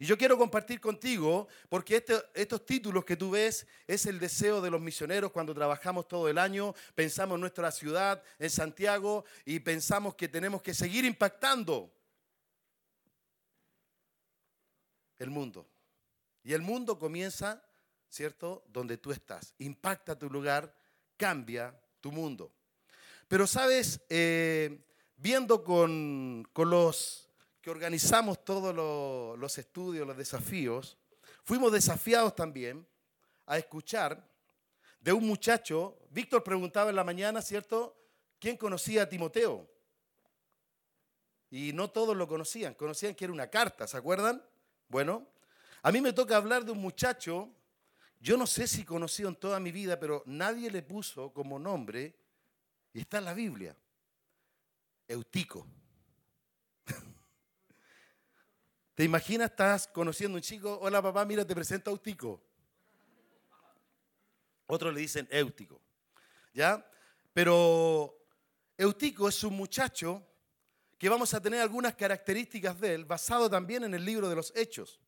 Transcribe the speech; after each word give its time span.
Y 0.00 0.06
yo 0.06 0.16
quiero 0.16 0.38
compartir 0.38 0.80
contigo, 0.80 1.46
porque 1.68 1.96
este, 1.96 2.14
estos 2.32 2.64
títulos 2.64 3.04
que 3.04 3.18
tú 3.18 3.30
ves 3.30 3.66
es 3.86 4.06
el 4.06 4.18
deseo 4.18 4.62
de 4.62 4.70
los 4.70 4.80
misioneros 4.80 5.30
cuando 5.30 5.54
trabajamos 5.54 6.08
todo 6.08 6.26
el 6.30 6.38
año, 6.38 6.74
pensamos 6.94 7.34
en 7.36 7.42
nuestra 7.42 7.70
ciudad, 7.70 8.22
en 8.38 8.48
Santiago, 8.48 9.26
y 9.44 9.60
pensamos 9.60 10.14
que 10.14 10.26
tenemos 10.26 10.62
que 10.62 10.72
seguir 10.72 11.04
impactando 11.04 11.92
el 15.18 15.28
mundo. 15.28 15.68
Y 16.42 16.54
el 16.54 16.62
mundo 16.62 16.98
comienza, 16.98 17.62
¿cierto?, 18.08 18.64
donde 18.68 18.96
tú 18.96 19.12
estás. 19.12 19.54
Impacta 19.58 20.18
tu 20.18 20.30
lugar, 20.30 20.74
cambia 21.18 21.78
tu 22.00 22.10
mundo. 22.10 22.50
Pero 23.28 23.46
sabes, 23.46 24.00
eh, 24.08 24.82
viendo 25.16 25.62
con, 25.62 26.48
los 26.56 27.29
que 27.60 27.70
organizamos 27.70 28.44
todos 28.44 28.74
los, 29.38 29.58
estudios, 29.58 30.06
los 30.06 30.16
desafíos, 30.16 30.96
fuimos 31.44 31.72
desafiados 31.72 32.34
también 32.34 32.86
a 33.46 33.58
escuchar 33.58 34.26
de 35.00 35.12
un 35.12 35.26
muchacho, 35.26 35.98
Víctor 36.10 36.42
preguntaba 36.42 36.90
en 36.90 36.96
la 36.96 37.04
mañana, 37.04 37.40
¿cierto? 37.40 37.96
¿Quién 38.38 38.56
conocía 38.56 39.02
a 39.02 39.08
Timoteo? 39.08 39.68
Y 41.50 41.72
no 41.72 41.90
todos 41.90 42.16
lo 42.16 42.28
conocían, 42.28 42.74
conocían 42.74 43.14
que 43.14 43.24
era 43.24 43.32
una 43.32 43.48
carta, 43.48 43.86
¿se 43.86 43.96
acuerdan? 43.96 44.42
Bueno, 44.88 45.26
a 45.82 45.90
mí 45.90 46.00
me 46.00 46.12
toca 46.12 46.36
hablar 46.36 46.64
de 46.64 46.72
un 46.72 46.78
muchacho, 46.78 47.48
yo 48.20 48.36
no 48.36 48.46
sé 48.46 48.66
si 48.66 48.84
conocido 48.84 49.30
en 49.30 49.36
toda 49.36 49.58
mi 49.58 49.72
vida, 49.72 49.98
pero 49.98 50.22
nadie 50.26 50.70
le 50.70 50.82
puso 50.82 51.32
como 51.32 51.58
nombre, 51.58 52.14
y 52.92 53.00
está 53.00 53.18
en 53.18 53.24
la 53.24 53.34
Biblia, 53.34 53.76
Eutico. 55.08 55.66
¿Te 59.00 59.04
imaginas, 59.04 59.52
estás 59.52 59.88
conociendo 59.88 60.36
a 60.36 60.40
un 60.40 60.42
chico, 60.42 60.78
hola 60.82 61.00
papá, 61.00 61.24
mira, 61.24 61.42
te 61.42 61.54
presento 61.54 61.88
a 61.88 61.92
Eutico? 61.92 62.38
Otros 64.66 64.92
le 64.92 65.00
dicen 65.00 65.26
Eutico, 65.30 65.80
¿ya? 66.52 66.86
Pero 67.32 68.14
Eutico 68.76 69.26
es 69.26 69.42
un 69.42 69.56
muchacho 69.56 70.22
que 70.98 71.08
vamos 71.08 71.32
a 71.32 71.40
tener 71.40 71.62
algunas 71.62 71.94
características 71.94 72.78
de 72.78 72.92
él, 72.92 73.06
basado 73.06 73.48
también 73.48 73.84
en 73.84 73.94
el 73.94 74.04
libro 74.04 74.28
de 74.28 74.36
los 74.36 74.52
Hechos. 74.54 75.00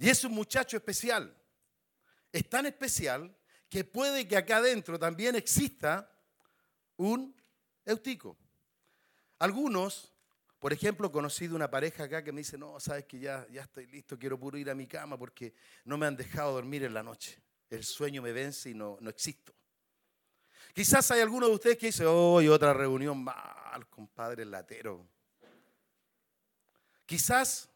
Y 0.00 0.08
es 0.08 0.24
un 0.24 0.32
muchacho 0.32 0.76
especial. 0.76 1.40
Es 2.32 2.50
tan 2.50 2.66
especial 2.66 3.38
que 3.68 3.84
puede 3.84 4.26
que 4.26 4.36
acá 4.36 4.56
adentro 4.56 4.98
también 4.98 5.36
exista 5.36 6.10
un 6.96 7.40
Eutico. 7.84 8.36
Algunos, 9.38 10.12
por 10.58 10.72
ejemplo, 10.72 11.06
he 11.06 11.12
conocido 11.12 11.54
una 11.54 11.70
pareja 11.70 12.04
acá 12.04 12.24
que 12.24 12.32
me 12.32 12.40
dice, 12.40 12.58
no, 12.58 12.80
sabes 12.80 13.04
que 13.04 13.20
ya, 13.20 13.46
ya 13.50 13.62
estoy 13.62 13.86
listo, 13.86 14.18
quiero 14.18 14.38
puro 14.38 14.58
ir 14.58 14.68
a 14.70 14.74
mi 14.74 14.88
cama 14.88 15.16
porque 15.16 15.54
no 15.84 15.96
me 15.96 16.06
han 16.06 16.16
dejado 16.16 16.52
dormir 16.52 16.82
en 16.82 16.94
la 16.94 17.02
noche. 17.02 17.40
El 17.70 17.84
sueño 17.84 18.22
me 18.22 18.32
vence 18.32 18.70
y 18.70 18.74
no, 18.74 18.98
no 19.00 19.10
existo. 19.10 19.54
Quizás 20.74 21.10
hay 21.12 21.20
alguno 21.20 21.46
de 21.48 21.54
ustedes 21.54 21.78
que 21.78 21.86
dice, 21.86 22.04
hoy 22.06 22.48
otra 22.48 22.72
reunión 22.72 23.22
mal, 23.22 23.88
compadre 23.88 24.44
latero. 24.44 25.06
Quizás 27.06 27.68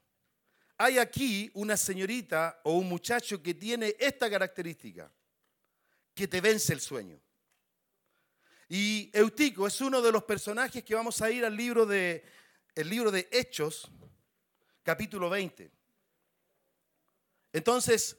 hay 0.76 0.98
aquí 0.98 1.50
una 1.54 1.76
señorita 1.76 2.60
o 2.64 2.72
un 2.72 2.88
muchacho 2.88 3.40
que 3.40 3.54
tiene 3.54 3.94
esta 3.98 4.28
característica, 4.28 5.10
que 6.14 6.26
te 6.26 6.40
vence 6.40 6.72
el 6.72 6.80
sueño. 6.80 7.20
Y 8.68 9.10
Eutico 9.12 9.66
es 9.66 9.80
uno 9.80 10.02
de 10.02 10.10
los 10.10 10.24
personajes 10.24 10.82
que 10.82 10.94
vamos 10.94 11.20
a 11.22 11.30
ir 11.30 11.44
al 11.44 11.56
libro 11.56 11.86
de, 11.86 12.24
el 12.74 12.88
libro 12.88 13.10
de 13.10 13.28
Hechos, 13.30 13.90
capítulo 14.82 15.28
20. 15.28 15.70
Entonces, 17.52 18.16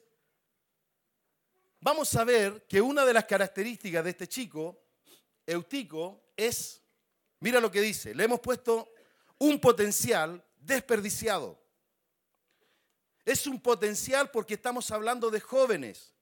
vamos 1.80 2.14
a 2.14 2.24
ver 2.24 2.66
que 2.66 2.80
una 2.80 3.04
de 3.04 3.12
las 3.12 3.24
características 3.24 4.04
de 4.04 4.10
este 4.10 4.28
chico, 4.28 4.80
Eutico, 5.46 6.30
es, 6.36 6.80
mira 7.40 7.60
lo 7.60 7.70
que 7.70 7.80
dice, 7.80 8.14
le 8.14 8.24
hemos 8.24 8.40
puesto 8.40 8.92
un 9.38 9.60
potencial 9.60 10.44
desperdiciado. 10.56 11.60
Es 13.24 13.46
un 13.46 13.60
potencial 13.60 14.30
porque 14.30 14.54
estamos 14.54 14.90
hablando 14.90 15.30
de 15.30 15.40
jóvenes. 15.40 16.13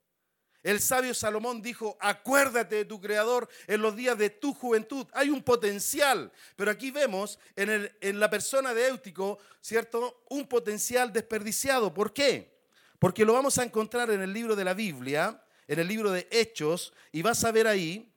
El 0.63 0.81
sabio 0.81 1.13
Salomón 1.13 1.61
dijo, 1.61 1.97
acuérdate 2.01 2.77
de 2.77 2.85
tu 2.85 3.01
creador 3.01 3.49
en 3.67 3.83
los 3.83 3.97
días 3.97 4.17
de 4.17 4.31
tu 4.31 4.55
juventud. 4.55 5.07
Hay 5.13 5.29
un 5.29 5.43
potencial, 5.43 6.31
pero 6.55 6.71
aquí 6.71 6.93
vemos 6.93 7.39
en, 7.57 8.21
la 8.21 8.31
persona 8.31 8.73
de 8.73 8.87
Éutico, 8.87 9.39
¿cierto? 9.61 10.23
Un 10.31 10.47
potencial 10.47 11.13
desperdiciado. 11.13 11.93
¿Por 11.93 12.13
qué? 12.13 12.61
Porque 13.01 13.25
lo 13.25 13.33
vamos 13.33 13.59
a 13.59 13.65
encontrar 13.65 14.11
en 14.11 14.23
el 14.23 14.33
libro 14.33 14.55
de 14.55 14.65
la 14.65 14.75
Biblia, 14.75 15.45
en 15.67 15.81
el 15.81 15.89
libro 15.89 16.13
de 16.13 16.29
Hechos, 16.31 16.93
y 17.11 17.23
vas 17.23 17.43
a 17.43 17.51
ver 17.51 17.67
ahí, 17.67 18.13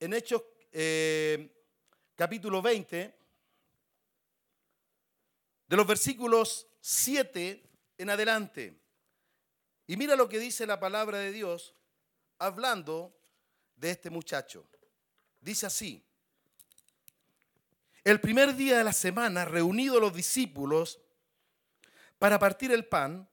en 0.00 0.14
Hechos 0.14 0.42
eh, 0.72 1.50
capítulo 2.14 2.62
20, 2.62 3.14
de 5.66 5.76
los 5.76 5.86
versículos 5.86 6.66
7 6.80 7.62
en 7.98 8.10
adelante. 8.10 8.83
Y 9.86 9.96
mira 9.96 10.16
lo 10.16 10.28
que 10.28 10.38
dice 10.38 10.66
la 10.66 10.80
palabra 10.80 11.18
de 11.18 11.32
Dios 11.32 11.74
hablando 12.38 13.16
de 13.76 13.90
este 13.90 14.10
muchacho. 14.10 14.66
Dice 15.40 15.66
así, 15.66 16.02
el 18.02 18.20
primer 18.20 18.54
día 18.54 18.78
de 18.78 18.84
la 18.84 18.92
semana, 18.92 19.44
reunidos 19.44 20.00
los 20.00 20.14
discípulos 20.14 21.00
para 22.18 22.38
partir 22.38 22.72
el 22.72 22.86
pan, 22.86 23.28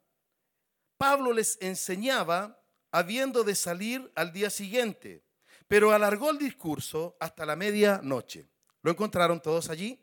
Pablo 0.98 1.34
les 1.34 1.58
enseñaba 1.62 2.62
habiendo 2.92 3.44
de 3.44 3.56
salir 3.56 4.12
al 4.16 4.34
día 4.34 4.50
siguiente, 4.50 5.24
pero 5.68 5.92
alargó 5.92 6.30
el 6.32 6.38
discurso 6.38 7.16
hasta 7.20 7.46
la 7.46 7.56
medianoche. 7.56 8.48
¿Lo 8.82 8.92
encontraron 8.92 9.42
todos 9.42 9.70
allí? 9.70 10.00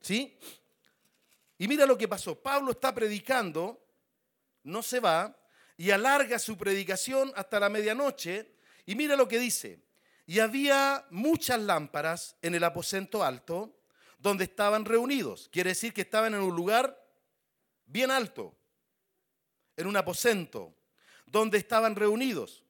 ¿Sí? 0.00 0.38
Y 1.58 1.68
mira 1.68 1.86
lo 1.86 1.96
que 1.96 2.08
pasó. 2.08 2.40
Pablo 2.40 2.72
está 2.72 2.94
predicando, 2.94 3.82
no 4.62 4.82
se 4.82 5.00
va, 5.00 5.34
y 5.76 5.90
alarga 5.90 6.38
su 6.38 6.56
predicación 6.56 7.32
hasta 7.36 7.60
la 7.60 7.68
medianoche. 7.68 8.54
Y 8.86 8.94
mira 8.94 9.16
lo 9.16 9.28
que 9.28 9.38
dice. 9.38 9.80
Y 10.26 10.40
había 10.40 11.06
muchas 11.10 11.60
lámparas 11.60 12.36
en 12.42 12.54
el 12.54 12.64
aposento 12.64 13.22
alto 13.22 13.76
donde 14.18 14.44
estaban 14.44 14.84
reunidos. 14.84 15.48
Quiere 15.52 15.70
decir 15.70 15.92
que 15.92 16.00
estaban 16.02 16.34
en 16.34 16.40
un 16.40 16.54
lugar 16.56 17.00
bien 17.84 18.10
alto, 18.10 18.56
en 19.76 19.86
un 19.86 19.96
aposento, 19.96 20.74
donde 21.26 21.58
estaban 21.58 21.94
reunidos. 21.94 22.64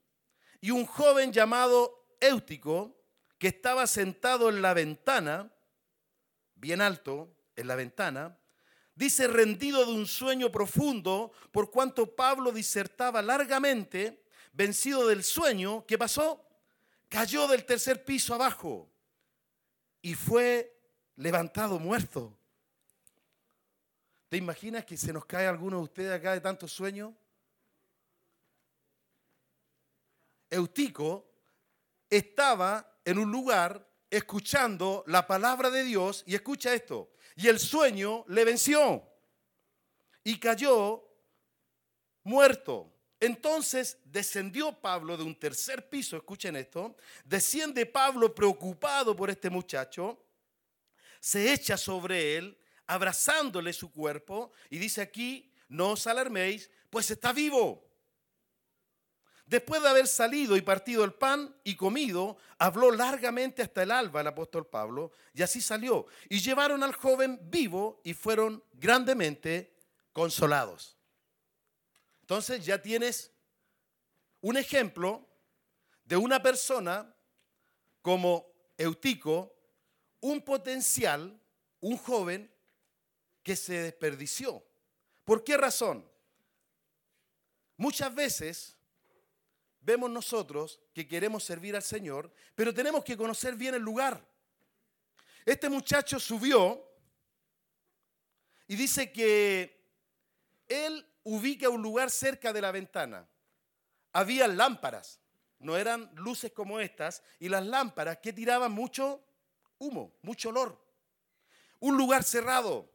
Y 0.60 0.70
un 0.70 0.84
joven 0.84 1.32
llamado 1.32 2.16
Éutico, 2.20 2.96
que 3.38 3.48
estaba 3.48 3.86
sentado 3.86 4.48
en 4.48 4.62
la 4.62 4.74
ventana, 4.74 5.52
bien 6.54 6.80
alto, 6.80 7.34
en 7.54 7.68
la 7.68 7.76
ventana, 7.76 8.38
dice 8.96 9.28
rendido 9.28 9.84
de 9.84 9.92
un 9.92 10.06
sueño 10.06 10.50
profundo, 10.50 11.30
por 11.52 11.70
cuanto 11.70 12.16
Pablo 12.16 12.50
disertaba 12.50 13.22
largamente, 13.22 14.24
vencido 14.52 15.06
del 15.06 15.22
sueño, 15.22 15.84
¿qué 15.86 15.98
pasó? 15.98 16.42
Cayó 17.08 17.46
del 17.46 17.64
tercer 17.64 18.04
piso 18.04 18.34
abajo 18.34 18.90
y 20.02 20.14
fue 20.14 20.80
levantado 21.16 21.78
muerto. 21.78 22.36
¿Te 24.28 24.38
imaginas 24.38 24.84
que 24.84 24.96
se 24.96 25.12
nos 25.12 25.26
cae 25.26 25.46
alguno 25.46 25.76
de 25.76 25.84
ustedes 25.84 26.12
acá 26.12 26.32
de 26.32 26.40
tanto 26.40 26.66
sueño? 26.66 27.14
Eutico 30.50 31.30
estaba 32.08 32.98
en 33.04 33.18
un 33.18 33.30
lugar 33.30 33.86
escuchando 34.10 35.04
la 35.06 35.26
palabra 35.26 35.70
de 35.70 35.84
Dios 35.84 36.24
y 36.26 36.34
escucha 36.34 36.72
esto, 36.72 37.10
y 37.36 37.48
el 37.48 37.60
sueño 37.60 38.24
le 38.28 38.44
venció 38.44 39.06
y 40.24 40.38
cayó 40.38 41.06
muerto. 42.24 42.92
Entonces 43.20 43.98
descendió 44.04 44.72
Pablo 44.72 45.16
de 45.16 45.22
un 45.22 45.38
tercer 45.38 45.88
piso, 45.88 46.16
escuchen 46.16 46.56
esto, 46.56 46.96
desciende 47.24 47.86
Pablo 47.86 48.34
preocupado 48.34 49.14
por 49.14 49.30
este 49.30 49.48
muchacho, 49.48 50.22
se 51.20 51.52
echa 51.52 51.76
sobre 51.76 52.36
él, 52.36 52.58
abrazándole 52.86 53.72
su 53.72 53.90
cuerpo, 53.90 54.52
y 54.68 54.78
dice 54.78 55.00
aquí, 55.00 55.52
no 55.68 55.92
os 55.92 56.06
alarméis, 56.06 56.70
pues 56.90 57.10
está 57.10 57.32
vivo. 57.32 57.85
Después 59.46 59.80
de 59.80 59.88
haber 59.88 60.08
salido 60.08 60.56
y 60.56 60.60
partido 60.60 61.04
el 61.04 61.14
pan 61.14 61.54
y 61.62 61.76
comido, 61.76 62.36
habló 62.58 62.90
largamente 62.90 63.62
hasta 63.62 63.84
el 63.84 63.92
alba 63.92 64.20
el 64.20 64.26
apóstol 64.26 64.66
Pablo, 64.66 65.12
y 65.32 65.42
así 65.42 65.60
salió. 65.60 66.06
Y 66.28 66.40
llevaron 66.40 66.82
al 66.82 66.92
joven 66.92 67.38
vivo 67.44 68.00
y 68.02 68.12
fueron 68.12 68.62
grandemente 68.72 69.72
consolados. 70.12 70.96
Entonces 72.22 72.66
ya 72.66 72.82
tienes 72.82 73.30
un 74.40 74.56
ejemplo 74.56 75.24
de 76.04 76.16
una 76.16 76.42
persona 76.42 77.14
como 78.02 78.46
Eutico, 78.76 79.54
un 80.20 80.42
potencial, 80.42 81.40
un 81.80 81.96
joven 81.98 82.50
que 83.44 83.54
se 83.54 83.74
desperdició. 83.74 84.64
¿Por 85.24 85.44
qué 85.44 85.56
razón? 85.56 86.04
Muchas 87.76 88.12
veces 88.12 88.75
vemos 89.86 90.10
nosotros 90.10 90.80
que 90.92 91.06
queremos 91.06 91.44
servir 91.44 91.76
al 91.76 91.82
Señor, 91.82 92.32
pero 92.56 92.74
tenemos 92.74 93.04
que 93.04 93.16
conocer 93.16 93.54
bien 93.54 93.76
el 93.76 93.82
lugar. 93.82 94.20
Este 95.44 95.68
muchacho 95.68 96.18
subió 96.18 96.84
y 98.66 98.74
dice 98.74 99.12
que 99.12 99.80
él 100.66 101.06
ubica 101.22 101.68
un 101.68 101.82
lugar 101.82 102.10
cerca 102.10 102.52
de 102.52 102.60
la 102.60 102.72
ventana. 102.72 103.28
Había 104.12 104.48
lámparas, 104.48 105.20
no 105.60 105.76
eran 105.76 106.10
luces 106.16 106.50
como 106.50 106.80
estas, 106.80 107.22
y 107.38 107.48
las 107.48 107.64
lámparas 107.64 108.18
que 108.18 108.32
tiraban 108.32 108.72
mucho 108.72 109.24
humo, 109.78 110.16
mucho 110.22 110.48
olor. 110.48 110.84
Un 111.78 111.96
lugar 111.96 112.24
cerrado. 112.24 112.92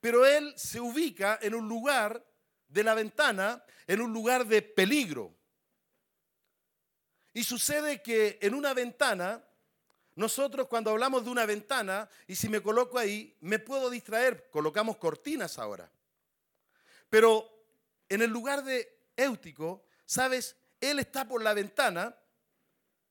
Pero 0.00 0.26
él 0.26 0.52
se 0.56 0.80
ubica 0.80 1.38
en 1.40 1.54
un 1.54 1.68
lugar 1.68 2.26
de 2.66 2.82
la 2.82 2.94
ventana, 2.94 3.64
en 3.86 4.00
un 4.00 4.12
lugar 4.12 4.44
de 4.46 4.62
peligro. 4.62 5.36
Y 7.32 7.44
sucede 7.44 8.02
que 8.02 8.38
en 8.42 8.54
una 8.54 8.74
ventana, 8.74 9.42
nosotros 10.14 10.66
cuando 10.68 10.90
hablamos 10.90 11.24
de 11.24 11.30
una 11.30 11.46
ventana, 11.46 12.08
y 12.26 12.36
si 12.36 12.48
me 12.48 12.60
coloco 12.62 12.98
ahí, 12.98 13.36
me 13.40 13.58
puedo 13.58 13.88
distraer, 13.88 14.50
colocamos 14.50 14.98
cortinas 14.98 15.58
ahora. 15.58 15.90
Pero 17.08 17.48
en 18.08 18.22
el 18.22 18.30
lugar 18.30 18.64
de 18.64 18.98
Éutico, 19.16 19.84
¿sabes? 20.04 20.56
Él 20.80 20.98
está 20.98 21.26
por 21.26 21.42
la 21.42 21.54
ventana 21.54 22.16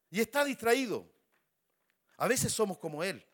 y 0.09 0.21
está 0.21 0.43
distraído. 0.43 1.09
A 2.17 2.27
veces 2.27 2.53
somos 2.53 2.77
como 2.77 3.03
Él. 3.03 3.25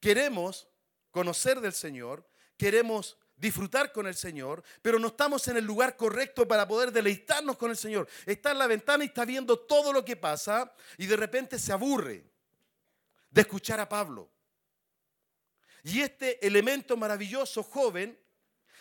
Queremos 0.00 0.68
conocer 1.10 1.60
del 1.60 1.74
Señor, 1.74 2.26
queremos 2.56 3.18
disfrutar 3.40 3.90
con 3.90 4.06
el 4.06 4.14
Señor, 4.14 4.62
pero 4.82 4.98
no 4.98 5.08
estamos 5.08 5.48
en 5.48 5.56
el 5.56 5.64
lugar 5.64 5.96
correcto 5.96 6.46
para 6.46 6.68
poder 6.68 6.92
deleitarnos 6.92 7.56
con 7.56 7.70
el 7.70 7.76
Señor. 7.76 8.06
Está 8.26 8.52
en 8.52 8.58
la 8.58 8.66
ventana 8.66 9.02
y 9.02 9.08
está 9.08 9.24
viendo 9.24 9.58
todo 9.58 9.92
lo 9.92 10.04
que 10.04 10.16
pasa 10.16 10.72
y 10.98 11.06
de 11.06 11.16
repente 11.16 11.58
se 11.58 11.72
aburre 11.72 12.24
de 13.30 13.40
escuchar 13.40 13.80
a 13.80 13.88
Pablo. 13.88 14.30
Y 15.82 16.02
este 16.02 16.46
elemento 16.46 16.96
maravilloso, 16.96 17.62
joven, 17.62 18.18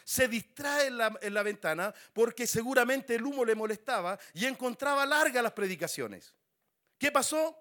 se 0.03 0.27
distrae 0.27 0.87
en 0.87 0.97
la, 0.97 1.17
en 1.21 1.33
la, 1.33 1.43
ventana 1.43 1.93
porque 2.13 2.45
seguramente 2.45 3.15
el 3.15 3.23
humo 3.23 3.45
le 3.45 3.55
molestaba 3.55 4.19
y 4.33 4.45
encontraba 4.45 5.05
largas 5.05 5.41
las 5.41 5.53
predicaciones. 5.53 6.33
¿Qué 6.97 7.11
pasó? 7.11 7.55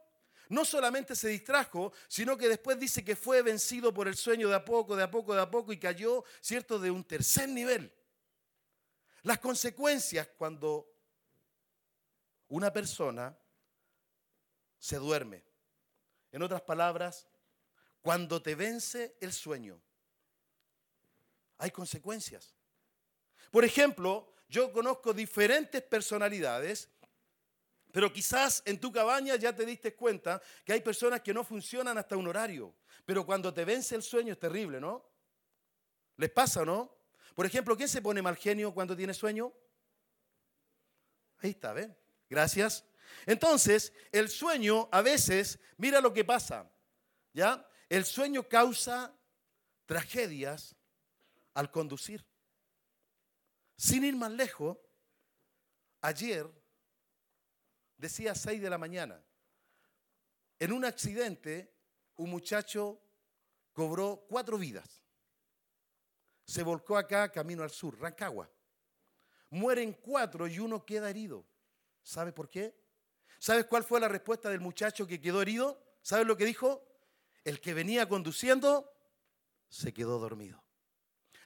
No 0.48 0.64
solamente 0.64 1.14
se 1.14 1.28
distrajo, 1.28 1.92
sino 2.06 2.36
que 2.36 2.48
después 2.48 2.78
dice 2.78 3.04
que 3.04 3.16
fue 3.16 3.42
vencido 3.42 3.92
por 3.92 4.08
el 4.08 4.16
sueño 4.16 4.48
de 4.48 4.54
a 4.54 4.64
poco, 4.64 4.96
de 4.96 5.02
a 5.02 5.10
poco, 5.10 5.34
de 5.34 5.42
a 5.42 5.50
poco 5.50 5.72
y 5.72 5.78
cayó, 5.78 6.24
¿cierto?, 6.40 6.78
de 6.78 6.90
un 6.90 7.04
tercer 7.04 7.48
nivel. 7.48 7.92
Las 9.22 9.38
consecuencias 9.38 10.28
cuando 10.38 10.90
una 12.48 12.72
persona 12.72 13.36
se 14.78 14.96
duerme. 14.96 15.44
En 16.32 16.42
otras 16.42 16.62
palabras, 16.62 17.26
cuando 18.00 18.40
te 18.40 18.54
vence 18.54 19.16
el 19.20 19.32
sueño, 19.32 19.80
hay 21.58 21.70
consecuencias. 21.70 22.54
Por 23.50 23.64
ejemplo, 23.64 24.34
yo 24.48 24.72
conozco 24.72 25.12
diferentes 25.12 25.82
personalidades 25.82 26.88
pero 27.92 28.12
quizás 28.12 28.62
en 28.66 28.78
tu 28.78 28.92
cabaña 28.92 29.36
ya 29.36 29.54
te 29.54 29.64
diste 29.64 29.94
cuenta 29.94 30.42
que 30.64 30.72
hay 30.72 30.80
personas 30.80 31.20
que 31.20 31.32
no 31.32 31.44
funcionan 31.44 31.96
hasta 31.96 32.16
un 32.16 32.26
horario. 32.26 32.74
Pero 33.04 33.24
cuando 33.24 33.52
te 33.52 33.64
vence 33.64 33.94
el 33.94 34.02
sueño 34.02 34.32
es 34.32 34.38
terrible, 34.38 34.80
¿no? 34.80 35.08
¿Les 36.16 36.30
pasa, 36.30 36.64
no? 36.64 36.94
Por 37.34 37.46
ejemplo, 37.46 37.76
¿quién 37.76 37.88
se 37.88 38.02
pone 38.02 38.20
mal 38.20 38.36
genio 38.36 38.74
cuando 38.74 38.96
tiene 38.96 39.14
sueño? 39.14 39.52
Ahí 41.38 41.50
está, 41.50 41.72
¿ven? 41.72 41.96
Gracias. 42.28 42.84
Entonces, 43.24 43.92
el 44.12 44.28
sueño 44.28 44.88
a 44.92 45.00
veces, 45.00 45.58
mira 45.76 46.00
lo 46.00 46.12
que 46.12 46.24
pasa, 46.24 46.70
¿ya? 47.32 47.66
El 47.88 48.04
sueño 48.04 48.48
causa 48.48 49.14
tragedias 49.86 50.76
al 51.54 51.70
conducir. 51.70 52.26
Sin 53.76 54.04
ir 54.04 54.16
más 54.16 54.32
lejos, 54.32 54.76
ayer 56.00 56.50
decía 57.98 58.34
6 58.34 58.62
de 58.62 58.70
la 58.70 58.78
mañana. 58.78 59.22
En 60.58 60.72
un 60.72 60.84
accidente, 60.84 61.74
un 62.16 62.30
muchacho 62.30 63.00
cobró 63.72 64.24
cuatro 64.28 64.56
vidas. 64.58 65.02
Se 66.44 66.62
volcó 66.62 66.96
acá, 66.96 67.30
camino 67.30 67.62
al 67.62 67.70
sur, 67.70 67.98
Rancagua. 68.00 68.50
Mueren 69.50 69.92
cuatro 69.92 70.46
y 70.48 70.58
uno 70.58 70.84
queda 70.84 71.10
herido. 71.10 71.46
¿Sabe 72.02 72.32
por 72.32 72.48
qué? 72.48 72.74
¿Sabes 73.38 73.66
cuál 73.66 73.84
fue 73.84 74.00
la 74.00 74.08
respuesta 74.08 74.50
del 74.50 74.60
muchacho 74.60 75.06
que 75.06 75.20
quedó 75.20 75.42
herido? 75.42 75.80
¿Sabes 76.02 76.26
lo 76.26 76.36
que 76.36 76.44
dijo? 76.44 76.84
El 77.44 77.60
que 77.60 77.74
venía 77.74 78.08
conduciendo 78.08 78.90
se 79.68 79.92
quedó 79.92 80.18
dormido. 80.18 80.62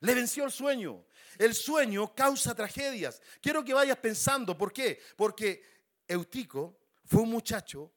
Le 0.00 0.14
venció 0.14 0.44
el 0.44 0.50
sueño. 0.50 1.04
El 1.38 1.54
sueño 1.54 2.14
causa 2.14 2.54
tragedias. 2.54 3.20
Quiero 3.40 3.64
que 3.64 3.74
vayas 3.74 3.98
pensando, 3.98 4.56
¿por 4.56 4.72
qué? 4.72 5.00
Porque 5.16 5.62
Eutico 6.08 6.78
fue 7.04 7.22
un 7.22 7.30
muchacho 7.30 7.92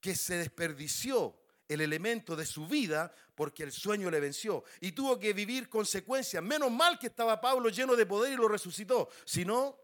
que 0.00 0.14
se 0.14 0.36
desperdició 0.36 1.38
el 1.68 1.80
elemento 1.80 2.34
de 2.34 2.46
su 2.46 2.66
vida 2.66 3.12
porque 3.34 3.62
el 3.62 3.72
sueño 3.72 4.10
le 4.10 4.20
venció 4.20 4.64
y 4.80 4.92
tuvo 4.92 5.18
que 5.18 5.32
vivir 5.32 5.68
consecuencias. 5.68 6.42
Menos 6.42 6.70
mal 6.70 6.98
que 6.98 7.08
estaba 7.08 7.40
Pablo 7.40 7.68
lleno 7.68 7.94
de 7.94 8.06
poder 8.06 8.32
y 8.32 8.36
lo 8.36 8.48
resucitó. 8.48 9.08
Si 9.24 9.44
no, 9.44 9.78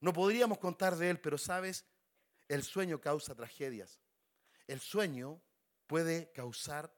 no 0.00 0.12
podríamos 0.12 0.58
contar 0.58 0.96
de 0.96 1.10
él, 1.10 1.20
pero 1.20 1.38
sabes, 1.38 1.84
el 2.48 2.62
sueño 2.62 3.00
causa 3.00 3.34
tragedias. 3.34 4.00
El 4.66 4.80
sueño 4.80 5.40
puede 5.86 6.30
causar 6.32 6.94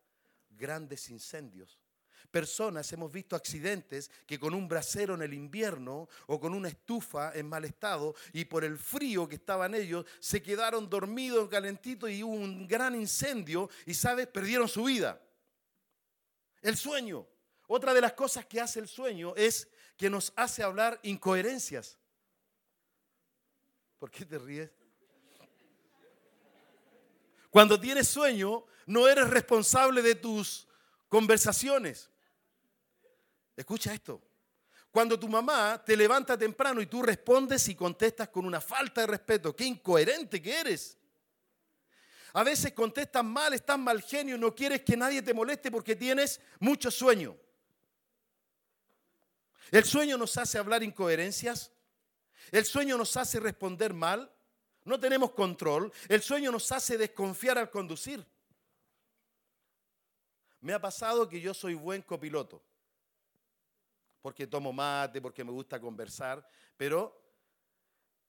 grandes 0.51 1.09
incendios. 1.09 1.82
Personas, 2.31 2.93
hemos 2.93 3.13
visto 3.13 3.37
accidentes 3.37 4.11
que 4.27 4.39
con 4.39 4.55
un 4.55 4.69
brasero 4.69 5.15
en 5.15 5.23
el 5.23 5.35
invierno 5.35 6.09
o 6.27 6.41
con 6.41 6.55
una 6.55 6.69
estufa 6.69 7.33
en 7.35 7.49
mal 7.49 7.65
estado 7.65 8.15
y 8.33 8.45
por 8.45 8.65
el 8.65 8.79
frío 8.79 9.29
que 9.29 9.37
estaban 9.37 9.75
ellos, 9.75 10.07
se 10.19 10.43
quedaron 10.43 10.89
dormidos, 10.89 11.49
calentitos 11.49 12.11
y 12.11 12.23
hubo 12.23 12.35
un 12.35 12.67
gran 12.67 12.95
incendio 12.95 13.69
y, 13.87 13.95
¿sabes? 13.95 14.27
Perdieron 14.27 14.69
su 14.69 14.85
vida. 14.85 15.21
El 16.61 16.77
sueño. 16.77 17.27
Otra 17.67 17.95
de 17.95 18.01
las 18.01 18.13
cosas 18.13 18.47
que 18.47 18.61
hace 18.61 18.81
el 18.81 18.89
sueño 18.89 19.35
es 19.37 19.69
que 19.97 20.11
nos 20.11 20.33
hace 20.37 20.63
hablar 20.63 20.99
incoherencias. 21.03 21.99
¿Por 23.99 24.11
qué 24.11 24.25
te 24.25 24.39
ríes? 24.39 24.71
Cuando 27.51 27.79
tienes 27.79 28.09
sueño, 28.09 28.65
no 28.87 29.07
eres 29.07 29.29
responsable 29.29 30.03
de 30.03 30.15
tus 30.15 30.67
conversaciones. 31.09 32.11
Escucha 33.57 33.93
esto. 33.93 34.21
Cuando 34.91 35.19
tu 35.19 35.29
mamá 35.29 35.83
te 35.85 35.97
levanta 35.97 36.37
temprano 36.37 36.81
y 36.81 36.87
tú 36.87 37.03
respondes 37.03 37.67
y 37.69 37.75
contestas 37.75 38.29
con 38.29 38.45
una 38.45 38.61
falta 38.61 39.01
de 39.01 39.07
respeto, 39.07 39.57
qué 39.57 39.65
incoherente 39.65 40.41
que 40.41 40.61
eres. 40.61 40.99
A 42.35 42.43
veces 42.43 42.73
contestas 42.73 43.25
mal, 43.25 43.53
estás 43.55 43.79
mal 43.79 44.03
genio, 44.03 44.39
no 44.39 44.55
quieres 44.55 44.83
que 44.83 44.97
nadie 44.97 45.23
te 45.23 45.35
moleste 45.35 45.71
porque 45.71 45.97
tienes 45.97 46.41
mucho 46.61 46.91
sueño. 46.91 47.37
El 49.71 49.85
sueño 49.85 50.19
nos 50.19 50.37
hace 50.37 50.59
hablar 50.59 50.83
incoherencias. 50.83 51.73
El 52.51 52.67
sueño 52.67 52.99
nos 52.99 53.17
hace 53.17 53.41
responder 53.41 53.95
mal. 53.95 54.31
No 54.85 55.01
tenemos 55.01 55.33
control. 55.33 55.91
El 56.09 56.21
sueño 56.21 56.53
nos 56.53 56.71
hace 56.73 56.99
desconfiar 56.99 57.57
al 57.57 57.71
conducir. 57.71 58.27
Me 60.61 60.75
ha 60.75 60.81
pasado 60.81 61.29
que 61.29 61.41
yo 61.41 61.55
soy 61.55 61.75
buen 61.75 62.03
copiloto 62.03 62.63
porque 64.23 64.47
tomo 64.47 64.73
mate, 64.73 65.21
porque 65.21 65.45
me 65.45 65.51
gusta 65.51 65.81
conversar, 65.81 66.47
pero 66.77 67.21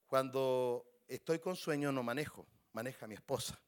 cuando 0.06 1.02
estoy 1.08 1.38
con 1.38 1.56
sueño 1.56 1.92
no 1.92 2.02
manejo, 2.02 2.46
maneja 2.72 3.06
mi 3.06 3.14
esposa. 3.14 3.58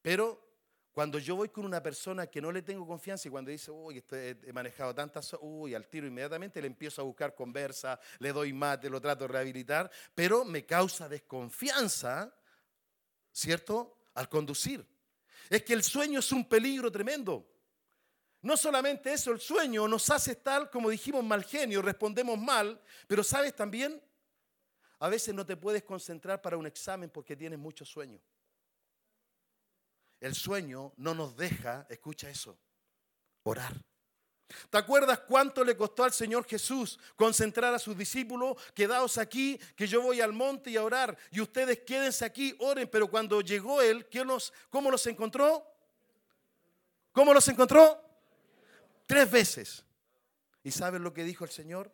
Pero 0.00 0.52
cuando 0.92 1.18
yo 1.18 1.36
voy 1.36 1.48
con 1.48 1.64
una 1.64 1.82
persona 1.82 2.26
que 2.26 2.40
no 2.40 2.52
le 2.52 2.62
tengo 2.62 2.86
confianza 2.86 3.26
y 3.26 3.30
cuando 3.30 3.50
dice, 3.50 3.70
uy, 3.70 4.04
he 4.10 4.52
manejado 4.52 4.94
tantas, 4.94 5.34
uy, 5.40 5.74
al 5.74 5.88
tiro 5.88 6.06
inmediatamente 6.06 6.60
le 6.60 6.66
empiezo 6.66 7.00
a 7.00 7.04
buscar 7.04 7.34
conversa, 7.34 7.98
le 8.18 8.32
doy 8.32 8.52
mate, 8.52 8.90
lo 8.90 9.00
trato 9.00 9.24
de 9.24 9.32
rehabilitar, 9.32 9.90
pero 10.14 10.44
me 10.44 10.66
causa 10.66 11.08
desconfianza, 11.08 12.34
¿cierto? 13.32 13.98
Al 14.14 14.28
conducir. 14.28 14.86
Es 15.48 15.62
que 15.62 15.72
el 15.72 15.82
sueño 15.82 16.20
es 16.20 16.30
un 16.30 16.48
peligro 16.48 16.92
tremendo. 16.92 17.51
No 18.42 18.56
solamente 18.56 19.12
eso, 19.12 19.30
el 19.30 19.40
sueño 19.40 19.86
nos 19.86 20.10
hace 20.10 20.34
tal, 20.34 20.68
como 20.68 20.90
dijimos, 20.90 21.22
mal 21.22 21.44
genio, 21.44 21.80
respondemos 21.80 22.36
mal, 22.36 22.80
pero 23.06 23.22
sabes 23.22 23.54
también, 23.54 24.02
a 24.98 25.08
veces 25.08 25.32
no 25.32 25.46
te 25.46 25.56
puedes 25.56 25.84
concentrar 25.84 26.42
para 26.42 26.56
un 26.56 26.66
examen 26.66 27.08
porque 27.08 27.36
tienes 27.36 27.58
mucho 27.58 27.84
sueño. 27.84 28.20
El 30.20 30.34
sueño 30.34 30.92
no 30.96 31.14
nos 31.14 31.36
deja, 31.36 31.86
escucha 31.88 32.30
eso, 32.30 32.58
orar. 33.44 33.74
¿Te 34.70 34.78
acuerdas 34.78 35.20
cuánto 35.20 35.64
le 35.64 35.76
costó 35.76 36.04
al 36.04 36.12
Señor 36.12 36.44
Jesús 36.44 36.98
concentrar 37.16 37.72
a 37.74 37.78
sus 37.78 37.96
discípulos? 37.96 38.56
Quedaos 38.74 39.18
aquí, 39.18 39.58
que 39.76 39.86
yo 39.86 40.02
voy 40.02 40.20
al 40.20 40.32
monte 40.32 40.70
y 40.70 40.76
a 40.76 40.84
orar, 40.84 41.16
y 41.30 41.40
ustedes 41.40 41.80
quédense 41.80 42.24
aquí, 42.24 42.54
oren. 42.58 42.88
Pero 42.88 43.08
cuando 43.08 43.40
llegó 43.40 43.80
Él, 43.80 44.06
¿cómo 44.68 44.90
los 44.90 45.06
encontró? 45.06 45.64
¿Cómo 47.12 47.32
los 47.32 47.46
encontró? 47.48 48.11
Tres 49.06 49.30
veces. 49.30 49.84
¿Y 50.64 50.70
saben 50.70 51.02
lo 51.02 51.12
que 51.12 51.24
dijo 51.24 51.44
el 51.44 51.50
Señor? 51.50 51.92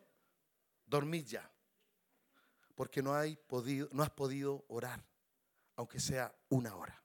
Dormid 0.85 1.25
ya, 1.25 1.51
porque 2.75 3.01
no, 3.01 3.13
hay 3.13 3.35
podido, 3.35 3.89
no 3.91 4.03
has 4.03 4.09
podido 4.09 4.65
orar, 4.67 5.03
aunque 5.75 5.99
sea 5.99 6.33
una 6.49 6.75
hora. 6.75 7.03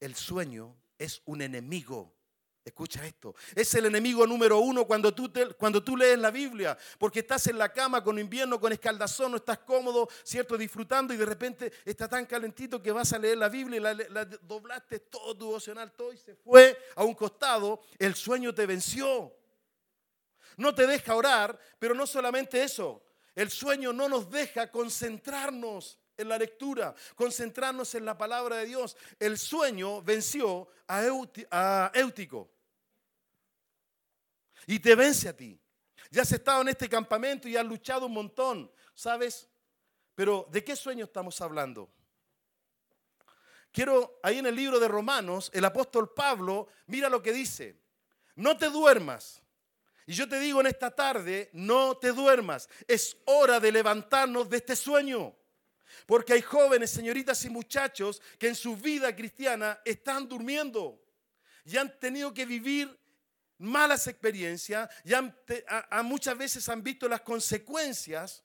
El 0.00 0.14
sueño 0.14 0.76
es 0.98 1.22
un 1.26 1.42
enemigo 1.42 2.13
Escucha 2.64 3.04
esto. 3.06 3.34
Es 3.54 3.74
el 3.74 3.84
enemigo 3.84 4.26
número 4.26 4.58
uno 4.58 4.86
cuando 4.86 5.12
tú, 5.12 5.30
cuando 5.58 5.84
tú 5.84 5.98
lees 5.98 6.18
la 6.18 6.30
Biblia, 6.30 6.78
porque 6.98 7.18
estás 7.18 7.46
en 7.48 7.58
la 7.58 7.70
cama 7.70 8.02
con 8.02 8.18
invierno, 8.18 8.58
con 8.58 8.72
escaldazón, 8.72 9.32
no 9.32 9.36
estás 9.36 9.58
cómodo, 9.58 10.08
¿cierto? 10.22 10.56
Disfrutando 10.56 11.12
y 11.12 11.18
de 11.18 11.26
repente 11.26 11.70
está 11.84 12.08
tan 12.08 12.24
calentito 12.24 12.82
que 12.82 12.90
vas 12.90 13.12
a 13.12 13.18
leer 13.18 13.36
la 13.36 13.50
Biblia 13.50 13.76
y 13.76 13.80
la, 14.10 14.24
doblaste 14.24 15.00
todo 15.00 15.36
tu 15.36 15.44
devocional, 15.48 15.92
todo 15.92 16.10
y 16.10 16.16
se 16.16 16.36
fue 16.36 16.78
a 16.96 17.04
un 17.04 17.14
costado. 17.14 17.82
El 17.98 18.14
sueño 18.14 18.54
te 18.54 18.64
venció. 18.64 19.36
No 20.56 20.74
te 20.74 20.86
deja 20.86 21.14
orar, 21.14 21.58
pero 21.78 21.94
no 21.94 22.06
solamente 22.06 22.62
eso. 22.62 23.04
El 23.34 23.50
sueño 23.50 23.92
no 23.92 24.08
nos 24.08 24.30
deja 24.30 24.70
concentrarnos 24.70 25.98
en 26.16 26.28
la 26.30 26.38
lectura, 26.38 26.94
concentrarnos 27.14 27.94
en 27.94 28.06
la 28.06 28.16
palabra 28.16 28.56
de 28.56 28.66
Dios. 28.66 28.96
El 29.18 29.36
sueño 29.36 30.00
venció 30.00 30.68
a, 30.88 31.90
Eutico 31.92 32.53
y 34.66 34.78
te 34.78 34.94
vence 34.94 35.28
a 35.28 35.36
ti. 35.36 35.60
Ya 36.10 36.22
has 36.22 36.32
estado 36.32 36.62
en 36.62 36.68
este 36.68 36.88
campamento 36.88 37.48
y 37.48 37.56
has 37.56 37.64
luchado 37.64 38.06
un 38.06 38.12
montón, 38.12 38.70
¿sabes? 38.94 39.48
Pero 40.14 40.46
¿de 40.50 40.62
qué 40.62 40.76
sueño 40.76 41.04
estamos 41.04 41.40
hablando? 41.40 41.90
Quiero, 43.72 44.20
ahí 44.22 44.38
en 44.38 44.46
el 44.46 44.54
libro 44.54 44.78
de 44.78 44.86
Romanos, 44.86 45.50
el 45.52 45.64
apóstol 45.64 46.12
Pablo, 46.14 46.68
mira 46.86 47.08
lo 47.08 47.20
que 47.20 47.32
dice. 47.32 47.80
No 48.36 48.56
te 48.56 48.70
duermas. 48.70 49.42
Y 50.06 50.14
yo 50.14 50.28
te 50.28 50.38
digo 50.38 50.60
en 50.60 50.68
esta 50.68 50.90
tarde, 50.90 51.50
no 51.52 51.96
te 51.96 52.12
duermas. 52.12 52.68
Es 52.86 53.16
hora 53.24 53.58
de 53.58 53.72
levantarnos 53.72 54.48
de 54.48 54.58
este 54.58 54.76
sueño. 54.76 55.34
Porque 56.06 56.34
hay 56.34 56.42
jóvenes, 56.42 56.90
señoritas 56.90 57.44
y 57.44 57.50
muchachos 57.50 58.20
que 58.38 58.48
en 58.48 58.54
su 58.54 58.76
vida 58.76 59.14
cristiana 59.14 59.80
están 59.84 60.28
durmiendo 60.28 61.00
y 61.64 61.76
han 61.76 61.98
tenido 61.98 62.34
que 62.34 62.44
vivir 62.44 62.96
malas 63.64 64.06
experiencias, 64.06 64.88
ya 65.04 65.36
a, 65.90 66.02
muchas 66.02 66.36
veces 66.36 66.68
han 66.68 66.82
visto 66.82 67.08
las 67.08 67.22
consecuencias 67.22 68.44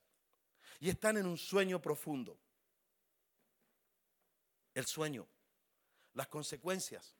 y 0.79 0.89
están 0.89 1.17
en 1.17 1.25
un 1.25 1.37
sueño 1.37 1.81
profundo. 1.81 2.39
El 4.73 4.85
sueño, 4.85 5.27
las 6.13 6.27
consecuencias, 6.27 7.15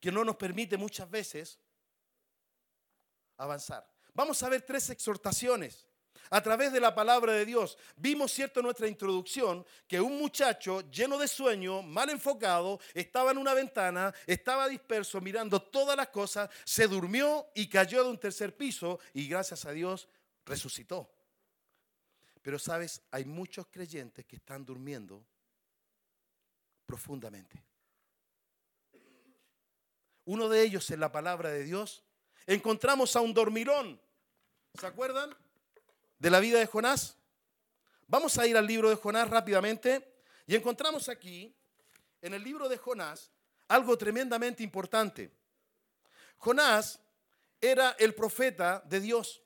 que 0.00 0.10
no 0.10 0.24
nos 0.24 0.36
permite 0.36 0.76
muchas 0.76 1.08
veces 1.10 1.60
avanzar. 3.36 3.88
Vamos 4.14 4.42
a 4.42 4.48
ver 4.48 4.62
tres 4.62 4.88
exhortaciones 4.90 5.85
a 6.30 6.42
través 6.42 6.72
de 6.72 6.80
la 6.80 6.94
palabra 6.94 7.32
de 7.32 7.44
Dios. 7.44 7.78
Vimos, 7.96 8.32
cierto, 8.32 8.60
en 8.60 8.64
nuestra 8.64 8.88
introducción 8.88 9.64
que 9.86 10.00
un 10.00 10.18
muchacho 10.18 10.88
lleno 10.90 11.18
de 11.18 11.28
sueño, 11.28 11.82
mal 11.82 12.10
enfocado, 12.10 12.80
estaba 12.94 13.30
en 13.30 13.38
una 13.38 13.54
ventana, 13.54 14.14
estaba 14.26 14.68
disperso 14.68 15.20
mirando 15.20 15.60
todas 15.60 15.96
las 15.96 16.08
cosas, 16.08 16.50
se 16.64 16.86
durmió 16.86 17.46
y 17.54 17.68
cayó 17.68 18.04
de 18.04 18.10
un 18.10 18.18
tercer 18.18 18.56
piso 18.56 18.98
y 19.12 19.28
gracias 19.28 19.64
a 19.64 19.72
Dios 19.72 20.08
resucitó. 20.44 21.10
Pero 22.42 22.58
sabes, 22.58 23.02
hay 23.10 23.24
muchos 23.24 23.66
creyentes 23.66 24.24
que 24.24 24.36
están 24.36 24.64
durmiendo 24.64 25.26
profundamente. 26.86 27.62
Uno 30.24 30.48
de 30.48 30.62
ellos 30.62 30.90
en 30.90 31.00
la 31.00 31.10
palabra 31.10 31.50
de 31.50 31.64
Dios, 31.64 32.04
encontramos 32.46 33.14
a 33.16 33.20
un 33.20 33.34
dormirón. 33.34 34.00
¿Se 34.74 34.86
acuerdan? 34.86 35.34
De 36.18 36.30
la 36.30 36.40
vida 36.40 36.58
de 36.58 36.66
Jonás. 36.66 37.16
Vamos 38.06 38.38
a 38.38 38.46
ir 38.46 38.56
al 38.56 38.66
libro 38.66 38.88
de 38.88 38.96
Jonás 38.96 39.28
rápidamente 39.28 40.16
y 40.46 40.54
encontramos 40.54 41.08
aquí, 41.08 41.54
en 42.22 42.34
el 42.34 42.42
libro 42.42 42.68
de 42.68 42.78
Jonás, 42.78 43.30
algo 43.68 43.98
tremendamente 43.98 44.62
importante. 44.62 45.30
Jonás 46.38 47.00
era 47.60 47.96
el 47.98 48.14
profeta 48.14 48.82
de 48.86 49.00
Dios 49.00 49.42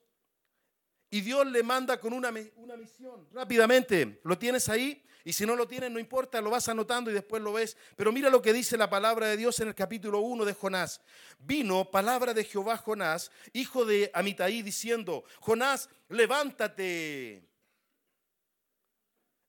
y 1.11 1.21
Dios 1.21 1.47
le 1.47 1.63
manda 1.63 1.99
con 1.99 2.13
una, 2.13 2.33
una 2.57 2.77
misión. 2.77 3.27
Rápidamente, 3.33 4.21
¿lo 4.23 4.39
tienes 4.39 4.69
ahí? 4.69 5.03
Y 5.25 5.33
si 5.33 5.45
no 5.45 5.55
lo 5.55 5.69
tienes, 5.69 5.91
no 5.91 5.99
importa, 5.99 6.41
lo 6.41 6.51
vas 6.51 6.69
anotando 6.69 7.11
y 7.11 7.15
después 7.15 7.43
lo 7.43 7.53
ves. 7.53 7.77
Pero 7.97 8.13
mira 8.13 8.31
lo 8.31 8.41
que 8.41 8.53
dice 8.53 8.77
la 8.77 8.89
palabra 8.89 9.27
de 9.27 9.37
Dios 9.37 9.61
en 9.61 9.69
el 9.69 9.75
capítulo 9.75 10.21
1 10.21 10.45
de 10.45 10.55
Jonás. 10.55 11.01
Vino 11.39 11.91
palabra 11.91 12.33
de 12.33 12.45
Jehová 12.45 12.77
Jonás, 12.79 13.31
hijo 13.53 13.85
de 13.85 14.11
Amitaí, 14.15 14.63
diciendo, 14.63 15.25
Jonás, 15.41 15.91
levántate 16.09 17.51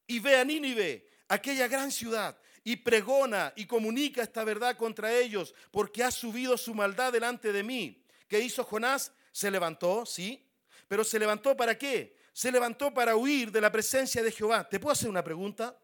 y 0.08 0.20
ve 0.20 0.36
a 0.36 0.44
Nínive, 0.44 1.08
aquella 1.30 1.70
gran 1.70 1.89
ciudad, 1.89 2.38
y 2.65 2.75
pregona 2.75 3.53
y 3.56 3.65
comunica 3.65 4.22
esta 4.22 4.44
verdad 4.44 4.75
contra 4.75 5.13
ellos, 5.13 5.56
porque 5.72 6.03
ha 6.03 6.12
subido 6.12 6.58
su 6.58 6.74
maldad 6.74 7.13
delante 7.13 7.53
de 7.53 7.63
mí. 7.63 8.03
¿Qué 8.27 8.41
hizo 8.41 8.65
Jonás? 8.65 9.13
Se 9.32 9.50
levantó, 9.50 10.06
sí, 10.06 10.46
pero 10.91 11.05
se 11.05 11.17
levantó 11.17 11.55
para 11.55 11.77
qué? 11.77 12.17
se 12.33 12.51
levantó 12.51 12.93
para 12.93 13.15
huir 13.15 13.50
de 13.50 13.62
la 13.62 13.71
presencia 13.71 14.21
de 14.21 14.29
Jehová. 14.29 14.67
¿Te 14.67 14.77
puedo 14.77 14.91
hacer 14.91 15.07
una 15.07 15.24
pregunta? 15.24 15.77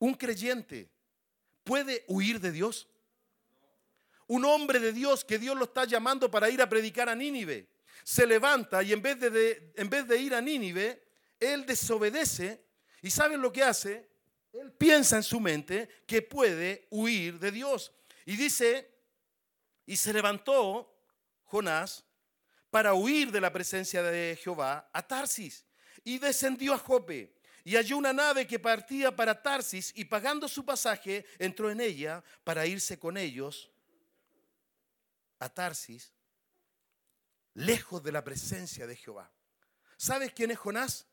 ¿Un 0.00 0.14
creyente 0.14 0.90
puede 1.62 2.04
huir 2.08 2.40
de 2.40 2.50
Dios? 2.50 2.88
Un 4.26 4.44
hombre 4.44 4.80
de 4.80 4.92
Dios 4.92 5.24
que 5.24 5.38
Dios 5.38 5.56
lo 5.56 5.66
está 5.66 5.84
llamando 5.84 6.28
para 6.28 6.50
ir 6.50 6.60
a 6.60 6.68
predicar 6.68 7.08
a 7.08 7.14
Nínive, 7.14 7.68
se 8.02 8.26
levanta 8.26 8.82
y 8.82 8.92
en 8.92 9.02
vez 9.02 9.20
de, 9.20 9.72
en 9.76 9.88
vez 9.88 10.08
de 10.08 10.18
ir 10.18 10.34
a 10.34 10.40
Nínive, 10.40 11.04
él 11.38 11.64
desobedece 11.64 12.60
y 13.02 13.10
¿saben 13.10 13.40
lo 13.40 13.52
que 13.52 13.62
hace? 13.62 14.10
Él 14.52 14.72
piensa 14.72 15.14
en 15.14 15.22
su 15.22 15.38
mente 15.38 15.88
que 16.08 16.22
puede 16.22 16.88
huir 16.90 17.38
de 17.38 17.52
Dios. 17.52 17.92
Y 18.26 18.34
dice, 18.34 18.90
y 19.86 19.96
se 19.96 20.12
levantó 20.12 20.90
Jonás 21.50 22.04
para 22.70 22.94
huir 22.94 23.32
de 23.32 23.40
la 23.40 23.52
presencia 23.52 24.02
de 24.02 24.38
Jehová 24.40 24.88
a 24.92 25.06
Tarsis 25.06 25.66
y 26.04 26.18
descendió 26.18 26.74
a 26.74 26.78
Jope 26.78 27.34
y 27.64 27.74
halló 27.74 27.98
una 27.98 28.12
nave 28.12 28.46
que 28.46 28.58
partía 28.58 29.14
para 29.14 29.42
Tarsis 29.42 29.92
y 29.96 30.04
pagando 30.04 30.46
su 30.46 30.64
pasaje 30.64 31.26
entró 31.38 31.70
en 31.70 31.80
ella 31.80 32.22
para 32.44 32.66
irse 32.66 32.98
con 32.98 33.16
ellos 33.16 33.70
a 35.40 35.48
Tarsis, 35.48 36.12
lejos 37.54 38.02
de 38.02 38.12
la 38.12 38.22
presencia 38.22 38.86
de 38.86 38.94
Jehová. 38.94 39.30
¿Sabes 39.96 40.32
quién 40.32 40.52
es 40.52 40.58
Jonás? 40.58 41.06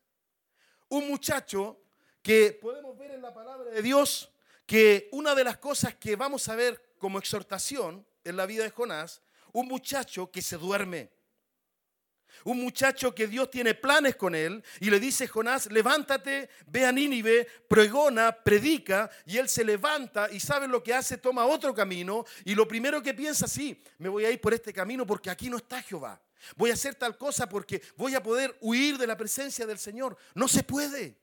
Un 0.90 1.08
muchacho 1.08 1.82
que 2.22 2.60
podemos 2.62 2.98
ver 2.98 3.12
en 3.12 3.22
la 3.22 3.34
palabra 3.34 3.72
de 3.72 3.82
Dios 3.82 4.32
que 4.66 5.10
una 5.12 5.34
de 5.34 5.44
las 5.44 5.58
cosas 5.58 5.96
que 5.96 6.16
vamos 6.16 6.48
a 6.48 6.56
ver 6.56 6.96
como 6.98 7.18
exhortación 7.18 8.06
en 8.24 8.38
la 8.38 8.46
vida 8.46 8.64
de 8.64 8.70
Jonás, 8.70 9.22
un 9.58 9.68
muchacho 9.68 10.30
que 10.32 10.42
se 10.42 10.56
duerme. 10.56 11.10
Un 12.44 12.62
muchacho 12.62 13.16
que 13.16 13.26
Dios 13.26 13.50
tiene 13.50 13.74
planes 13.74 14.16
con 14.16 14.36
él 14.36 14.64
y 14.80 14.92
le 14.92 15.00
dice 15.00 15.28
Jonás, 15.28 15.72
levántate, 15.72 16.48
ve 16.68 16.86
a 16.86 16.92
Nínive, 16.92 17.48
pregona, 17.68 18.32
predica 18.32 19.10
y 19.26 19.38
él 19.38 19.50
se 19.50 19.66
levanta 19.66 20.30
y 20.32 20.40
sabe 20.40 20.68
lo 20.68 20.84
que 20.84 20.94
hace, 20.94 21.18
toma 21.18 21.48
otro 21.48 21.74
camino 21.74 22.24
y 22.46 22.54
lo 22.54 22.68
primero 22.68 23.02
que 23.02 23.16
piensa, 23.16 23.48
sí, 23.48 23.82
me 23.98 24.10
voy 24.10 24.26
a 24.26 24.32
ir 24.32 24.40
por 24.40 24.54
este 24.54 24.72
camino 24.72 25.08
porque 25.08 25.32
aquí 25.32 25.50
no 25.50 25.58
está 25.58 25.82
Jehová. 25.82 26.22
Voy 26.56 26.70
a 26.70 26.74
hacer 26.74 26.94
tal 26.94 27.18
cosa 27.18 27.50
porque 27.50 27.82
voy 27.96 28.14
a 28.14 28.22
poder 28.22 28.56
huir 28.62 29.00
de 29.00 29.08
la 29.08 29.18
presencia 29.18 29.66
del 29.66 29.80
Señor. 29.80 30.16
No 30.36 30.48
se 30.48 30.62
puede. 30.62 31.18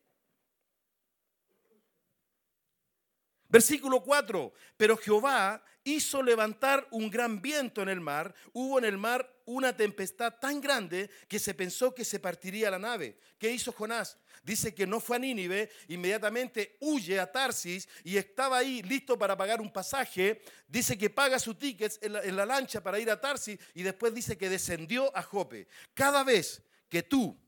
Versículo 3.54 4.02
4, 4.02 4.52
pero 4.76 4.96
Jehová 4.96 5.62
hizo 5.84 6.24
levantar 6.24 6.88
un 6.90 7.08
gran 7.08 7.40
viento 7.40 7.82
en 7.82 7.88
el 7.88 8.00
mar, 8.00 8.34
hubo 8.52 8.80
en 8.80 8.84
el 8.84 8.98
mar 8.98 9.32
una 9.44 9.76
tempestad 9.76 10.40
tan 10.40 10.60
grande 10.60 11.08
que 11.28 11.38
se 11.38 11.54
pensó 11.54 11.94
que 11.94 12.04
se 12.04 12.18
partiría 12.18 12.68
la 12.68 12.80
nave. 12.80 13.16
¿Qué 13.38 13.52
hizo 13.52 13.70
Jonás? 13.70 14.18
Dice 14.42 14.74
que 14.74 14.88
no 14.88 14.98
fue 14.98 15.18
a 15.18 15.18
Nínive, 15.20 15.70
inmediatamente 15.86 16.78
huye 16.80 17.20
a 17.20 17.30
Tarsis 17.30 17.88
y 18.02 18.16
estaba 18.16 18.58
ahí 18.58 18.82
listo 18.82 19.16
para 19.16 19.36
pagar 19.36 19.60
un 19.60 19.72
pasaje. 19.72 20.42
Dice 20.66 20.98
que 20.98 21.08
paga 21.08 21.38
su 21.38 21.54
ticket 21.54 21.96
en 22.02 22.14
la, 22.14 22.22
en 22.24 22.34
la 22.34 22.46
lancha 22.46 22.82
para 22.82 22.98
ir 22.98 23.08
a 23.08 23.20
Tarsis 23.20 23.56
y 23.72 23.84
después 23.84 24.12
dice 24.12 24.36
que 24.36 24.50
descendió 24.50 25.16
a 25.16 25.22
Jope. 25.22 25.68
Cada 25.94 26.24
vez 26.24 26.60
que 26.88 27.04
tú 27.04 27.40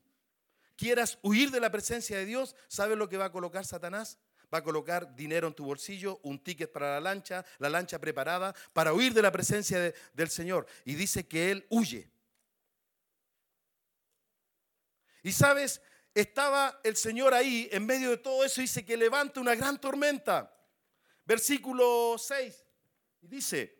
quieras 0.77 1.19
huir 1.21 1.51
de 1.51 1.59
la 1.59 1.69
presencia 1.69 2.17
de 2.17 2.23
Dios, 2.23 2.55
¿sabes 2.69 2.97
lo 2.97 3.09
que 3.09 3.17
va 3.17 3.25
a 3.25 3.31
colocar 3.33 3.65
Satanás? 3.65 4.17
Va 4.53 4.59
a 4.59 4.63
colocar 4.63 5.15
dinero 5.15 5.47
en 5.47 5.53
tu 5.53 5.65
bolsillo, 5.65 6.19
un 6.23 6.39
ticket 6.39 6.71
para 6.71 6.95
la 6.95 7.01
lancha, 7.01 7.45
la 7.59 7.69
lancha 7.69 7.99
preparada 7.99 8.55
para 8.73 8.93
huir 8.93 9.13
de 9.13 9.21
la 9.21 9.31
presencia 9.31 9.93
del 10.13 10.29
Señor. 10.29 10.65
Y 10.85 10.95
dice 10.95 11.27
que 11.27 11.51
él 11.51 11.65
huye. 11.69 12.09
Y 15.23 15.31
sabes, 15.31 15.81
estaba 16.13 16.79
el 16.83 16.95
Señor 16.95 17.33
ahí 17.33 17.67
en 17.71 17.85
medio 17.85 18.09
de 18.09 18.17
todo 18.17 18.43
eso, 18.45 18.61
dice 18.61 18.85
que 18.85 18.97
levanta 18.97 19.39
una 19.39 19.55
gran 19.55 19.79
tormenta. 19.79 20.53
Versículo 21.25 22.15
6. 22.17 22.65
Y 23.21 23.27
dice, 23.27 23.76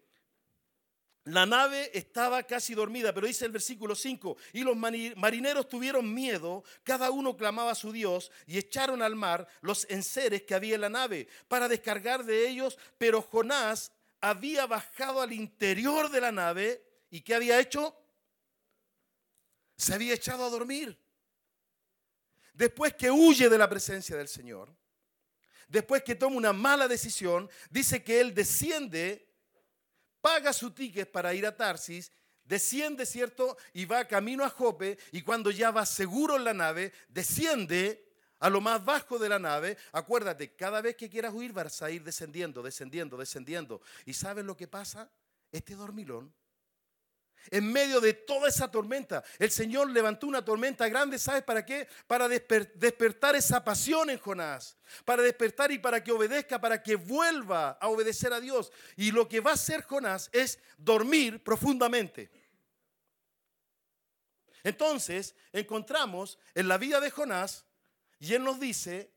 la 1.28 1.46
nave 1.46 1.92
estaba 1.94 2.44
casi 2.44 2.74
dormida, 2.74 3.14
pero 3.14 3.28
dice 3.28 3.44
el 3.44 3.52
versículo 3.52 3.96
5, 3.96 4.38
y 4.54 4.64
los 4.64 4.78
marineros 4.78 5.68
tuvieron 5.68 6.14
miedo, 6.14 6.64
cada 6.84 7.12
uno 7.12 7.36
clamaba 7.36 7.72
a 7.72 7.76
su 7.76 7.92
Dios 7.92 8.32
y 8.46 8.58
echaron 8.58 9.02
al 9.02 9.16
mar 9.16 9.46
los 9.60 9.86
enseres 9.90 10.44
que 10.44 10.56
había 10.56 10.76
en 10.76 10.82
la 10.82 10.90
nave 10.90 11.28
para 11.50 11.68
descargar 11.68 12.24
de 12.24 12.48
ellos, 12.48 12.78
pero 12.98 13.22
Jonás 13.22 13.92
había 14.22 14.66
bajado 14.68 15.22
al 15.22 15.34
interior 15.34 16.10
de 16.10 16.22
la 16.22 16.32
nave 16.32 16.82
y 17.10 17.20
¿qué 17.20 17.36
había 17.36 17.60
hecho? 17.60 17.94
Se 19.76 19.94
había 19.94 20.14
echado 20.14 20.46
a 20.46 20.50
dormir. 20.50 20.98
Después 22.54 22.94
que 22.94 23.12
huye 23.12 23.50
de 23.50 23.58
la 23.58 23.68
presencia 23.68 24.16
del 24.16 24.30
Señor, 24.30 24.74
después 25.68 26.04
que 26.04 26.16
toma 26.16 26.38
una 26.38 26.54
mala 26.54 26.88
decisión, 26.88 27.50
dice 27.70 28.02
que 28.02 28.22
él 28.22 28.34
desciende 28.34 29.27
paga 30.28 30.52
su 30.52 30.72
ticket 30.72 31.10
para 31.10 31.34
ir 31.34 31.46
a 31.46 31.56
Tarsis, 31.56 32.12
desciende, 32.44 33.06
¿cierto? 33.06 33.56
Y 33.74 33.86
va 33.86 34.04
camino 34.04 34.44
a 34.44 34.50
Jope 34.50 34.98
y 35.14 35.22
cuando 35.22 35.52
ya 35.52 35.72
va 35.72 35.86
seguro 35.86 36.36
en 36.36 36.44
la 36.44 36.54
nave, 36.54 36.92
desciende 37.08 38.06
a 38.40 38.50
lo 38.50 38.60
más 38.60 38.84
bajo 38.84 39.18
de 39.18 39.30
la 39.30 39.40
nave. 39.40 39.78
Acuérdate, 39.94 40.54
cada 40.54 40.82
vez 40.82 40.98
que 40.98 41.10
quieras 41.10 41.34
huir 41.34 41.54
vas 41.54 41.82
a 41.82 41.90
ir 41.92 42.04
descendiendo, 42.04 42.62
descendiendo, 42.62 43.16
descendiendo. 43.16 43.80
¿Y 44.06 44.14
sabes 44.14 44.44
lo 44.44 44.58
que 44.58 44.68
pasa? 44.68 45.10
Este 45.50 45.76
dormilón 45.76 46.34
en 47.50 47.72
medio 47.72 48.02
de 48.02 48.14
toda 48.14 48.50
esa 48.50 48.70
tormenta. 48.70 49.24
El 49.40 49.52
Señor 49.52 49.90
levantó 49.90 50.28
una 50.28 50.44
tormenta 50.44 50.88
grande, 50.90 51.18
¿sabes 51.20 51.44
para 51.44 51.66
qué? 51.66 51.88
Para 52.08 52.28
despertar 52.28 53.36
esa 53.36 53.64
pasión 53.64 54.10
en 54.10 54.20
Jonás, 54.20 54.78
para 55.06 55.22
despertar 55.22 55.72
y 55.72 55.80
para 55.80 56.04
que 56.04 56.12
obedezca, 56.12 56.60
para 56.60 56.82
que 56.82 56.96
vuelva 56.96 57.72
a 57.72 57.88
obedecer 57.88 58.34
a 58.34 58.40
Dios. 58.40 58.72
Y 58.96 59.12
lo 59.12 59.28
que 59.28 59.40
va 59.40 59.52
a 59.52 59.56
hacer 59.56 59.84
Jonás 59.84 60.30
es 60.34 60.60
dormir 60.78 61.44
profundamente. 61.44 62.32
Entonces, 64.64 65.36
encontramos 65.54 66.38
en 66.54 66.68
la 66.68 66.78
vida 66.78 67.00
de 67.00 67.12
Jonás, 67.12 67.66
y 68.20 68.34
él 68.34 68.44
nos 68.44 68.60
dice, 68.60 69.14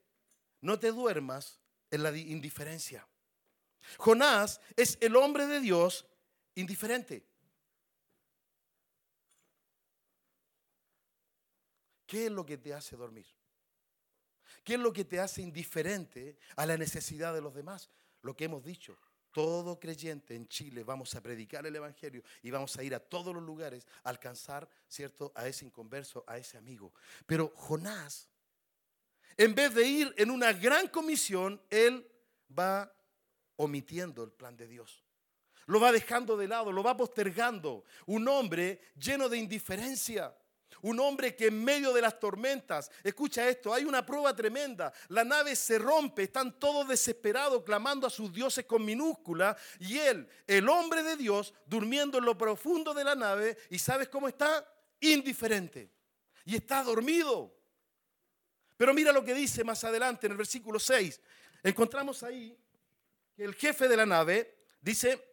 no 0.61 0.79
te 0.79 0.93
duermas 0.93 1.59
en 1.91 2.03
la 2.03 2.17
indiferencia. 2.17 3.07
Jonás 3.97 4.61
es 4.77 4.99
el 5.01 5.17
hombre 5.17 5.47
de 5.47 5.61
Dios 5.61 6.07
indiferente. 6.55 7.30
¿Qué 12.11 12.27
es 12.27 12.33
lo 12.33 12.45
que 12.45 12.59
te 12.59 12.75
hace 12.75 12.97
dormir? 12.97 13.27
¿Qué 14.65 14.75
es 14.75 14.81
lo 14.81 14.93
que 14.93 15.05
te 15.05 15.21
hace 15.21 15.43
indiferente 15.43 16.39
a 16.57 16.67
la 16.67 16.77
necesidad 16.77 17.33
de 17.33 17.41
los 17.41 17.55
demás? 17.55 17.89
Lo 18.23 18.35
que 18.37 18.47
hemos 18.47 18.65
dicho. 18.65 18.99
Todo 19.31 19.79
creyente 19.79 20.35
en 20.35 20.49
Chile 20.49 20.83
vamos 20.83 21.15
a 21.15 21.23
predicar 21.23 21.65
el 21.65 21.77
Evangelio 21.77 22.25
y 22.43 22.51
vamos 22.51 22.77
a 22.77 22.83
ir 22.83 22.97
a 22.97 22.99
todos 22.99 23.33
los 23.33 23.45
lugares 23.45 23.87
a 24.03 24.09
alcanzar, 24.09 24.69
¿cierto?, 24.89 25.31
a 25.37 25.47
ese 25.47 25.65
inconverso, 25.65 26.25
a 26.27 26.37
ese 26.37 26.59
amigo. 26.59 26.93
Pero 27.27 27.53
Jonás, 27.55 28.29
en 29.37 29.55
vez 29.55 29.73
de 29.73 29.87
ir 29.87 30.13
en 30.19 30.33
una 30.33 30.53
gran 30.53 30.89
comisión, 30.89 31.63
él 31.71 32.11
va 32.59 32.93
omitiendo 33.55 34.25
el 34.25 34.33
plan 34.33 34.57
de 34.57 34.67
Dios. 34.67 35.05
Lo 35.67 35.79
va 35.79 35.93
dejando 35.93 36.37
de 36.37 36.49
lado, 36.49 36.73
lo 36.73 36.83
va 36.83 36.97
postergando. 36.97 37.85
Un 38.07 38.27
hombre 38.27 38.81
lleno 38.97 39.29
de 39.29 39.39
indiferencia. 39.39 40.37
Un 40.83 40.99
hombre 41.01 41.37
que 41.37 41.47
en 41.49 41.63
medio 41.63 41.93
de 41.93 42.01
las 42.01 42.19
tormentas, 42.19 42.91
escucha 43.05 43.49
esto, 43.49 43.73
hay 43.75 43.85
una 43.85 44.05
prueba 44.05 44.35
tremenda, 44.35 44.93
la 45.09 45.25
nave 45.25 45.55
se 45.55 45.79
rompe, 45.79 46.25
están 46.25 46.59
todos 46.59 46.89
desesperados 46.89 47.63
clamando 47.63 48.07
a 48.07 48.11
sus 48.11 48.33
dioses 48.33 48.65
con 48.65 48.85
minúscula 48.85 49.57
y 49.79 49.99
él, 49.99 50.29
el 50.47 50.69
hombre 50.69 51.03
de 51.03 51.17
Dios, 51.17 51.53
durmiendo 51.67 52.19
en 52.19 52.25
lo 52.25 52.39
profundo 52.39 52.95
de 52.95 53.05
la 53.05 53.15
nave 53.15 53.59
y 53.69 53.79
¿sabes 53.79 54.09
cómo 54.09 54.29
está? 54.29 54.67
Indiferente. 55.01 55.91
Y 56.45 56.57
está 56.57 56.83
dormido. 56.83 57.55
Pero 58.77 58.95
mira 58.95 59.13
lo 59.13 59.23
que 59.23 59.35
dice 59.35 59.63
más 59.63 59.85
adelante 59.85 60.27
en 60.27 60.33
el 60.33 60.39
versículo 60.39 60.79
6. 60.79 61.21
Encontramos 61.63 62.23
ahí 62.23 62.57
que 63.37 63.45
el 63.45 63.55
jefe 63.55 63.89
de 63.89 63.97
la 63.97 64.07
nave 64.07 64.65
dice, 64.81 65.30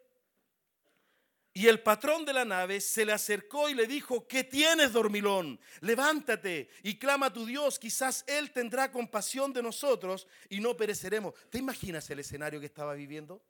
y 1.58 1.68
el 1.68 1.82
patrón 1.82 2.24
de 2.24 2.34
la 2.34 2.46
nave 2.46 2.80
se 2.80 3.04
le 3.04 3.14
acercó 3.14 3.68
y 3.68 3.74
le 3.74 3.88
dijo, 3.88 4.28
¿qué 4.28 4.44
tienes, 4.44 4.94
dormilón? 4.94 5.60
Levántate 5.82 6.70
y 6.84 7.00
clama 7.00 7.26
a 7.26 7.34
tu 7.34 7.48
Dios, 7.48 7.80
quizás 7.80 8.24
Él 8.28 8.52
tendrá 8.52 8.92
compasión 8.92 9.52
de 9.54 9.64
nosotros 9.64 10.28
y 10.50 10.60
no 10.60 10.78
pereceremos. 10.78 11.34
¿Te 11.50 11.58
imaginas 11.58 12.08
el 12.12 12.20
escenario 12.20 12.60
que 12.60 12.68
estaba 12.68 12.94
viviendo? 12.94 13.44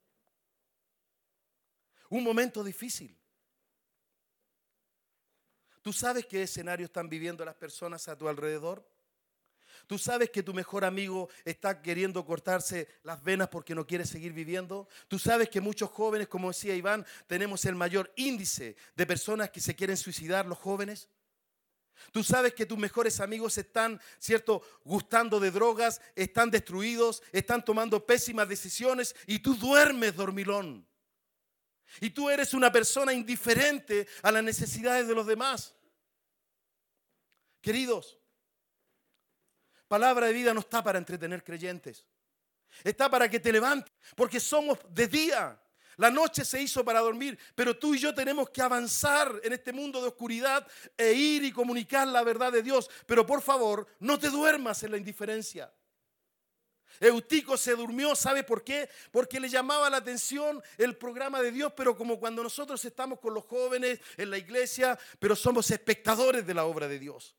Un 2.08 2.24
momento 2.24 2.64
difícil. 2.64 3.14
¿Tú 5.82 5.92
sabes 5.92 6.26
qué 6.28 6.44
escenario 6.44 6.86
están 6.86 7.10
viviendo 7.10 7.44
las 7.44 7.56
personas 7.56 8.08
a 8.08 8.18
tu 8.18 8.30
alrededor? 8.30 8.88
¿Tú 9.88 9.98
sabes 9.98 10.30
que 10.30 10.44
tu 10.44 10.54
mejor 10.54 10.84
amigo 10.84 11.30
está 11.46 11.82
queriendo 11.82 12.26
cortarse 12.26 12.90
las 13.04 13.24
venas 13.24 13.48
porque 13.48 13.74
no 13.74 13.88
quiere 13.88 14.06
seguir 14.06 14.34
viviendo? 14.34 14.90
¿Tú 15.08 15.18
sabes 15.18 15.50
que 15.50 15.62
muchos 15.62 15.90
jóvenes, 15.90 16.28
como 16.28 16.50
decía 16.50 16.76
Iván, 16.76 17.06
tenemos 17.26 17.64
el 17.64 17.76
mayor 17.76 18.12
índice 18.18 18.76
de 18.96 19.06
personas 19.06 19.50
que 19.50 19.62
se 19.62 19.76
quieren 19.76 19.96
suicidar, 19.96 20.46
los 20.46 20.58
jóvenes? 20.58 21.08
Tú 22.12 22.22
sabes 22.22 22.54
que 22.54 22.66
tus 22.66 22.78
mejores 22.78 23.22
amigos 23.22 23.58
están, 23.58 24.00
¿cierto?, 24.20 24.62
gustando 24.84 25.40
de 25.40 25.52
drogas, 25.52 26.02
están 26.16 26.52
destruidos, 26.52 27.24
están 27.32 27.64
tomando 27.64 28.06
pésimas 28.06 28.50
decisiones 28.50 29.16
y 29.26 29.40
tú 29.40 29.56
duermes 29.56 30.16
dormilón. 30.16 30.86
Y 32.02 32.10
tú 32.10 32.30
eres 32.30 32.54
una 32.54 32.74
persona 32.74 33.14
indiferente 33.14 34.06
a 34.22 34.34
las 34.34 34.44
necesidades 34.44 35.08
de 35.08 35.16
los 35.16 35.26
demás. 35.26 35.76
Queridos, 37.62 38.20
Palabra 39.88 40.28
de 40.28 40.34
vida 40.34 40.54
no 40.54 40.60
está 40.60 40.84
para 40.84 40.98
entretener 40.98 41.44
creyentes. 41.44 42.06
Está 42.84 43.10
para 43.10 43.30
que 43.30 43.40
te 43.40 43.52
levantes, 43.52 43.94
porque 44.16 44.40
somos 44.40 44.78
de 44.90 45.08
día. 45.08 45.60
La 45.98 46.12
noche 46.12 46.46
se 46.46 46.62
hizo 46.62 46.86
para 46.86 47.00
dormir, 47.00 47.40
pero 47.56 47.76
tú 47.76 47.96
y 47.96 47.98
yo 47.98 48.14
tenemos 48.14 48.52
que 48.52 48.62
avanzar 48.62 49.34
en 49.44 49.54
este 49.54 49.74
mundo 49.74 50.00
de 50.00 50.10
oscuridad 50.10 50.68
e 50.96 51.12
ir 51.14 51.44
y 51.44 51.52
comunicar 51.52 52.08
la 52.08 52.24
verdad 52.24 52.52
de 52.52 52.62
Dios. 52.62 52.88
Pero 53.08 53.26
por 53.26 53.42
favor, 53.42 53.88
no 54.00 54.20
te 54.20 54.30
duermas 54.30 54.84
en 54.84 54.92
la 54.92 54.98
indiferencia. 54.98 55.74
Eutico 57.00 57.58
se 57.58 57.76
durmió, 57.76 58.16
¿sabe 58.16 58.44
por 58.44 58.64
qué? 58.64 58.90
Porque 59.12 59.40
le 59.40 59.50
llamaba 59.50 59.90
la 59.90 59.98
atención 59.98 60.62
el 60.78 60.96
programa 60.98 61.42
de 61.42 61.52
Dios, 61.52 61.74
pero 61.76 61.96
como 61.96 62.20
cuando 62.20 62.44
nosotros 62.44 62.84
estamos 62.86 63.20
con 63.20 63.34
los 63.34 63.46
jóvenes 63.46 64.00
en 64.18 64.30
la 64.30 64.38
iglesia, 64.38 64.98
pero 65.20 65.36
somos 65.36 65.70
espectadores 65.72 66.46
de 66.46 66.54
la 66.54 66.66
obra 66.66 66.88
de 66.88 67.00
Dios. 67.00 67.37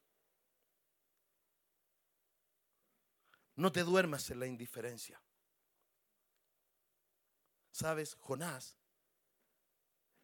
No 3.59 3.73
te 3.73 3.83
duermas 3.83 4.31
en 4.31 4.39
la 4.39 4.47
indiferencia. 4.47 5.21
¿Sabes? 7.73 8.15
Jonás 8.15 8.77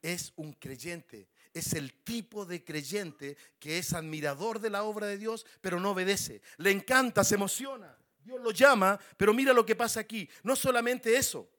es 0.00 0.32
un 0.36 0.52
creyente, 0.52 1.28
es 1.52 1.72
el 1.72 2.04
tipo 2.04 2.46
de 2.46 2.62
creyente 2.62 3.36
que 3.58 3.78
es 3.78 3.92
admirador 3.92 4.60
de 4.60 4.70
la 4.70 4.84
obra 4.84 5.08
de 5.08 5.18
Dios, 5.18 5.44
pero 5.60 5.80
no 5.80 5.90
obedece. 5.90 6.42
Le 6.58 6.70
encanta, 6.70 7.24
se 7.24 7.34
emociona. 7.34 7.98
Dios 8.18 8.40
lo 8.40 8.52
llama, 8.52 9.00
pero 9.16 9.34
mira 9.34 9.52
lo 9.52 9.66
que 9.66 9.74
pasa 9.74 9.98
aquí. 9.98 10.30
No 10.44 10.54
solamente 10.54 11.16
eso, 11.16 11.50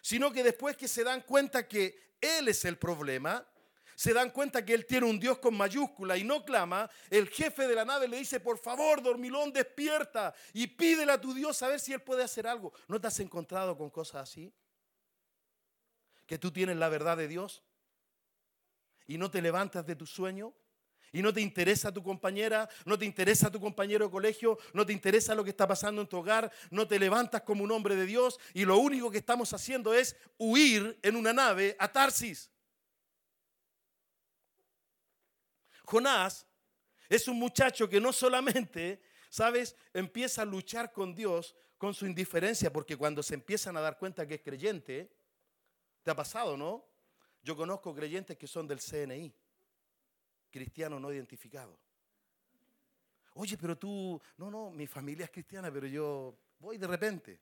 sino 0.00 0.32
que 0.32 0.42
después 0.42 0.76
que 0.76 0.88
se 0.88 1.04
dan 1.04 1.20
cuenta 1.20 1.68
que 1.68 2.16
Él 2.20 2.48
es 2.48 2.64
el 2.64 2.78
problema, 2.78 3.46
se 3.94 4.12
dan 4.12 4.30
cuenta 4.30 4.64
que 4.64 4.74
él 4.74 4.86
tiene 4.86 5.06
un 5.06 5.18
Dios 5.18 5.38
con 5.38 5.56
mayúscula 5.56 6.16
y 6.16 6.24
no 6.24 6.44
clama, 6.44 6.88
el 7.10 7.28
jefe 7.28 7.66
de 7.66 7.74
la 7.74 7.84
nave 7.84 8.08
le 8.08 8.18
dice, 8.18 8.40
por 8.40 8.58
favor, 8.58 9.02
dormilón, 9.02 9.52
despierta 9.52 10.34
y 10.52 10.66
pídele 10.66 11.12
a 11.12 11.20
tu 11.20 11.34
Dios 11.34 11.62
a 11.62 11.68
ver 11.68 11.80
si 11.80 11.92
él 11.92 12.02
puede 12.02 12.22
hacer 12.22 12.46
algo. 12.46 12.72
¿No 12.88 13.00
te 13.00 13.06
has 13.06 13.20
encontrado 13.20 13.76
con 13.76 13.90
cosas 13.90 14.22
así? 14.22 14.52
Que 16.26 16.38
tú 16.38 16.50
tienes 16.50 16.76
la 16.76 16.88
verdad 16.88 17.16
de 17.16 17.28
Dios 17.28 17.62
y 19.06 19.18
no 19.18 19.30
te 19.30 19.42
levantas 19.42 19.86
de 19.86 19.96
tu 19.96 20.06
sueño. 20.06 20.54
Y 21.14 21.20
no 21.20 21.30
te 21.30 21.42
interesa 21.42 21.92
tu 21.92 22.02
compañera, 22.02 22.70
no 22.86 22.98
te 22.98 23.04
interesa 23.04 23.50
tu 23.50 23.60
compañero 23.60 24.06
de 24.06 24.10
colegio, 24.10 24.58
no 24.72 24.86
te 24.86 24.94
interesa 24.94 25.34
lo 25.34 25.44
que 25.44 25.50
está 25.50 25.68
pasando 25.68 26.00
en 26.00 26.08
tu 26.08 26.16
hogar, 26.16 26.50
no 26.70 26.88
te 26.88 26.98
levantas 26.98 27.42
como 27.42 27.64
un 27.64 27.70
hombre 27.70 27.96
de 27.96 28.06
Dios 28.06 28.40
y 28.54 28.64
lo 28.64 28.78
único 28.78 29.10
que 29.10 29.18
estamos 29.18 29.52
haciendo 29.52 29.92
es 29.92 30.16
huir 30.38 30.98
en 31.02 31.16
una 31.16 31.34
nave 31.34 31.76
a 31.78 31.92
Tarsis. 31.92 32.51
Jonás 35.84 36.46
es 37.08 37.28
un 37.28 37.38
muchacho 37.38 37.88
que 37.88 38.00
no 38.00 38.12
solamente, 38.12 39.02
¿sabes?, 39.28 39.76
empieza 39.92 40.42
a 40.42 40.44
luchar 40.44 40.92
con 40.92 41.14
Dios 41.14 41.54
con 41.76 41.94
su 41.94 42.06
indiferencia, 42.06 42.72
porque 42.72 42.96
cuando 42.96 43.22
se 43.22 43.34
empiezan 43.34 43.76
a 43.76 43.80
dar 43.80 43.98
cuenta 43.98 44.26
que 44.26 44.34
es 44.34 44.40
creyente, 44.40 45.10
¿te 46.02 46.10
ha 46.10 46.14
pasado, 46.14 46.56
no? 46.56 46.84
Yo 47.42 47.56
conozco 47.56 47.92
creyentes 47.92 48.36
que 48.38 48.46
son 48.46 48.68
del 48.68 48.78
CNI, 48.78 49.34
cristiano 50.48 51.00
no 51.00 51.12
identificado. 51.12 51.76
Oye, 53.34 53.56
pero 53.56 53.76
tú, 53.76 54.20
no, 54.36 54.50
no, 54.50 54.70
mi 54.70 54.86
familia 54.86 55.24
es 55.24 55.30
cristiana, 55.30 55.72
pero 55.72 55.86
yo 55.86 56.36
voy 56.58 56.78
de 56.78 56.86
repente. 56.86 57.40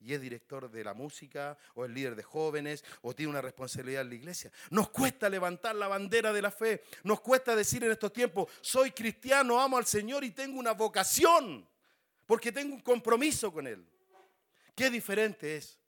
Y 0.00 0.14
es 0.14 0.20
director 0.20 0.70
de 0.70 0.84
la 0.84 0.94
música, 0.94 1.58
o 1.74 1.84
es 1.84 1.90
líder 1.90 2.14
de 2.14 2.22
jóvenes, 2.22 2.84
o 3.02 3.14
tiene 3.14 3.30
una 3.30 3.40
responsabilidad 3.40 4.02
en 4.02 4.10
la 4.10 4.14
iglesia. 4.14 4.52
Nos 4.70 4.90
cuesta 4.90 5.28
levantar 5.28 5.74
la 5.74 5.88
bandera 5.88 6.32
de 6.32 6.42
la 6.42 6.50
fe. 6.50 6.84
Nos 7.02 7.20
cuesta 7.20 7.56
decir 7.56 7.82
en 7.82 7.90
estos 7.90 8.12
tiempos, 8.12 8.50
soy 8.60 8.92
cristiano, 8.92 9.60
amo 9.60 9.76
al 9.76 9.86
Señor 9.86 10.22
y 10.24 10.30
tengo 10.30 10.58
una 10.58 10.72
vocación, 10.72 11.68
porque 12.26 12.52
tengo 12.52 12.74
un 12.74 12.80
compromiso 12.80 13.52
con 13.52 13.66
Él. 13.66 13.84
Qué 14.74 14.90
diferente 14.90 15.56
es 15.56 15.78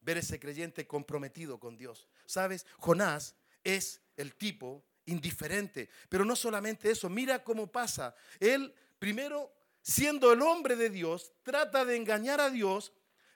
ver 0.00 0.18
ese 0.18 0.38
creyente 0.38 0.86
comprometido 0.86 1.58
con 1.58 1.76
Dios. 1.76 2.06
¿Sabes? 2.26 2.66
Jonás 2.78 3.34
es 3.64 4.00
el 4.16 4.34
tipo 4.36 4.84
indiferente. 5.06 5.88
Pero 6.08 6.24
no 6.24 6.36
solamente 6.36 6.90
eso, 6.90 7.08
mira 7.08 7.42
cómo 7.42 7.66
pasa. 7.66 8.14
Él, 8.38 8.74
primero, 8.98 9.52
siendo 9.82 10.32
el 10.32 10.42
hombre 10.42 10.76
de 10.76 10.90
Dios, 10.90 11.32
trata 11.42 11.84
de 11.84 11.96
engañar 11.96 12.40
a 12.40 12.50
Dios 12.50 12.92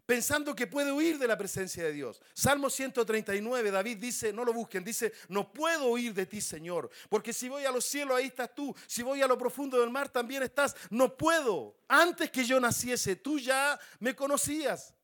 pensando 0.08 0.56
que 0.56 0.66
puede 0.66 0.90
huir 0.90 1.18
de 1.18 1.28
la 1.28 1.36
presencia 1.36 1.84
de 1.84 1.92
Dios. 1.92 2.22
Salmo 2.32 2.70
139, 2.70 3.70
David 3.70 3.98
dice, 3.98 4.32
no 4.32 4.42
lo 4.42 4.54
busquen, 4.54 4.82
dice, 4.82 5.12
no 5.28 5.52
puedo 5.52 5.90
huir 5.90 6.14
de 6.14 6.24
ti, 6.24 6.40
Señor, 6.40 6.88
porque 7.10 7.34
si 7.34 7.46
voy 7.50 7.66
a 7.66 7.70
los 7.70 7.84
cielos, 7.84 8.16
ahí 8.16 8.28
estás 8.28 8.54
tú, 8.54 8.74
si 8.86 9.02
voy 9.02 9.20
a 9.20 9.26
lo 9.26 9.36
profundo 9.36 9.78
del 9.78 9.90
mar, 9.90 10.08
también 10.08 10.42
estás, 10.42 10.74
no 10.88 11.14
puedo. 11.14 11.76
Antes 11.88 12.30
que 12.30 12.42
yo 12.42 12.58
naciese, 12.58 13.16
tú 13.16 13.38
ya 13.38 13.78
me 14.00 14.16
conocías, 14.16 14.94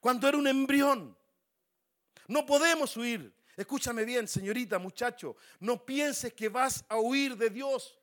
cuando 0.00 0.26
era 0.26 0.38
un 0.38 0.46
embrión. 0.46 1.14
No 2.26 2.46
podemos 2.46 2.96
huir. 2.96 3.34
Escúchame 3.54 4.02
bien, 4.06 4.26
señorita, 4.26 4.78
muchacho, 4.78 5.36
no 5.60 5.84
pienses 5.84 6.32
que 6.32 6.48
vas 6.48 6.86
a 6.88 6.96
huir 6.96 7.36
de 7.36 7.50
Dios. 7.50 7.98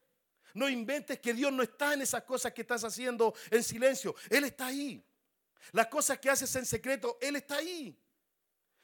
No 0.53 0.69
inventes 0.69 1.19
que 1.19 1.33
Dios 1.33 1.51
no 1.51 1.63
está 1.63 1.95
en 1.95 2.03
esas 2.03 2.21
cosas 2.21 2.53
que 2.53 2.61
estás 2.61 2.83
haciendo 2.83 3.33
en 3.49 3.63
silencio. 3.63 4.13
Él 4.29 4.43
está 4.43 4.67
ahí. 4.67 5.03
Las 5.71 5.87
cosas 5.87 6.19
que 6.19 6.29
haces 6.29 6.55
en 6.55 6.65
secreto, 6.65 7.17
Él 7.21 7.35
está 7.35 7.57
ahí. 7.57 7.97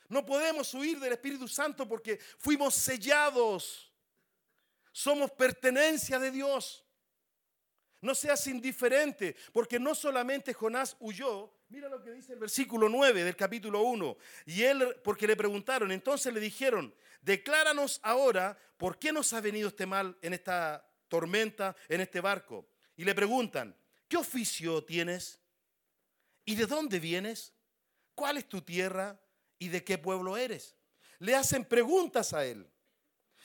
No 0.08 0.26
podemos 0.26 0.74
huir 0.74 1.00
del 1.00 1.14
Espíritu 1.14 1.48
Santo 1.48 1.88
porque 1.88 2.20
fuimos 2.38 2.76
sellados. 2.76 3.92
Somos 4.92 5.32
pertenencia 5.32 6.20
de 6.20 6.32
Dios. 6.32 6.86
No 8.02 8.14
seas 8.14 8.46
indiferente, 8.48 9.36
porque 9.52 9.80
no 9.80 9.96
solamente 9.96 10.54
Jonás 10.54 10.96
huyó, 11.00 11.52
mira 11.70 11.90
lo 11.90 12.04
que 12.04 12.12
dice 12.12 12.34
el 12.34 12.40
versículo 12.40 12.88
9 12.88 13.24
del 13.24 13.36
capítulo 13.36 13.82
1. 13.82 14.18
Y 14.46 14.62
él, 14.62 14.96
porque 15.04 15.26
le 15.26 15.36
preguntaron, 15.36 15.92
entonces 15.92 16.32
le 16.32 16.40
dijeron, 16.40 16.94
decláranos 17.22 18.00
ahora 18.04 18.58
por 18.78 19.00
qué 19.00 19.12
nos 19.12 19.34
ha 19.34 19.42
venido 19.42 19.70
este 19.70 19.88
mal 19.88 20.16
en 20.22 20.34
esta 20.34 20.88
tormenta, 21.08 21.76
en 21.90 22.02
este 22.02 22.22
barco. 22.22 22.68
Y 22.96 23.06
le 23.06 23.16
preguntan, 23.16 23.76
¿qué 24.08 24.18
oficio 24.18 24.84
tienes? 24.84 25.40
¿Y 26.46 26.56
de 26.56 26.68
dónde 26.68 27.00
vienes? 27.00 27.54
¿Cuál 28.14 28.38
es 28.38 28.48
tu 28.48 28.62
tierra? 28.62 29.20
¿Y 29.58 29.70
de 29.70 29.84
qué 29.84 29.98
pueblo 29.98 30.38
eres? 30.38 30.76
Le 31.20 31.36
hacen 31.36 31.66
preguntas 31.66 32.34
a 32.34 32.46
él. 32.46 32.70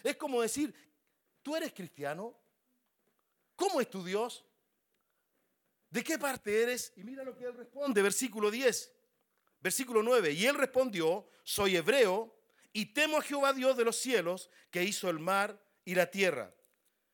Es 0.02 0.16
como 0.16 0.42
decir, 0.42 0.74
¿tú 1.42 1.56
eres 1.56 1.72
cristiano? 1.72 2.38
¿Cómo 3.56 3.80
es 3.80 3.88
tu 3.88 4.04
Dios? 4.04 4.44
¿De 5.88 6.04
qué 6.04 6.18
parte 6.18 6.62
eres? 6.62 6.92
Y 6.96 7.04
mira 7.04 7.24
lo 7.24 7.36
que 7.36 7.44
él 7.44 7.54
responde, 7.54 8.02
versículo 8.02 8.50
10, 8.50 8.92
versículo 9.60 10.02
9. 10.02 10.32
Y 10.32 10.46
él 10.46 10.54
respondió, 10.54 11.28
soy 11.42 11.76
hebreo 11.76 12.36
y 12.72 12.86
temo 12.86 13.18
a 13.18 13.22
Jehová 13.22 13.52
Dios 13.52 13.76
de 13.76 13.84
los 13.84 13.96
cielos 13.96 14.50
que 14.70 14.84
hizo 14.84 15.10
el 15.10 15.18
mar 15.18 15.60
y 15.84 15.94
la 15.94 16.10
tierra. 16.10 16.54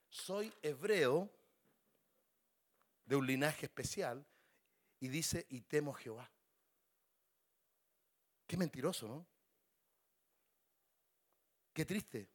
Soy 0.09 0.53
hebreo 0.63 1.33
de 3.05 3.17
un 3.17 3.27
linaje 3.27 3.67
especial 3.67 4.27
y 5.01 5.09
dice, 5.09 5.47
y 5.51 5.63
temo 5.63 5.93
a 5.93 5.99
Jehová. 5.99 6.31
Qué 8.47 8.57
mentiroso, 8.57 9.09
¿no? 9.09 9.27
Qué 11.73 11.85
triste. 11.85 12.29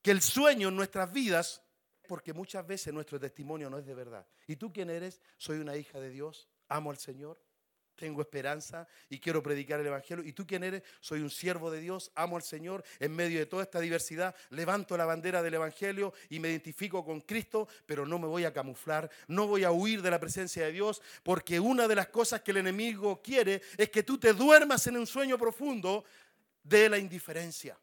Que 0.00 0.10
el 0.10 0.22
sueño 0.22 0.68
en 0.68 0.76
nuestras 0.76 1.12
vidas 1.12 1.62
porque 2.08 2.32
muchas 2.32 2.66
veces 2.66 2.92
nuestro 2.92 3.18
testimonio 3.18 3.70
no 3.70 3.78
es 3.78 3.86
de 3.86 3.94
verdad. 3.94 4.26
¿Y 4.46 4.56
tú 4.56 4.72
quién 4.72 4.90
eres? 4.90 5.20
Soy 5.36 5.58
una 5.58 5.76
hija 5.76 6.00
de 6.00 6.10
Dios, 6.10 6.48
amo 6.68 6.90
al 6.90 6.98
Señor, 6.98 7.40
tengo 8.02 8.20
esperanza 8.20 8.88
y 9.08 9.20
quiero 9.20 9.40
predicar 9.44 9.78
el 9.78 9.86
Evangelio. 9.86 10.24
¿Y 10.24 10.32
tú 10.32 10.44
quién 10.44 10.64
eres? 10.64 10.82
Soy 11.00 11.20
un 11.20 11.30
siervo 11.30 11.70
de 11.70 11.78
Dios, 11.78 12.10
amo 12.16 12.34
al 12.34 12.42
Señor, 12.42 12.82
en 12.98 13.14
medio 13.14 13.38
de 13.38 13.46
toda 13.46 13.62
esta 13.62 13.78
diversidad, 13.78 14.34
levanto 14.50 14.96
la 14.96 15.04
bandera 15.04 15.40
del 15.40 15.54
Evangelio 15.54 16.12
y 16.28 16.40
me 16.40 16.48
identifico 16.48 17.04
con 17.04 17.20
Cristo, 17.20 17.68
pero 17.86 18.04
no 18.04 18.18
me 18.18 18.26
voy 18.26 18.44
a 18.44 18.52
camuflar, 18.52 19.08
no 19.28 19.46
voy 19.46 19.62
a 19.62 19.70
huir 19.70 20.02
de 20.02 20.10
la 20.10 20.18
presencia 20.18 20.64
de 20.64 20.72
Dios, 20.72 21.00
porque 21.22 21.60
una 21.60 21.86
de 21.86 21.94
las 21.94 22.08
cosas 22.08 22.40
que 22.40 22.50
el 22.50 22.56
enemigo 22.56 23.22
quiere 23.22 23.62
es 23.78 23.88
que 23.88 24.02
tú 24.02 24.18
te 24.18 24.32
duermas 24.32 24.84
en 24.88 24.96
un 24.96 25.06
sueño 25.06 25.38
profundo 25.38 26.04
de 26.60 26.88
la 26.88 26.98
indiferencia. 26.98 27.78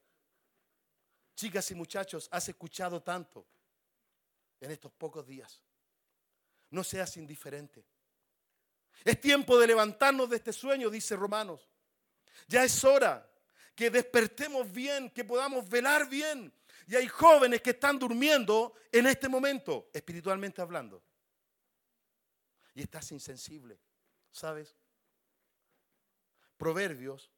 Chicas 1.33 1.71
y 1.71 1.75
muchachos, 1.75 2.27
has 2.29 2.49
escuchado 2.49 3.01
tanto 3.01 3.47
en 4.59 4.69
estos 4.71 4.91
pocos 4.91 5.25
días. 5.25 5.63
No 6.71 6.83
seas 6.83 7.15
indiferente. 7.15 7.85
Es 9.03 9.19
tiempo 9.21 9.57
de 9.59 9.67
levantarnos 9.67 10.29
de 10.29 10.37
este 10.37 10.53
sueño, 10.53 10.89
dice 10.89 11.15
Romanos. 11.15 11.69
Ya 12.47 12.63
es 12.63 12.83
hora 12.83 13.29
que 13.75 13.89
despertemos 13.89 14.71
bien, 14.71 15.09
que 15.09 15.23
podamos 15.23 15.67
velar 15.69 16.09
bien. 16.09 16.53
Y 16.87 16.95
hay 16.95 17.07
jóvenes 17.07 17.61
que 17.61 17.69
están 17.71 17.99
durmiendo 17.99 18.73
en 18.91 19.07
este 19.07 19.29
momento, 19.29 19.89
espiritualmente 19.93 20.61
hablando. 20.61 21.03
Y 22.73 22.81
estás 22.81 23.11
insensible, 23.11 23.79
¿sabes? 24.31 24.75
Proverbios 26.57 27.31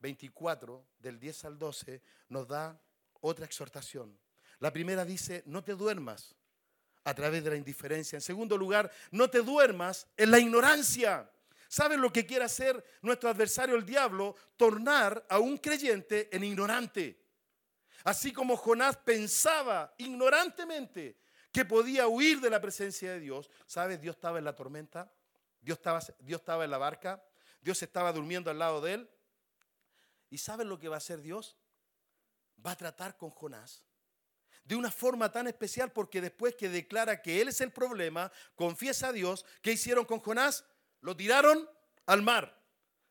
24, 0.00 0.86
del 0.98 1.18
10 1.18 1.44
al 1.44 1.58
12, 1.58 2.02
nos 2.28 2.46
da 2.46 2.80
otra 3.20 3.46
exhortación. 3.46 4.18
La 4.58 4.72
primera 4.72 5.04
dice, 5.04 5.42
no 5.46 5.62
te 5.62 5.74
duermas 5.74 6.36
a 7.04 7.14
través 7.14 7.42
de 7.42 7.50
la 7.50 7.56
indiferencia. 7.56 8.16
En 8.16 8.22
segundo 8.22 8.56
lugar, 8.56 8.90
no 9.10 9.28
te 9.30 9.40
duermas 9.42 10.06
en 10.16 10.30
la 10.30 10.38
ignorancia. 10.38 11.30
¿Sabes 11.68 11.98
lo 11.98 12.12
que 12.12 12.26
quiere 12.26 12.44
hacer 12.44 12.82
nuestro 13.02 13.28
adversario 13.28 13.76
el 13.76 13.84
diablo? 13.84 14.34
Tornar 14.56 15.24
a 15.28 15.38
un 15.38 15.58
creyente 15.58 16.34
en 16.34 16.44
ignorante. 16.44 17.22
Así 18.04 18.32
como 18.32 18.56
Jonás 18.56 18.96
pensaba 18.96 19.94
ignorantemente 19.98 21.18
que 21.52 21.64
podía 21.64 22.08
huir 22.08 22.40
de 22.40 22.50
la 22.50 22.60
presencia 22.60 23.12
de 23.12 23.20
Dios, 23.20 23.50
¿sabes? 23.66 24.00
Dios 24.00 24.16
estaba 24.16 24.38
en 24.38 24.44
la 24.44 24.54
tormenta, 24.54 25.12
Dios 25.60 25.78
estaba, 25.78 26.00
Dios 26.20 26.40
estaba 26.40 26.64
en 26.64 26.70
la 26.70 26.78
barca, 26.78 27.22
Dios 27.60 27.82
estaba 27.82 28.12
durmiendo 28.12 28.50
al 28.50 28.58
lado 28.58 28.80
de 28.80 28.94
él. 28.94 29.10
¿Y 30.30 30.38
sabes 30.38 30.66
lo 30.66 30.78
que 30.78 30.88
va 30.88 30.96
a 30.96 30.98
hacer 30.98 31.20
Dios? 31.20 31.56
Va 32.64 32.72
a 32.72 32.76
tratar 32.76 33.16
con 33.16 33.30
Jonás 33.30 33.82
de 34.68 34.76
una 34.76 34.90
forma 34.90 35.32
tan 35.32 35.46
especial 35.46 35.90
porque 35.90 36.20
después 36.20 36.54
que 36.54 36.68
declara 36.68 37.22
que 37.22 37.40
él 37.40 37.48
es 37.48 37.62
el 37.62 37.72
problema, 37.72 38.30
confiesa 38.54 39.08
a 39.08 39.12
Dios, 39.12 39.46
¿qué 39.62 39.72
hicieron 39.72 40.04
con 40.04 40.20
Jonás? 40.20 40.62
Lo 41.00 41.16
tiraron 41.16 41.66
al 42.04 42.20
mar. 42.20 42.54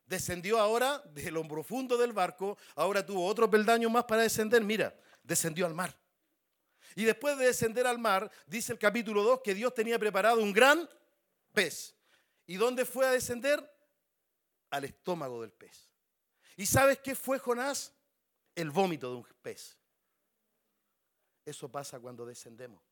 Descendió 0.06 0.60
ahora 0.60 1.02
del 1.06 1.36
hombro 1.36 1.56
profundo 1.56 1.98
del 1.98 2.12
barco, 2.12 2.56
ahora 2.76 3.04
tuvo 3.04 3.26
otro 3.26 3.50
peldaño 3.50 3.90
más 3.90 4.04
para 4.04 4.22
descender, 4.22 4.62
mira, 4.62 4.94
descendió 5.24 5.66
al 5.66 5.74
mar. 5.74 5.98
Y 6.94 7.04
después 7.04 7.36
de 7.36 7.46
descender 7.46 7.88
al 7.88 7.98
mar, 7.98 8.30
dice 8.46 8.72
el 8.72 8.78
capítulo 8.78 9.24
2 9.24 9.40
que 9.42 9.54
Dios 9.54 9.74
tenía 9.74 9.98
preparado 9.98 10.40
un 10.40 10.52
gran 10.52 10.88
pez. 11.52 11.96
¿Y 12.46 12.54
dónde 12.54 12.84
fue 12.84 13.04
a 13.04 13.10
descender? 13.10 13.68
Al 14.70 14.84
estómago 14.84 15.42
del 15.42 15.50
pez. 15.50 15.90
¿Y 16.56 16.66
sabes 16.66 17.00
qué 17.00 17.16
fue 17.16 17.40
Jonás? 17.40 17.92
El 18.54 18.70
vómito 18.70 19.10
de 19.10 19.16
un 19.16 19.26
pez. 19.42 19.77
Eso 21.48 21.70
pasa 21.70 21.98
cuando 21.98 22.26
descendemos. 22.26 22.82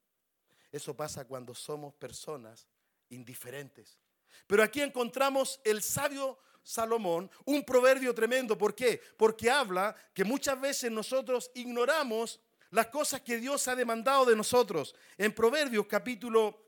Eso 0.72 0.96
pasa 0.96 1.26
cuando 1.26 1.54
somos 1.54 1.94
personas 1.94 2.66
indiferentes. 3.10 3.98
Pero 4.46 4.62
aquí 4.62 4.80
encontramos 4.80 5.60
el 5.62 5.82
sabio 5.82 6.38
Salomón, 6.62 7.30
un 7.44 7.62
proverbio 7.64 8.14
tremendo. 8.14 8.56
¿Por 8.56 8.74
qué? 8.74 9.00
Porque 9.18 9.50
habla 9.50 9.94
que 10.14 10.24
muchas 10.24 10.58
veces 10.58 10.90
nosotros 10.90 11.50
ignoramos 11.54 12.40
las 12.70 12.86
cosas 12.86 13.20
que 13.20 13.36
Dios 13.36 13.68
ha 13.68 13.76
demandado 13.76 14.24
de 14.24 14.34
nosotros. 14.34 14.94
En 15.18 15.34
Proverbios 15.34 15.86
capítulo 15.86 16.58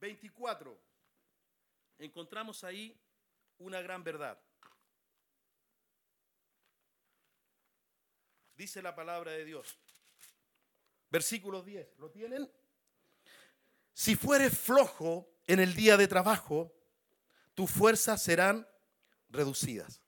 24 0.00 0.80
encontramos 1.98 2.64
ahí 2.64 2.98
una 3.58 3.82
gran 3.82 4.02
verdad. 4.02 4.40
Dice 8.56 8.80
la 8.80 8.94
palabra 8.94 9.32
de 9.32 9.44
Dios. 9.44 9.78
Versículo 11.14 11.62
10, 11.62 12.00
¿lo 12.00 12.10
tienen? 12.10 12.50
Si 13.92 14.16
fueres 14.16 14.58
flojo 14.58 15.30
en 15.46 15.60
el 15.60 15.72
día 15.72 15.96
de 15.96 16.08
trabajo, 16.08 16.74
tus 17.54 17.70
fuerzas 17.70 18.20
serán 18.20 18.66
reducidas. 19.28 20.02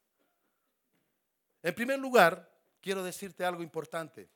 En 1.62 1.77
primer 1.77 2.01
lugar, 2.01 2.53
quiero 2.81 3.05
decirte 3.05 3.45
algo 3.45 3.62
importante. 3.62 4.29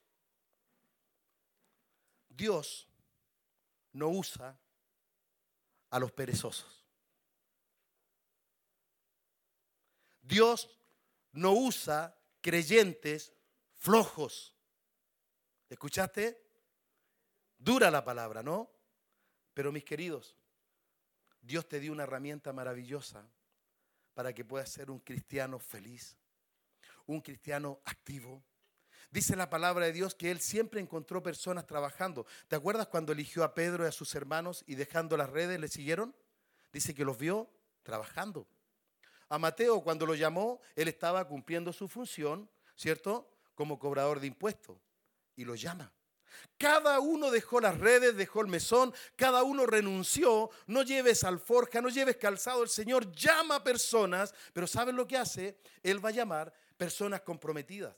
Dios 2.28 2.86
no 3.92 4.10
usa 4.10 4.56
a 5.90 5.98
los 5.98 6.12
perezosos. 6.12 6.86
Dios 10.22 10.70
no 11.32 11.50
usa 11.50 12.16
creyentes 12.40 13.32
flojos. 13.74 14.54
¿Escuchaste? 15.68 16.49
Dura 17.60 17.90
la 17.90 18.02
palabra, 18.02 18.42
¿no? 18.42 18.70
Pero 19.52 19.70
mis 19.70 19.84
queridos, 19.84 20.34
Dios 21.42 21.68
te 21.68 21.78
dio 21.78 21.92
una 21.92 22.04
herramienta 22.04 22.54
maravillosa 22.54 23.28
para 24.14 24.32
que 24.32 24.46
puedas 24.46 24.70
ser 24.70 24.90
un 24.90 24.98
cristiano 24.98 25.58
feliz, 25.58 26.16
un 27.04 27.20
cristiano 27.20 27.82
activo. 27.84 28.42
Dice 29.10 29.36
la 29.36 29.50
palabra 29.50 29.84
de 29.84 29.92
Dios 29.92 30.14
que 30.14 30.30
Él 30.30 30.40
siempre 30.40 30.80
encontró 30.80 31.22
personas 31.22 31.66
trabajando. 31.66 32.24
¿Te 32.48 32.56
acuerdas 32.56 32.86
cuando 32.86 33.12
eligió 33.12 33.44
a 33.44 33.54
Pedro 33.54 33.84
y 33.84 33.88
a 33.88 33.92
sus 33.92 34.14
hermanos 34.14 34.64
y 34.66 34.74
dejando 34.76 35.18
las 35.18 35.28
redes 35.28 35.60
le 35.60 35.68
siguieron? 35.68 36.16
Dice 36.72 36.94
que 36.94 37.04
los 37.04 37.18
vio 37.18 37.50
trabajando. 37.82 38.48
A 39.28 39.38
Mateo 39.38 39.82
cuando 39.82 40.06
lo 40.06 40.14
llamó, 40.14 40.62
él 40.76 40.88
estaba 40.88 41.28
cumpliendo 41.28 41.74
su 41.74 41.88
función, 41.88 42.48
¿cierto? 42.74 43.30
Como 43.54 43.78
cobrador 43.78 44.18
de 44.18 44.28
impuestos. 44.28 44.78
Y 45.36 45.44
lo 45.44 45.54
llama. 45.56 45.92
Cada 46.58 47.00
uno 47.00 47.30
dejó 47.30 47.60
las 47.60 47.78
redes, 47.78 48.16
dejó 48.16 48.42
el 48.42 48.48
mesón, 48.48 48.94
cada 49.16 49.42
uno 49.42 49.66
renunció. 49.66 50.50
No 50.66 50.82
lleves 50.82 51.24
alforja, 51.24 51.80
no 51.80 51.88
lleves 51.88 52.16
calzado. 52.16 52.62
El 52.62 52.68
Señor 52.68 53.10
llama 53.12 53.56
a 53.56 53.64
personas, 53.64 54.34
pero 54.52 54.66
¿saben 54.66 54.96
lo 54.96 55.06
que 55.06 55.16
hace? 55.16 55.58
Él 55.82 56.04
va 56.04 56.10
a 56.10 56.12
llamar 56.12 56.52
personas 56.76 57.22
comprometidas. 57.22 57.94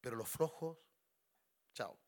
Pero 0.00 0.16
los 0.16 0.28
flojos, 0.28 0.78
chao. 1.74 1.98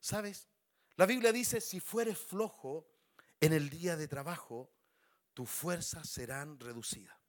¿Sabes? 0.00 0.48
La 0.96 1.06
Biblia 1.06 1.32
dice, 1.32 1.60
si 1.60 1.80
fueres 1.80 2.18
flojo 2.18 2.86
en 3.40 3.52
el 3.52 3.70
día 3.70 3.96
de 3.96 4.08
trabajo, 4.08 4.70
tus 5.34 5.48
fuerzas 5.48 6.08
serán 6.08 6.58
reducidas. 6.58 7.19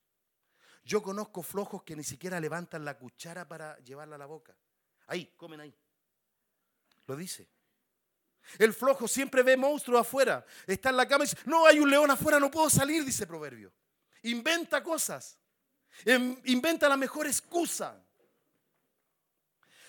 Yo 0.83 1.01
conozco 1.01 1.43
flojos 1.43 1.83
que 1.83 1.95
ni 1.95 2.03
siquiera 2.03 2.39
levantan 2.39 2.83
la 2.83 2.97
cuchara 2.97 3.47
para 3.47 3.77
llevarla 3.79 4.15
a 4.15 4.19
la 4.19 4.25
boca. 4.25 4.55
Ahí, 5.07 5.33
comen 5.37 5.61
ahí. 5.61 5.75
Lo 7.07 7.15
dice. 7.15 7.49
El 8.57 8.73
flojo 8.73 9.07
siempre 9.07 9.43
ve 9.43 9.57
monstruos 9.57 10.01
afuera. 10.01 10.45
Está 10.65 10.89
en 10.89 10.97
la 10.97 11.07
cama 11.07 11.23
y 11.23 11.27
dice, 11.27 11.37
no, 11.45 11.65
hay 11.65 11.79
un 11.79 11.89
león 11.89 12.09
afuera, 12.09 12.39
no 12.39 12.49
puedo 12.49 12.69
salir, 12.69 13.05
dice 13.05 13.27
Proverbio. 13.27 13.71
Inventa 14.23 14.83
cosas. 14.83 15.37
Em, 16.05 16.39
inventa 16.45 16.89
la 16.89 16.97
mejor 16.97 17.27
excusa. 17.27 18.03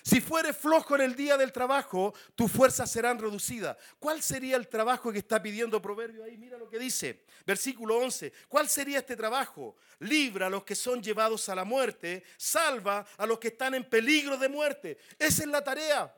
Si 0.03 0.19
fueres 0.19 0.57
flojo 0.57 0.95
en 0.95 1.01
el 1.01 1.15
día 1.15 1.37
del 1.37 1.53
trabajo, 1.53 2.13
tus 2.35 2.51
fuerzas 2.51 2.91
serán 2.91 3.17
reducidas. 3.19 3.77
¿Cuál 3.99 4.21
sería 4.21 4.57
el 4.57 4.67
trabajo 4.67 5.13
que 5.13 5.19
está 5.19 5.41
pidiendo 5.41 5.81
Proverbio 5.81 6.25
ahí? 6.25 6.37
Mira 6.37 6.57
lo 6.57 6.69
que 6.69 6.77
dice, 6.77 7.23
versículo 7.45 7.97
11. 7.99 8.33
¿Cuál 8.49 8.67
sería 8.67 8.99
este 8.99 9.15
trabajo? 9.15 9.77
Libra 9.99 10.47
a 10.47 10.49
los 10.49 10.65
que 10.65 10.75
son 10.75 11.01
llevados 11.01 11.47
a 11.47 11.55
la 11.55 11.63
muerte, 11.63 12.25
salva 12.35 13.05
a 13.17 13.25
los 13.25 13.39
que 13.39 13.47
están 13.47 13.75
en 13.75 13.89
peligro 13.89 14.37
de 14.37 14.49
muerte. 14.49 14.97
Esa 15.17 15.43
es 15.43 15.47
la 15.47 15.63
tarea. 15.63 16.13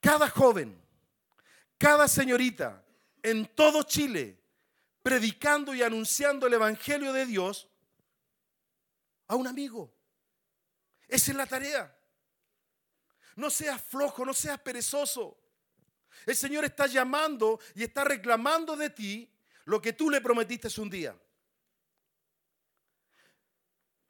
Cada 0.00 0.28
joven, 0.28 0.78
cada 1.78 2.08
señorita 2.08 2.84
en 3.22 3.46
todo 3.46 3.84
Chile, 3.84 4.38
predicando 5.02 5.74
y 5.74 5.82
anunciando 5.82 6.46
el 6.46 6.52
Evangelio 6.52 7.14
de 7.14 7.24
Dios, 7.24 7.68
a 9.28 9.36
un 9.36 9.46
amigo. 9.46 9.94
Esa 11.06 11.30
es 11.30 11.36
la 11.36 11.46
tarea. 11.46 11.94
No 13.36 13.50
seas 13.50 13.80
flojo, 13.80 14.24
no 14.24 14.34
seas 14.34 14.58
perezoso. 14.60 15.38
El 16.26 16.36
Señor 16.36 16.64
está 16.64 16.86
llamando 16.86 17.60
y 17.74 17.84
está 17.84 18.04
reclamando 18.04 18.76
de 18.76 18.90
ti 18.90 19.32
lo 19.64 19.80
que 19.80 19.92
tú 19.92 20.10
le 20.10 20.20
prometiste 20.20 20.80
un 20.80 20.90
día. 20.90 21.16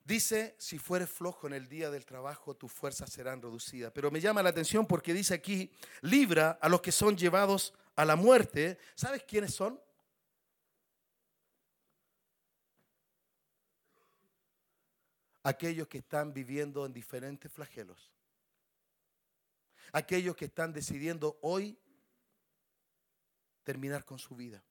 Dice, 0.05 0.57
si 0.59 0.79
fueres 0.79 1.11
flojo 1.11 1.47
en 1.47 1.53
el 1.53 1.69
día 1.69 1.91
del 1.91 2.07
trabajo, 2.07 2.57
tus 2.57 2.73
fuerzas 2.73 3.13
serán 3.13 3.43
reducidas. 3.43 3.93
Pero 3.93 4.11
me 4.11 4.23
llama 4.23 4.43
la 4.43 4.49
atención 4.49 4.87
porque 4.87 5.13
dice 5.13 5.35
aquí, 5.35 5.71
libra 6.01 6.59
a 6.63 6.69
los 6.71 6.81
que 6.81 6.93
son 6.93 7.15
llevados 7.15 7.75
a 7.95 8.07
la 8.07 8.17
muerte. 8.17 8.79
¿Sabes 8.95 9.25
quiénes 9.25 9.55
son? 9.55 9.79
Aquellos 15.49 15.89
que 15.89 15.99
están 15.99 16.35
viviendo 16.35 16.85
en 16.85 16.93
diferentes 16.93 17.51
flagelos. 17.51 18.13
Aquellos 19.93 20.37
que 20.37 20.45
están 20.45 20.75
decidiendo 20.75 21.39
hoy 21.41 21.79
terminar 23.65 24.05
con 24.05 24.19
su 24.19 24.37
vida. 24.37 24.63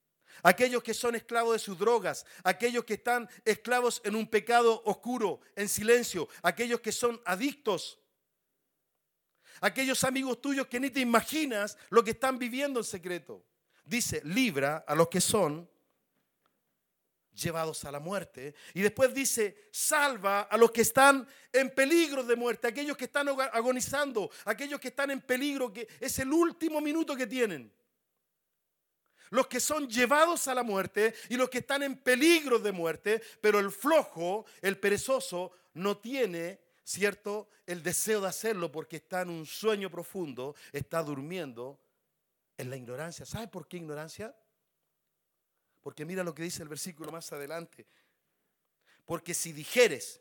Aquellos 0.44 0.84
que 0.84 0.94
son 0.94 1.16
esclavos 1.16 1.54
de 1.54 1.60
sus 1.60 1.80
drogas, 1.80 2.28
aquellos 2.44 2.84
que 2.84 2.94
están 2.94 3.28
esclavos 3.44 4.02
en 4.04 4.16
un 4.16 4.30
pecado 4.30 4.84
oscuro, 4.86 5.42
en 5.56 5.68
silencio, 5.68 6.30
aquellos 6.44 6.80
que 6.80 6.92
son 6.92 7.20
adictos, 7.26 8.00
aquellos 9.62 10.04
amigos 10.04 10.40
tuyos 10.40 10.68
que 10.68 10.80
ni 10.80 10.92
te 10.92 11.00
imaginas 11.00 11.76
lo 11.90 12.04
que 12.04 12.12
están 12.12 12.38
viviendo 12.38 12.82
en 12.82 12.86
secreto. 12.86 13.44
Dice, 13.84 14.22
libra 14.24 14.84
a 14.88 14.94
los 14.94 15.08
que 15.08 15.22
son 15.22 15.68
llevados 17.38 17.86
a 17.86 17.92
la 17.92 18.00
muerte. 18.00 18.56
Y 18.74 18.82
después 18.82 19.14
dice, 19.14 19.70
salva 19.72 20.42
a 20.42 20.58
los 20.58 20.72
que 20.72 20.82
están 20.82 21.28
en 21.54 21.70
peligro 21.70 22.24
de 22.24 22.36
muerte, 22.36 22.68
aquellos 22.68 22.98
que 22.98 23.06
están 23.06 23.30
agonizando, 23.30 24.30
aquellos 24.46 24.80
que 24.80 24.90
están 24.90 25.12
en 25.12 25.22
peligro, 25.22 25.72
que 25.72 25.88
es 26.00 26.20
el 26.20 26.34
último 26.34 26.82
minuto 26.82 27.16
que 27.16 27.28
tienen. 27.28 27.72
Los 29.30 29.48
que 29.48 29.60
son 29.60 29.90
llevados 29.90 30.48
a 30.48 30.56
la 30.56 30.64
muerte 30.64 31.14
y 31.30 31.36
los 31.36 31.50
que 31.50 31.60
están 31.60 31.84
en 31.84 31.98
peligro 31.98 32.60
de 32.60 32.72
muerte, 32.72 33.22
pero 33.42 33.60
el 33.60 33.72
flojo, 33.72 34.46
el 34.62 34.80
perezoso, 34.80 35.52
no 35.74 35.98
tiene, 35.98 36.60
¿cierto?, 36.84 37.50
el 37.66 37.84
deseo 37.84 38.22
de 38.22 38.30
hacerlo 38.30 38.72
porque 38.72 38.96
está 38.96 39.22
en 39.22 39.30
un 39.30 39.46
sueño 39.46 39.92
profundo, 39.92 40.56
está 40.72 41.04
durmiendo 41.04 41.78
en 42.58 42.70
la 42.70 42.78
ignorancia. 42.78 43.26
¿Sabe 43.26 43.50
por 43.50 43.68
qué 43.68 43.78
ignorancia? 43.78 44.34
Porque 45.88 46.04
mira 46.04 46.22
lo 46.22 46.36
que 46.36 46.44
dice 46.44 46.64
el 46.64 46.68
versículo 46.68 47.14
más 47.14 47.32
adelante. 47.32 47.88
Porque 49.06 49.34
si 49.34 49.54
dijeres, 49.54 50.20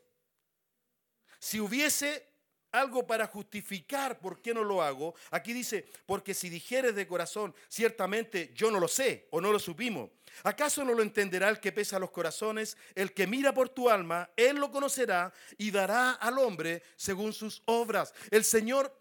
si 1.39 1.59
hubiese 1.59 2.25
algo 2.71 3.05
para 3.05 3.27
justificar 3.27 4.17
por 4.17 4.41
qué 4.41 4.53
no 4.53 4.63
lo 4.63 4.81
hago, 4.81 5.13
aquí 5.29 5.51
dice, 5.51 5.85
porque 6.05 6.33
si 6.33 6.47
dijeres 6.47 6.95
de 6.95 7.05
corazón, 7.05 7.53
ciertamente 7.67 8.53
yo 8.55 8.71
no 8.71 8.79
lo 8.79 8.87
sé 8.87 9.27
o 9.31 9.41
no 9.41 9.51
lo 9.51 9.59
supimos. 9.59 10.09
¿Acaso 10.43 10.85
no 10.85 10.93
lo 10.93 11.03
entenderá 11.03 11.49
el 11.49 11.59
que 11.59 11.73
pesa 11.73 11.99
los 11.99 12.11
corazones? 12.11 12.77
El 12.95 13.13
que 13.13 13.27
mira 13.27 13.53
por 13.53 13.67
tu 13.67 13.89
alma, 13.89 14.29
él 14.37 14.55
lo 14.55 14.71
conocerá 14.71 15.33
y 15.57 15.69
dará 15.69 16.13
al 16.13 16.39
hombre 16.39 16.81
según 16.95 17.33
sus 17.33 17.61
obras. 17.65 18.13
El 18.31 18.45
Señor 18.45 18.97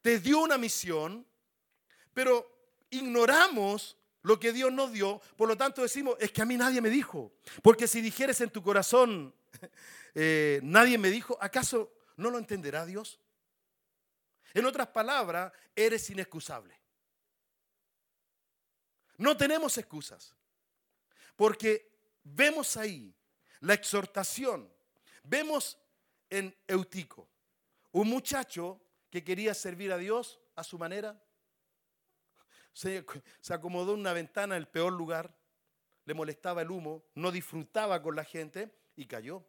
te 0.00 0.20
dio 0.20 0.38
una 0.38 0.58
misión, 0.58 1.26
pero 2.14 2.70
ignoramos 2.88 3.96
lo 4.26 4.40
que 4.40 4.52
Dios 4.52 4.72
nos 4.72 4.90
dio, 4.90 5.20
por 5.36 5.46
lo 5.46 5.56
tanto 5.56 5.82
decimos, 5.82 6.16
es 6.18 6.32
que 6.32 6.42
a 6.42 6.44
mí 6.44 6.56
nadie 6.56 6.80
me 6.80 6.90
dijo. 6.90 7.32
Porque 7.62 7.86
si 7.86 8.00
dijeres 8.00 8.40
en 8.40 8.50
tu 8.50 8.60
corazón, 8.60 9.32
eh, 10.16 10.58
nadie 10.64 10.98
me 10.98 11.12
dijo, 11.12 11.38
¿acaso 11.40 11.92
no 12.16 12.28
lo 12.30 12.38
entenderá 12.38 12.84
Dios? 12.84 13.20
En 14.52 14.66
otras 14.66 14.88
palabras, 14.88 15.52
eres 15.76 16.10
inexcusable. 16.10 16.76
No 19.18 19.36
tenemos 19.36 19.78
excusas. 19.78 20.34
Porque 21.36 21.88
vemos 22.24 22.76
ahí 22.76 23.14
la 23.60 23.74
exhortación. 23.74 24.68
Vemos 25.22 25.78
en 26.30 26.52
Eutico 26.66 27.28
un 27.92 28.08
muchacho 28.08 28.80
que 29.08 29.22
quería 29.22 29.54
servir 29.54 29.92
a 29.92 29.98
Dios 29.98 30.40
a 30.56 30.64
su 30.64 30.78
manera, 30.80 31.22
se, 32.76 33.06
acomodó 33.48 33.94
en 33.94 34.00
una 34.00 34.12
ventana 34.12 34.54
en 34.54 34.60
el 34.60 34.68
peor 34.68 34.92
lugar, 34.92 35.34
le 36.04 36.12
molestaba 36.12 36.60
el 36.60 36.70
humo, 36.70 37.06
no 37.14 37.32
disfrutaba 37.32 38.02
con 38.02 38.14
la 38.14 38.22
gente 38.22 38.70
y 38.96 39.06
cayó. 39.06 39.42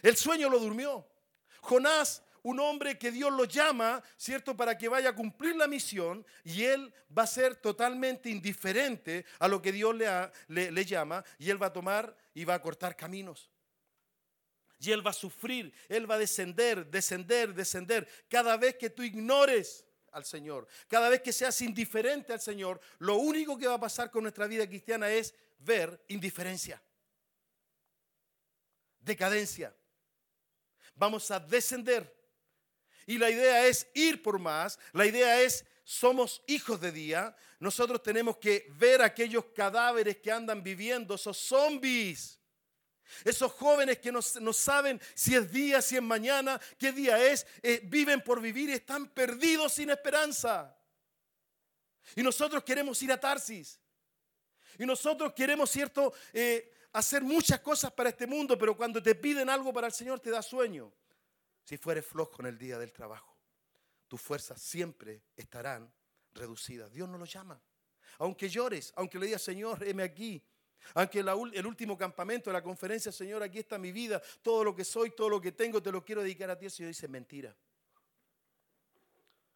El 0.00 0.16
sueño 0.16 0.48
lo 0.48 0.58
durmió. 0.58 1.06
Jonás, 1.60 2.24
un 2.42 2.58
hombre 2.60 2.98
que 2.98 3.12
Dios 3.12 3.30
lo 3.30 3.44
llama, 3.44 4.02
¿cierto?, 4.16 4.56
para 4.56 4.78
que 4.78 4.88
vaya 4.88 5.10
a 5.10 5.14
cumplir 5.14 5.54
la 5.54 5.68
misión 5.68 6.24
y 6.44 6.64
él 6.64 6.94
va 7.16 7.24
a 7.24 7.26
ser 7.26 7.56
totalmente 7.56 8.30
indiferente 8.30 9.26
a 9.38 9.48
lo 9.48 9.60
que 9.60 9.70
Dios 9.70 9.94
le, 9.94 10.72
le 10.72 10.84
llama 10.86 11.22
y 11.38 11.50
él 11.50 11.62
va 11.62 11.66
a 11.66 11.72
tomar 11.74 12.16
y 12.32 12.46
va 12.46 12.54
a 12.54 12.62
cortar 12.62 12.96
caminos. 12.96 13.50
Y 14.80 14.92
él 14.92 15.06
va 15.06 15.10
a 15.10 15.14
sufrir, 15.14 15.74
él 15.90 16.10
va 16.10 16.14
a 16.14 16.18
descender, 16.18 16.86
descender, 16.86 17.52
descender. 17.52 18.08
Cada 18.30 18.56
vez 18.56 18.76
que 18.76 18.88
tú 18.88 19.02
ignores 19.02 19.84
al 20.12 20.24
Señor, 20.24 20.68
cada 20.88 21.08
vez 21.08 21.22
que 21.22 21.32
seas 21.32 21.60
indiferente 21.62 22.32
al 22.32 22.40
Señor, 22.40 22.80
lo 22.98 23.16
único 23.16 23.58
que 23.58 23.66
va 23.66 23.74
a 23.74 23.80
pasar 23.80 24.10
con 24.10 24.22
nuestra 24.22 24.46
vida 24.46 24.66
cristiana 24.66 25.10
es 25.10 25.34
ver 25.58 26.04
indiferencia, 26.08 26.82
decadencia. 29.00 29.74
Vamos 30.94 31.30
a 31.30 31.40
descender. 31.40 32.22
Y 33.06 33.18
la 33.18 33.30
idea 33.30 33.66
es 33.66 33.88
ir 33.94 34.22
por 34.22 34.38
más, 34.38 34.78
la 34.92 35.06
idea 35.06 35.40
es 35.40 35.64
somos 35.84 36.42
hijos 36.46 36.80
de 36.80 36.92
día, 36.92 37.34
nosotros 37.58 38.02
tenemos 38.02 38.36
que 38.36 38.66
ver 38.70 39.02
aquellos 39.02 39.46
cadáveres 39.46 40.18
que 40.18 40.30
andan 40.30 40.62
viviendo, 40.62 41.14
esos 41.14 41.36
zombies. 41.36 42.38
Esos 43.24 43.52
jóvenes 43.52 43.98
que 43.98 44.12
no, 44.12 44.22
saben 44.22 45.00
si 45.14 45.34
es 45.34 45.50
día, 45.50 45.82
si 45.82 45.96
es 45.96 46.02
mañana, 46.02 46.60
qué 46.78 46.92
día 46.92 47.22
es, 47.24 47.46
eh, 47.62 47.80
viven 47.84 48.22
por 48.22 48.40
vivir 48.40 48.70
y 48.70 48.74
están 48.74 49.08
perdidos 49.08 49.74
sin 49.74 49.90
esperanza. 49.90 50.76
Y 52.16 52.22
nosotros 52.22 52.62
queremos 52.64 53.02
ir 53.02 53.12
a 53.12 53.20
Tarsis. 53.20 53.78
Y 54.78 54.86
nosotros 54.86 55.32
queremos, 55.34 55.70
¿cierto?, 55.70 56.12
eh, 56.32 56.72
hacer 56.92 57.22
muchas 57.22 57.60
cosas 57.60 57.92
para 57.92 58.10
este 58.10 58.26
mundo, 58.26 58.58
pero 58.58 58.76
cuando 58.76 59.02
te 59.02 59.14
piden 59.14 59.48
algo 59.48 59.72
para 59.72 59.86
el 59.86 59.92
Señor 59.92 60.20
te 60.20 60.30
da 60.30 60.42
sueño. 60.42 60.92
Si 61.64 61.76
fueres 61.76 62.04
flojo 62.04 62.36
en 62.40 62.46
el 62.46 62.58
día 62.58 62.78
del 62.78 62.92
trabajo 62.92 63.32
tus 64.12 64.20
fuerzas 64.20 64.60
siempre 64.60 65.22
estarán 65.34 65.90
reducidas. 66.34 66.92
Dios 66.92 67.08
no 67.08 67.16
lo 67.16 67.24
llama. 67.24 67.58
Aunque 68.18 68.46
llores, 68.46 68.92
aunque 68.94 69.18
le 69.18 69.24
digas, 69.24 69.40
Señor, 69.40 69.82
heme 69.88 70.02
aquí. 70.02 70.44
Aunque 70.94 71.20
el 71.20 71.66
último 71.66 71.96
campamento 71.96 72.50
de 72.50 72.54
la 72.54 72.62
conferencia, 72.62 73.12
Señor, 73.12 73.42
aquí 73.42 73.58
está 73.58 73.78
mi 73.78 73.92
vida, 73.92 74.20
todo 74.42 74.64
lo 74.64 74.74
que 74.74 74.84
soy, 74.84 75.10
todo 75.10 75.28
lo 75.28 75.40
que 75.40 75.52
tengo, 75.52 75.82
te 75.82 75.92
lo 75.92 76.04
quiero 76.04 76.22
dedicar 76.22 76.50
a 76.50 76.58
ti. 76.58 76.66
El 76.66 76.70
Señor 76.70 76.88
dice, 76.88 77.08
mentira. 77.08 77.56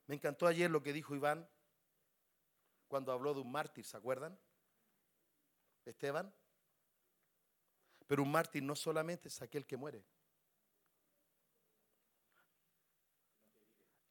Me 0.07 0.15
encantó 0.15 0.47
ayer 0.47 0.71
lo 0.71 0.83
que 0.83 0.93
dijo 0.93 1.15
Iván 1.15 1.49
cuando 2.89 3.13
habló 3.13 3.35
de 3.35 3.41
un 3.41 3.51
mártir, 3.51 3.85
¿se 3.85 3.97
acuerdan? 3.97 4.39
Esteban. 5.85 6.33
Pero 8.07 8.23
un 8.23 8.31
mártir 8.31 8.63
no 8.63 8.77
solamente 8.77 9.29
es 9.29 9.43
aquel 9.43 9.67
que 9.67 9.77
muere. 9.77 10.05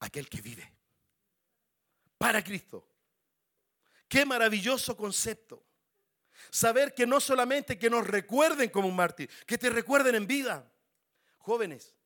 aquel 0.06 0.28
que 0.28 0.40
vive. 0.40 0.72
Para 2.18 2.42
Cristo. 2.42 2.88
Qué 4.08 4.24
maravilloso 4.24 4.96
concepto. 4.96 5.65
Saber 6.50 6.94
que 6.94 7.06
no 7.06 7.20
solamente 7.20 7.78
que 7.78 7.90
nos 7.90 8.06
recuerden 8.06 8.70
como 8.70 8.88
un 8.88 8.96
mártir, 8.96 9.30
que 9.46 9.58
te 9.58 9.70
recuerden 9.70 10.14
en 10.14 10.26
vida. 10.26 10.70
Jóvenes, 11.38 11.96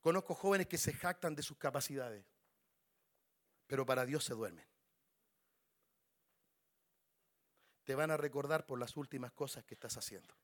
conozco 0.00 0.34
jóvenes 0.34 0.66
que 0.66 0.78
se 0.78 0.92
jactan 0.92 1.34
de 1.34 1.42
sus 1.42 1.56
capacidades, 1.56 2.24
pero 3.66 3.86
para 3.86 4.04
Dios 4.04 4.24
se 4.24 4.34
duermen. 4.34 4.66
Te 7.84 7.94
van 7.94 8.10
a 8.10 8.16
recordar 8.16 8.66
por 8.66 8.78
las 8.78 8.96
últimas 8.96 9.32
cosas 9.32 9.64
que 9.64 9.74
estás 9.74 9.96
haciendo. 9.96 10.34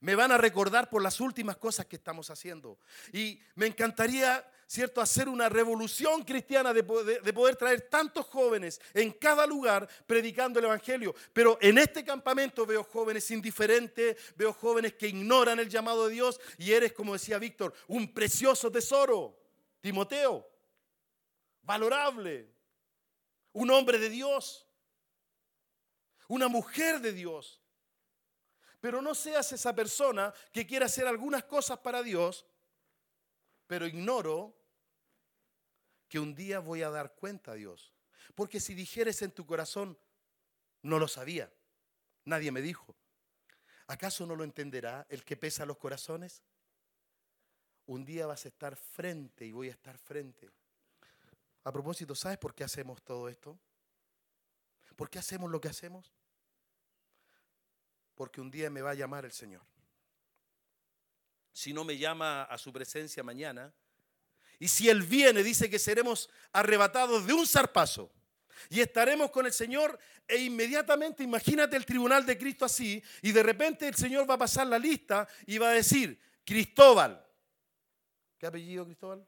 Me 0.00 0.14
van 0.14 0.32
a 0.32 0.38
recordar 0.38 0.88
por 0.88 1.02
las 1.02 1.20
últimas 1.20 1.56
cosas 1.56 1.86
que 1.86 1.96
estamos 1.96 2.30
haciendo. 2.30 2.78
Y 3.12 3.40
me 3.56 3.66
encantaría, 3.66 4.48
¿cierto?, 4.66 5.00
hacer 5.00 5.28
una 5.28 5.48
revolución 5.48 6.22
cristiana 6.22 6.72
de 6.72 6.84
poder, 6.84 7.56
traer 7.56 7.82
tantos 7.82 8.26
jóvenes 8.26 8.80
en 8.94 9.12
cada 9.12 9.46
lugar 9.46 9.88
predicando 10.06 10.58
el 10.58 10.66
Evangelio. 10.66 11.14
Pero 11.32 11.58
en 11.60 11.78
este 11.78 12.04
campamento 12.04 12.64
veo 12.64 12.84
jóvenes 12.84 13.30
indiferentes, 13.30 14.16
veo 14.36 14.52
jóvenes 14.52 14.94
que 14.94 15.08
ignoran 15.08 15.58
el 15.58 15.68
llamado 15.68 16.06
de 16.06 16.14
Dios 16.14 16.40
y 16.56 16.72
eres, 16.72 16.92
como 16.92 17.12
decía 17.12 17.38
Víctor, 17.38 17.74
un 17.88 18.14
precioso 18.14 18.70
tesoro. 18.70 19.36
Timoteo, 19.80 20.46
valorable, 21.62 22.52
un 23.52 23.70
hombre 23.70 23.98
de 23.98 24.10
Dios, 24.10 24.66
una 26.28 26.48
mujer 26.48 27.00
de 27.00 27.12
Dios. 27.12 27.59
Pero 28.80 29.02
no 29.02 29.14
seas 29.14 29.52
esa 29.52 29.74
persona 29.74 30.32
que 30.52 30.66
quiere 30.66 30.86
hacer 30.86 31.06
algunas 31.06 31.44
cosas 31.44 31.78
para 31.78 32.02
Dios, 32.02 32.46
pero 33.66 33.86
ignoro 33.86 34.56
que 36.08 36.18
un 36.18 36.34
día 36.34 36.58
voy 36.58 36.82
a 36.82 36.90
dar 36.90 37.14
cuenta 37.14 37.52
a 37.52 37.54
Dios. 37.54 37.94
Porque 38.34 38.58
si 38.58 38.74
dijeres 38.74 39.22
en 39.22 39.32
tu 39.32 39.46
corazón, 39.46 39.98
no 40.82 40.98
lo 40.98 41.08
sabía, 41.08 41.52
nadie 42.24 42.50
me 42.50 42.62
dijo, 42.62 42.96
¿acaso 43.86 44.26
no 44.26 44.34
lo 44.34 44.44
entenderá 44.44 45.06
el 45.10 45.24
que 45.24 45.36
pesa 45.36 45.66
los 45.66 45.76
corazones? 45.76 46.42
Un 47.86 48.04
día 48.04 48.26
vas 48.26 48.44
a 48.44 48.48
estar 48.48 48.76
frente 48.76 49.44
y 49.44 49.52
voy 49.52 49.68
a 49.68 49.72
estar 49.72 49.98
frente. 49.98 50.50
A 51.64 51.72
propósito, 51.72 52.14
¿sabes 52.14 52.38
por 52.38 52.54
qué 52.54 52.64
hacemos 52.64 53.02
todo 53.02 53.28
esto? 53.28 53.58
¿Por 54.96 55.10
qué 55.10 55.18
hacemos 55.18 55.50
lo 55.50 55.60
que 55.60 55.68
hacemos? 55.68 56.12
Porque 58.20 58.42
un 58.42 58.50
día 58.50 58.68
me 58.68 58.82
va 58.82 58.90
a 58.90 58.94
llamar 58.94 59.24
el 59.24 59.32
Señor. 59.32 59.62
Si 61.54 61.72
no 61.72 61.84
me 61.84 61.96
llama 61.96 62.42
a 62.42 62.58
su 62.58 62.70
presencia 62.70 63.22
mañana, 63.22 63.72
y 64.58 64.68
si 64.68 64.90
Él 64.90 65.04
viene, 65.04 65.42
dice 65.42 65.70
que 65.70 65.78
seremos 65.78 66.28
arrebatados 66.52 67.26
de 67.26 67.32
un 67.32 67.46
zarpazo. 67.46 68.12
Y 68.68 68.80
estaremos 68.80 69.30
con 69.30 69.46
el 69.46 69.54
Señor 69.54 69.98
e 70.28 70.36
inmediatamente, 70.36 71.22
imagínate 71.22 71.78
el 71.78 71.86
tribunal 71.86 72.26
de 72.26 72.36
Cristo 72.36 72.66
así, 72.66 73.02
y 73.22 73.32
de 73.32 73.42
repente 73.42 73.88
el 73.88 73.94
Señor 73.94 74.28
va 74.28 74.34
a 74.34 74.38
pasar 74.40 74.66
la 74.66 74.78
lista 74.78 75.26
y 75.46 75.56
va 75.56 75.70
a 75.70 75.72
decir, 75.72 76.20
Cristóbal. 76.44 77.26
¿Qué 78.36 78.46
apellido 78.46 78.84
Cristóbal? 78.84 79.26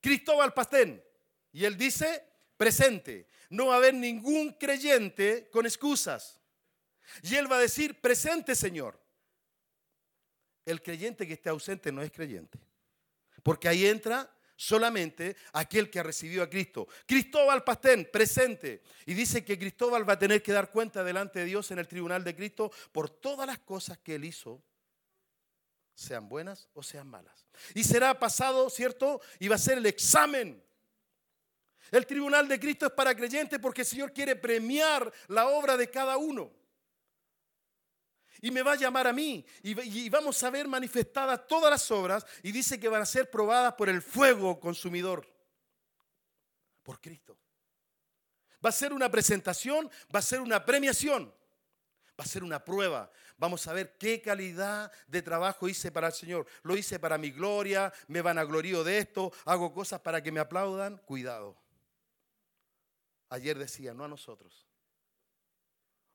Cristóbal 0.00 0.54
Pastén. 0.54 1.02
Y 1.50 1.64
él 1.64 1.76
dice, 1.76 2.22
presente. 2.56 3.26
No 3.50 3.66
va 3.66 3.74
a 3.74 3.78
haber 3.78 3.94
ningún 3.94 4.52
creyente 4.52 5.50
con 5.50 5.66
excusas. 5.66 6.40
Y 7.22 7.34
él 7.34 7.50
va 7.50 7.56
a 7.56 7.60
decir, 7.60 8.00
presente 8.00 8.54
Señor. 8.54 9.00
El 10.64 10.82
creyente 10.82 11.26
que 11.26 11.34
esté 11.34 11.48
ausente 11.48 11.92
no 11.92 12.02
es 12.02 12.10
creyente. 12.10 12.58
Porque 13.42 13.68
ahí 13.68 13.86
entra 13.86 14.28
solamente 14.56 15.36
aquel 15.52 15.90
que 15.90 16.00
ha 16.00 16.02
recibido 16.02 16.42
a 16.42 16.50
Cristo. 16.50 16.88
Cristóbal 17.06 17.62
Pastén, 17.62 18.08
presente. 18.12 18.82
Y 19.04 19.14
dice 19.14 19.44
que 19.44 19.58
Cristóbal 19.58 20.08
va 20.08 20.14
a 20.14 20.18
tener 20.18 20.42
que 20.42 20.52
dar 20.52 20.70
cuenta 20.70 21.04
delante 21.04 21.40
de 21.40 21.44
Dios 21.44 21.70
en 21.70 21.78
el 21.78 21.86
tribunal 21.86 22.24
de 22.24 22.34
Cristo 22.34 22.72
por 22.90 23.10
todas 23.10 23.46
las 23.46 23.58
cosas 23.60 23.98
que 23.98 24.16
él 24.16 24.24
hizo, 24.24 24.62
sean 25.94 26.28
buenas 26.28 26.68
o 26.74 26.82
sean 26.82 27.06
malas. 27.06 27.46
Y 27.74 27.84
será 27.84 28.18
pasado, 28.18 28.68
¿cierto? 28.68 29.20
Y 29.38 29.48
va 29.48 29.54
a 29.54 29.58
ser 29.58 29.78
el 29.78 29.86
examen. 29.86 30.62
El 31.90 32.06
tribunal 32.06 32.48
de 32.48 32.58
Cristo 32.58 32.86
es 32.86 32.92
para 32.92 33.14
creyentes 33.14 33.58
porque 33.60 33.82
el 33.82 33.86
Señor 33.86 34.12
quiere 34.12 34.34
premiar 34.36 35.12
la 35.28 35.48
obra 35.48 35.76
de 35.76 35.88
cada 35.88 36.16
uno. 36.16 36.52
Y 38.40 38.50
me 38.50 38.62
va 38.62 38.72
a 38.72 38.76
llamar 38.76 39.06
a 39.06 39.12
mí. 39.12 39.44
Y, 39.62 40.08
vamos 40.08 40.42
a 40.42 40.50
ver 40.50 40.68
manifestadas 40.68 41.46
todas 41.46 41.70
las 41.70 41.90
obras. 41.90 42.26
Y 42.42 42.52
dice 42.52 42.78
que 42.78 42.88
van 42.88 43.02
a 43.02 43.06
ser 43.06 43.30
probadas 43.30 43.74
por 43.74 43.88
el 43.88 44.02
fuego 44.02 44.58
consumidor. 44.60 45.26
Por 46.82 47.00
Cristo. 47.00 47.38
Va 48.64 48.70
a 48.70 48.72
ser 48.72 48.92
una 48.92 49.10
presentación, 49.10 49.90
va 50.14 50.20
a 50.20 50.22
ser 50.22 50.40
una 50.40 50.64
premiación. 50.64 51.32
Va 52.18 52.24
a 52.24 52.26
ser 52.26 52.42
una 52.42 52.64
prueba. 52.64 53.10
Vamos 53.36 53.66
a 53.66 53.72
ver 53.74 53.98
qué 53.98 54.22
calidad 54.22 54.90
de 55.06 55.20
trabajo 55.20 55.68
hice 55.68 55.92
para 55.92 56.06
el 56.08 56.12
Señor. 56.14 56.46
Lo 56.62 56.76
hice 56.76 56.98
para 56.98 57.18
mi 57.18 57.30
gloria, 57.30 57.92
me 58.08 58.22
van 58.22 58.38
a 58.38 58.44
glorío 58.44 58.82
de 58.82 58.98
esto, 58.98 59.32
hago 59.44 59.72
cosas 59.72 60.00
para 60.00 60.22
que 60.22 60.32
me 60.32 60.40
aplaudan. 60.40 60.96
Cuidado. 60.98 61.56
Ayer 63.28 63.58
decía, 63.58 63.92
no 63.92 64.04
a 64.04 64.08
nosotros, 64.08 64.65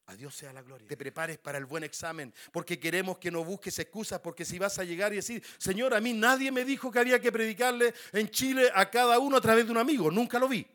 a 0.08 0.16
Dios 0.16 0.36
sea 0.36 0.52
la 0.52 0.62
gloria. 0.62 0.88
Te 0.88 0.98
prepares 0.98 1.38
para 1.38 1.58
el 1.58 1.66
buen 1.66 1.84
examen, 1.84 2.34
porque 2.52 2.80
queremos 2.80 3.18
que 3.18 3.32
no 3.32 3.44
busques 3.44 3.78
excusas, 3.80 4.20
porque 4.20 4.46
si 4.46 4.60
vas 4.60 4.78
a 4.80 4.84
llegar 4.84 5.14
y 5.14 5.18
decir, 5.18 5.44
Señor, 5.58 5.94
a 5.94 6.02
mí 6.02 6.14
nadie 6.14 6.52
me 6.52 6.66
dijo 6.66 6.92
que 6.92 7.00
había 7.00 7.20
que 7.20 7.32
predicarle 7.32 7.94
en 8.12 8.30
Chile 8.30 8.70
a 8.74 8.90
cada 8.90 9.20
uno 9.20 9.38
a 9.38 9.42
través 9.42 9.66
de 9.66 9.72
un 9.72 9.78
amigo, 9.78 10.12
nunca 10.12 10.40
lo 10.40 10.48
vi. 10.48 10.66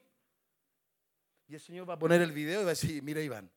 Y 1.48 1.54
el 1.54 1.60
Señor 1.60 1.88
va 1.88 1.94
a 1.94 1.98
poner 1.98 2.22
el 2.22 2.32
video 2.32 2.62
y 2.62 2.64
va 2.64 2.70
a 2.70 2.74
decir, 2.74 3.02
mira 3.02 3.20
Iván, 3.20 3.50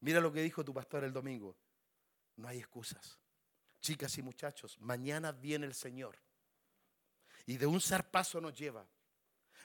mira 0.00 0.20
lo 0.20 0.32
que 0.32 0.42
dijo 0.42 0.64
tu 0.64 0.72
pastor 0.72 1.04
el 1.04 1.12
domingo. 1.12 1.56
No 2.36 2.48
hay 2.48 2.58
excusas. 2.58 3.18
Chicas 3.80 4.16
y 4.18 4.22
muchachos, 4.22 4.78
mañana 4.80 5.32
viene 5.32 5.66
el 5.66 5.74
Señor. 5.74 6.16
Y 7.46 7.56
de 7.56 7.66
un 7.66 7.80
zarpazo 7.80 8.40
nos 8.40 8.56
lleva. 8.56 8.86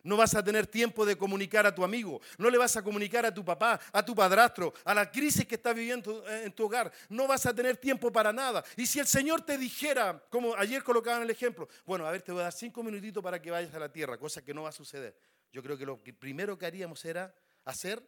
No 0.03 0.17
vas 0.17 0.35
a 0.35 0.43
tener 0.43 0.67
tiempo 0.67 1.05
de 1.05 1.17
comunicar 1.17 1.65
a 1.65 1.73
tu 1.73 1.83
amigo. 1.83 2.21
No 2.37 2.49
le 2.49 2.57
vas 2.57 2.75
a 2.77 2.81
comunicar 2.81 3.25
a 3.25 3.33
tu 3.33 3.43
papá, 3.43 3.79
a 3.91 4.03
tu 4.03 4.15
padrastro, 4.15 4.73
a 4.83 4.93
la 4.93 5.11
crisis 5.11 5.45
que 5.45 5.55
está 5.55 5.73
viviendo 5.73 6.23
en 6.29 6.51
tu 6.51 6.65
hogar. 6.65 6.91
No 7.09 7.27
vas 7.27 7.45
a 7.45 7.53
tener 7.53 7.77
tiempo 7.77 8.11
para 8.11 8.31
nada. 8.31 8.63
Y 8.75 8.85
si 8.85 8.99
el 8.99 9.07
Señor 9.07 9.41
te 9.41 9.57
dijera, 9.57 10.23
como 10.29 10.55
ayer 10.55 10.83
colocaban 10.83 11.23
el 11.23 11.29
ejemplo, 11.29 11.67
bueno, 11.85 12.05
a 12.05 12.11
ver, 12.11 12.21
te 12.21 12.31
voy 12.31 12.41
a 12.41 12.45
dar 12.45 12.53
cinco 12.53 12.83
minutitos 12.83 13.23
para 13.23 13.41
que 13.41 13.51
vayas 13.51 13.73
a 13.73 13.79
la 13.79 13.91
tierra, 13.91 14.17
cosa 14.17 14.43
que 14.43 14.53
no 14.53 14.63
va 14.63 14.69
a 14.69 14.73
suceder. 14.73 15.15
Yo 15.51 15.63
creo 15.63 15.77
que 15.77 15.85
lo 15.85 15.97
primero 15.97 16.57
que 16.57 16.65
haríamos 16.65 17.03
era 17.05 17.33
hacer 17.65 18.03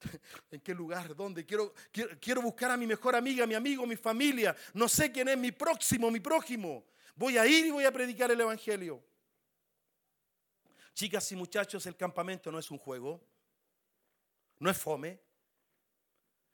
¿En 0.50 0.60
qué 0.60 0.74
lugar? 0.74 1.14
¿Dónde? 1.14 1.44
Quiero, 1.44 1.72
quiero, 1.90 2.10
quiero, 2.20 2.42
buscar 2.42 2.70
a 2.70 2.76
mi 2.76 2.86
mejor 2.86 3.16
amiga, 3.16 3.46
mi 3.46 3.54
amigo, 3.54 3.86
mi 3.86 3.96
familia. 3.96 4.54
No 4.72 4.88
sé 4.88 5.10
quién 5.10 5.28
es 5.28 5.38
mi 5.38 5.52
próximo, 5.52 6.10
mi 6.10 6.20
prójimo. 6.20 6.84
Voy 7.14 7.38
a 7.38 7.46
ir 7.46 7.66
y 7.66 7.70
voy 7.70 7.84
a 7.84 7.92
predicar 7.92 8.30
el 8.30 8.40
Evangelio. 8.40 9.02
Chicas 10.94 11.30
y 11.32 11.36
muchachos, 11.36 11.84
el 11.86 11.96
campamento 11.96 12.52
no 12.52 12.58
es 12.58 12.70
un 12.70 12.78
juego, 12.78 13.20
no 14.60 14.70
es 14.70 14.78
fome, 14.78 15.20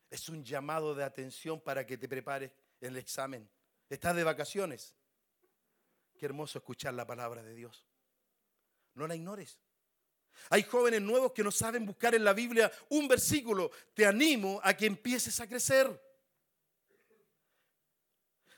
es 0.08 0.28
un 0.30 0.42
llamado 0.42 0.94
de 0.94 1.04
atención 1.04 1.60
para 1.60 1.86
que 1.86 1.98
te 1.98 2.08
prepares 2.08 2.50
en 2.80 2.88
el 2.88 2.96
examen. 2.96 3.48
Estás 3.88 4.16
de 4.16 4.24
vacaciones. 4.24 4.94
Qué 6.18 6.26
hermoso 6.26 6.58
escuchar 6.58 6.94
la 6.94 7.06
palabra 7.06 7.42
de 7.42 7.54
Dios. 7.54 7.86
No 8.94 9.06
la 9.06 9.14
ignores. 9.14 9.58
Hay 10.48 10.62
jóvenes 10.62 11.02
nuevos 11.02 11.32
que 11.32 11.44
no 11.44 11.50
saben 11.50 11.84
buscar 11.84 12.14
en 12.14 12.24
la 12.24 12.32
Biblia 12.32 12.72
un 12.88 13.08
versículo. 13.08 13.70
Te 13.94 14.06
animo 14.06 14.58
a 14.62 14.74
que 14.74 14.86
empieces 14.86 15.38
a 15.40 15.46
crecer. 15.46 16.00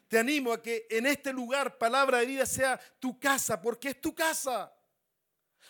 Te 0.06 0.18
animo 0.18 0.52
a 0.52 0.62
que 0.62 0.86
en 0.90 1.06
este 1.06 1.32
lugar 1.32 1.76
palabra 1.76 2.18
de 2.18 2.26
vida 2.26 2.46
sea 2.46 2.78
tu 3.00 3.18
casa, 3.18 3.60
porque 3.60 3.90
es 3.90 4.00
tu 4.00 4.14
casa. 4.14 4.72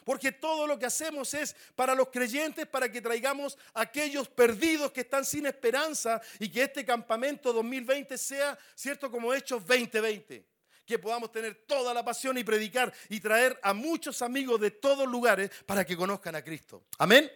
Porque 0.04 0.32
todo 0.32 0.66
lo 0.66 0.78
que 0.78 0.86
hacemos 0.86 1.32
es 1.34 1.54
para 1.74 1.94
los 1.94 2.08
creyentes, 2.08 2.66
para 2.66 2.90
que 2.90 3.00
traigamos 3.00 3.56
a 3.74 3.82
aquellos 3.82 4.28
perdidos 4.28 4.92
que 4.92 5.02
están 5.02 5.24
sin 5.24 5.46
esperanza 5.46 6.20
y 6.38 6.48
que 6.48 6.62
este 6.62 6.84
campamento 6.84 7.52
2020 7.52 8.16
sea, 8.18 8.58
cierto, 8.74 9.10
como 9.10 9.32
Hechos 9.32 9.64
2020. 9.66 10.46
Que 10.84 10.98
podamos 10.98 11.30
tener 11.30 11.54
toda 11.66 11.94
la 11.94 12.04
pasión 12.04 12.36
y 12.38 12.44
predicar 12.44 12.92
y 13.08 13.20
traer 13.20 13.58
a 13.62 13.72
muchos 13.72 14.20
amigos 14.20 14.60
de 14.60 14.72
todos 14.72 15.06
lugares 15.06 15.50
para 15.64 15.84
que 15.84 15.96
conozcan 15.96 16.34
a 16.34 16.42
Cristo. 16.42 16.84
Amén. 16.98 17.30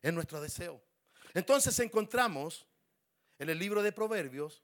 Es 0.00 0.12
nuestro 0.12 0.40
deseo. 0.40 0.80
Entonces 1.34 1.78
encontramos 1.80 2.66
en 3.38 3.50
el 3.50 3.58
libro 3.58 3.82
de 3.82 3.92
Proverbios 3.92 4.62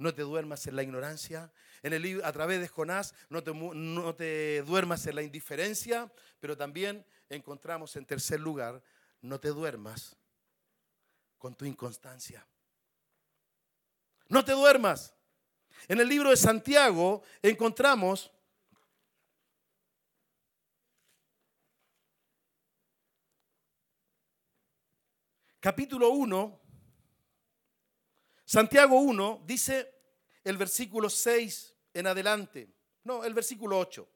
no 0.00 0.14
te 0.14 0.22
duermas 0.22 0.66
en 0.66 0.76
la 0.76 0.82
ignorancia. 0.82 1.52
En 1.82 1.92
el 1.92 2.24
a 2.24 2.32
través 2.32 2.60
de 2.60 2.68
Jonás, 2.68 3.14
no 3.28 3.42
te, 3.42 3.52
no 3.52 4.14
te 4.14 4.62
duermas 4.62 5.06
en 5.06 5.14
la 5.14 5.22
indiferencia, 5.22 6.10
pero 6.40 6.56
también 6.56 7.04
encontramos 7.28 7.94
en 7.96 8.06
tercer 8.06 8.40
lugar, 8.40 8.82
no 9.20 9.38
te 9.38 9.48
duermas 9.48 10.16
con 11.38 11.54
tu 11.54 11.66
inconstancia. 11.66 12.46
No 14.28 14.42
te 14.42 14.52
duermas. 14.52 15.14
En 15.86 16.00
el 16.00 16.08
libro 16.08 16.30
de 16.30 16.36
Santiago 16.38 17.22
encontramos 17.42 18.30
capítulo 25.60 26.08
1, 26.10 26.59
Santiago 28.50 28.98
1 28.98 29.44
dice 29.46 29.94
el 30.42 30.56
versículo 30.56 31.08
6 31.08 31.72
en 31.94 32.08
adelante, 32.08 32.68
no, 33.04 33.22
el 33.22 33.32
versículo 33.32 33.78
8. 33.78 34.08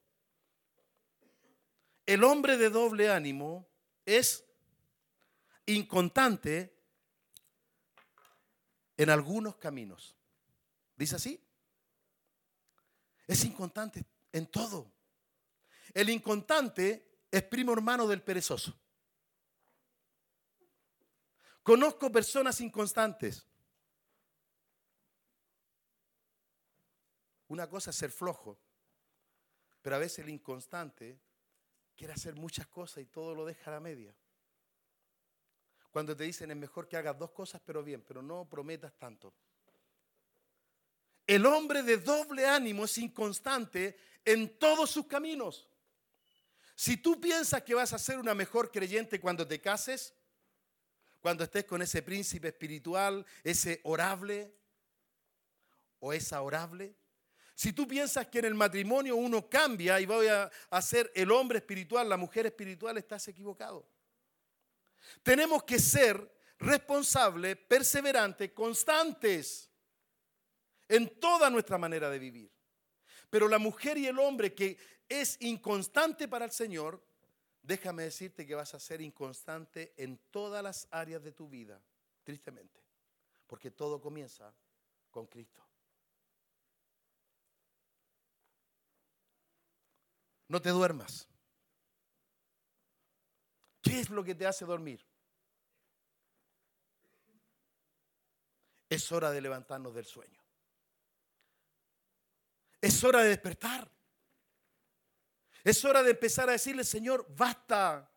El 2.04 2.24
hombre 2.24 2.56
de 2.56 2.68
doble 2.68 3.12
ánimo 3.12 3.68
es 4.04 4.44
inconstante 5.66 6.76
en 8.96 9.08
algunos 9.08 9.54
caminos. 9.54 10.16
¿Dice 10.96 11.14
así? 11.14 11.40
Es 13.28 13.44
inconstante 13.44 14.04
en 14.32 14.48
todo. 14.48 14.90
El 15.92 16.10
inconstante 16.10 17.20
es 17.30 17.42
primo 17.44 17.72
hermano 17.72 18.08
del 18.08 18.20
perezoso. 18.20 18.76
Conozco 21.62 22.10
personas 22.10 22.60
inconstantes. 22.60 23.46
Una 27.54 27.68
cosa 27.68 27.90
es 27.90 27.96
ser 27.96 28.10
flojo, 28.10 28.58
pero 29.80 29.94
a 29.94 30.00
veces 30.00 30.18
el 30.18 30.28
inconstante 30.28 31.20
quiere 31.94 32.12
hacer 32.12 32.34
muchas 32.34 32.66
cosas 32.66 33.04
y 33.04 33.06
todo 33.06 33.32
lo 33.32 33.44
deja 33.46 33.70
a 33.70 33.74
la 33.74 33.78
media. 33.80 34.12
Cuando 35.92 36.16
te 36.16 36.24
dicen 36.24 36.50
es 36.50 36.56
mejor 36.56 36.88
que 36.88 36.96
hagas 36.96 37.16
dos 37.16 37.30
cosas, 37.30 37.62
pero 37.64 37.84
bien, 37.84 38.02
pero 38.02 38.22
no 38.22 38.48
prometas 38.48 38.92
tanto. 38.98 39.32
El 41.24 41.46
hombre 41.46 41.84
de 41.84 41.98
doble 41.98 42.44
ánimo 42.44 42.86
es 42.86 42.98
inconstante 42.98 43.96
en 44.24 44.58
todos 44.58 44.90
sus 44.90 45.06
caminos. 45.06 45.68
Si 46.74 46.96
tú 46.96 47.20
piensas 47.20 47.62
que 47.62 47.74
vas 47.74 47.92
a 47.92 48.00
ser 48.00 48.18
una 48.18 48.34
mejor 48.34 48.72
creyente 48.72 49.20
cuando 49.20 49.46
te 49.46 49.60
cases, 49.60 50.12
cuando 51.20 51.44
estés 51.44 51.66
con 51.66 51.82
ese 51.82 52.02
príncipe 52.02 52.48
espiritual, 52.48 53.24
ese 53.44 53.80
orable 53.84 54.52
o 56.00 56.12
esa 56.12 56.42
orable, 56.42 56.96
si 57.54 57.72
tú 57.72 57.86
piensas 57.86 58.26
que 58.26 58.40
en 58.40 58.46
el 58.46 58.54
matrimonio 58.54 59.14
uno 59.14 59.48
cambia 59.48 60.00
y 60.00 60.06
voy 60.06 60.26
a, 60.26 60.50
ser 60.82 61.10
el 61.14 61.30
hombre 61.30 61.58
espiritual, 61.58 62.08
la 62.08 62.16
mujer 62.16 62.46
espiritual, 62.46 62.98
estás 62.98 63.28
equivocado. 63.28 63.88
Tenemos 65.22 65.62
que 65.62 65.78
ser 65.78 66.34
responsables, 66.58 67.56
perseverantes, 67.56 68.50
constantes 68.52 69.70
en 70.88 71.20
toda 71.20 71.48
nuestra 71.48 71.78
manera 71.78 72.10
de 72.10 72.18
vivir. 72.18 72.50
Pero 73.30 73.48
la 73.48 73.58
mujer 73.58 73.98
y 73.98 74.08
el 74.08 74.18
hombre 74.18 74.52
que 74.52 74.76
es 75.08 75.36
inconstante 75.40 76.26
para 76.26 76.46
el 76.46 76.50
Señor, 76.50 77.04
déjame 77.62 78.02
decirte 78.04 78.46
que 78.46 78.54
vas 78.56 78.74
a 78.74 78.80
ser 78.80 79.00
inconstante 79.00 79.94
en 79.96 80.18
todas 80.30 80.62
las 80.62 80.88
áreas 80.90 81.22
de 81.22 81.32
tu 81.32 81.48
vida, 81.48 81.80
tristemente, 82.24 82.80
porque 83.46 83.70
todo 83.70 84.00
comienza 84.00 84.52
con 85.10 85.26
Cristo. 85.26 85.63
No 90.48 90.60
te 90.60 90.70
duermas. 90.70 91.28
¿Qué 93.82 94.00
es 94.00 94.10
lo 94.10 94.24
que 94.24 94.34
te 94.34 94.46
hace 94.46 94.64
dormir? 94.64 95.04
Es 98.88 99.10
hora 99.12 99.30
de 99.30 99.40
levantarnos 99.40 99.94
del 99.94 100.04
sueño. 100.04 100.42
Es 102.80 103.02
hora 103.02 103.22
de 103.22 103.30
despertar. 103.30 103.90
Es 105.64 105.84
hora 105.84 106.02
de 106.02 106.10
empezar 106.10 106.48
a 106.48 106.52
decirle, 106.52 106.84
Señor, 106.84 107.26
basta. 107.34 108.10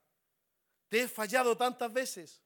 Te 0.89 1.01
he 1.01 1.07
fallado 1.07 1.55
tantas 1.55 1.91
veces. 1.91 2.41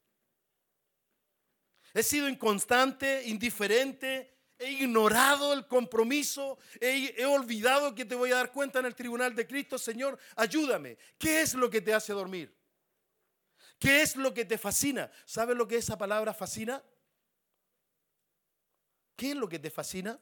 He 1.93 2.03
sido 2.03 2.29
inconstante, 2.29 3.23
indiferente, 3.25 4.30
he 4.61 4.71
ignorado 4.73 5.53
el 5.53 5.65
compromiso, 5.65 6.59
he, 6.79 7.25
olvidado 7.25 7.95
que 7.95 8.05
te 8.05 8.13
voy 8.13 8.31
a 8.31 8.35
dar 8.35 8.51
cuenta 8.51 8.77
en 8.79 8.85
el 8.85 8.95
tribunal 8.95 9.35
de 9.35 9.47
Cristo, 9.47 9.79
Señor, 9.79 10.19
ayúdame. 10.35 10.99
¿Qué 11.17 11.41
es 11.41 11.55
lo 11.55 11.67
que 11.67 11.81
te 11.81 11.93
hace 11.93 12.13
dormir? 12.13 12.55
¿Qué 13.79 14.03
es 14.03 14.15
lo 14.15 14.31
que 14.33 14.45
te 14.45 14.59
fascina? 14.59 15.11
¿Sabes 15.25 15.57
lo 15.57 15.67
que 15.67 15.77
esa 15.77 15.97
palabra 15.97 16.31
fascina? 16.31 16.83
¿Qué 19.15 19.31
es 19.31 19.35
lo 19.35 19.49
que 19.49 19.57
te 19.57 19.71
fascina? 19.71 20.19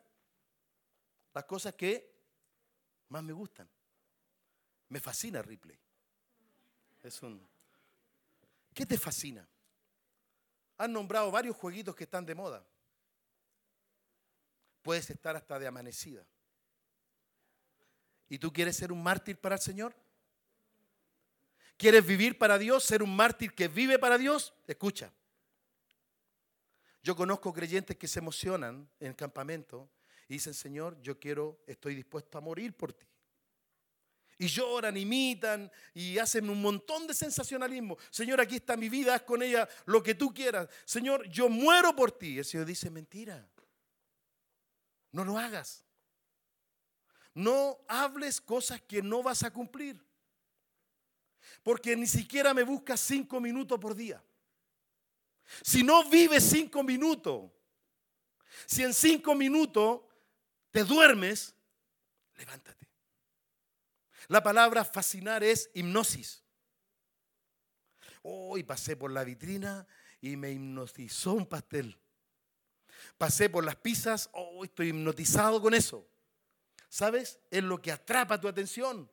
Las 1.34 1.44
cosas 1.44 1.74
que 1.74 2.10
más 3.10 3.22
me 3.22 3.34
gustan. 3.34 3.70
Me 4.88 5.02
fascina 5.02 5.42
Ripley. 5.42 5.78
Es 7.04 7.22
un... 7.22 7.46
¿Qué 8.74 8.86
te 8.86 8.98
fascina? 8.98 9.46
Han 10.78 10.94
nombrado 10.94 11.30
varios 11.30 11.58
jueguitos 11.58 11.94
que 11.94 12.06
están 12.06 12.26
de 12.26 12.36
moda 12.36 12.66
puedes 14.82 15.10
estar 15.10 15.36
hasta 15.36 15.60
de 15.60 15.68
amanecida. 15.68 16.26
¿Y 18.30 18.38
tú 18.38 18.54
quieres 18.54 18.76
ser 18.76 18.92
un 18.92 19.02
mártir 19.02 19.38
para 19.38 19.56
el 19.56 19.62
Señor? 19.62 19.96
¿Quieres 21.78 22.06
vivir 22.06 22.38
para 22.38 22.58
Dios, 22.58 22.84
ser 22.84 23.02
un 23.02 23.16
mártir 23.16 23.54
que 23.54 23.68
vive 23.68 23.98
para 23.98 24.18
Dios? 24.18 24.54
Escucha. 24.68 25.12
Yo 27.02 27.16
conozco 27.16 27.54
creyentes 27.54 27.98
que 27.98 28.08
se 28.08 28.20
emocionan 28.20 28.88
en 29.00 29.08
el 29.08 29.16
campamento 29.16 29.90
y 30.28 30.34
dicen, 30.34 30.54
Señor, 30.54 31.02
yo 31.02 31.20
quiero, 31.20 31.64
estoy 31.66 31.96
dispuesto 31.96 32.38
a 32.38 32.42
morir 32.42 32.74
por 32.74 32.94
ti. 32.94 33.06
Y 34.38 34.48
lloran, 34.48 34.96
imitan 34.96 35.72
y 35.94 36.18
hacen 36.18 36.50
un 36.50 36.62
montón 36.62 37.08
de 37.08 37.14
sensacionalismo. 37.14 37.98
Señor, 38.10 38.40
aquí 38.40 38.58
está 38.58 38.78
mi 38.78 38.88
vida, 38.88 39.16
haz 39.16 39.24
con 39.24 39.42
ella 39.42 39.68
lo 39.86 40.04
que 40.04 40.16
tú 40.16 40.34
quieras. 40.34 40.70
Señor, 40.86 41.28
yo 41.30 41.50
muero 41.50 41.96
por 41.96 42.12
ti. 42.12 42.38
El 42.38 42.46
Señor 42.46 42.66
dice, 42.66 42.90
mentira. 42.90 43.50
No 45.12 45.26
lo 45.26 45.38
hagas. 45.38 45.86
No 47.34 47.80
hables 47.88 48.42
cosas 48.42 48.82
que 48.82 49.02
no 49.02 49.24
vas 49.24 49.44
a 49.44 49.52
cumplir. 49.52 50.04
Porque 51.64 51.96
ni 51.96 52.08
siquiera 52.08 52.54
me 52.54 52.64
buscas 52.64 53.00
cinco 53.00 53.40
minutos 53.40 53.80
por 53.80 53.96
día. 53.96 54.24
Si 55.64 55.84
no 55.84 56.08
vives 56.10 56.44
cinco 56.44 56.84
minutos, 56.84 57.50
si 58.66 58.84
en 58.84 58.94
cinco 58.94 59.36
minutos 59.36 60.02
te 60.72 60.84
duermes, 60.84 61.56
levántate. 62.36 62.88
La 64.28 64.44
palabra 64.44 64.86
fascinar 64.86 65.44
es 65.44 65.72
hipnosis. 65.74 66.44
Hoy 68.22 68.64
pasé 68.64 68.96
por 68.96 69.12
la 69.12 69.24
vitrina 69.24 69.88
y 70.22 70.36
me 70.36 70.52
hipnotizó 70.52 71.34
un 71.34 71.48
pastel 71.48 71.98
pasé 73.18 73.50
por 73.50 73.64
las 73.64 73.76
pizzas, 73.76 74.30
oh, 74.34 74.64
estoy 74.64 74.90
hipnotizado 74.90 75.62
con 75.62 75.74
eso. 75.74 76.06
¿Sabes? 76.90 77.40
Es 77.52 77.64
lo 77.64 77.82
que 77.82 77.92
atrapa 77.92 78.40
tu 78.40 78.48
atención. 78.48 79.10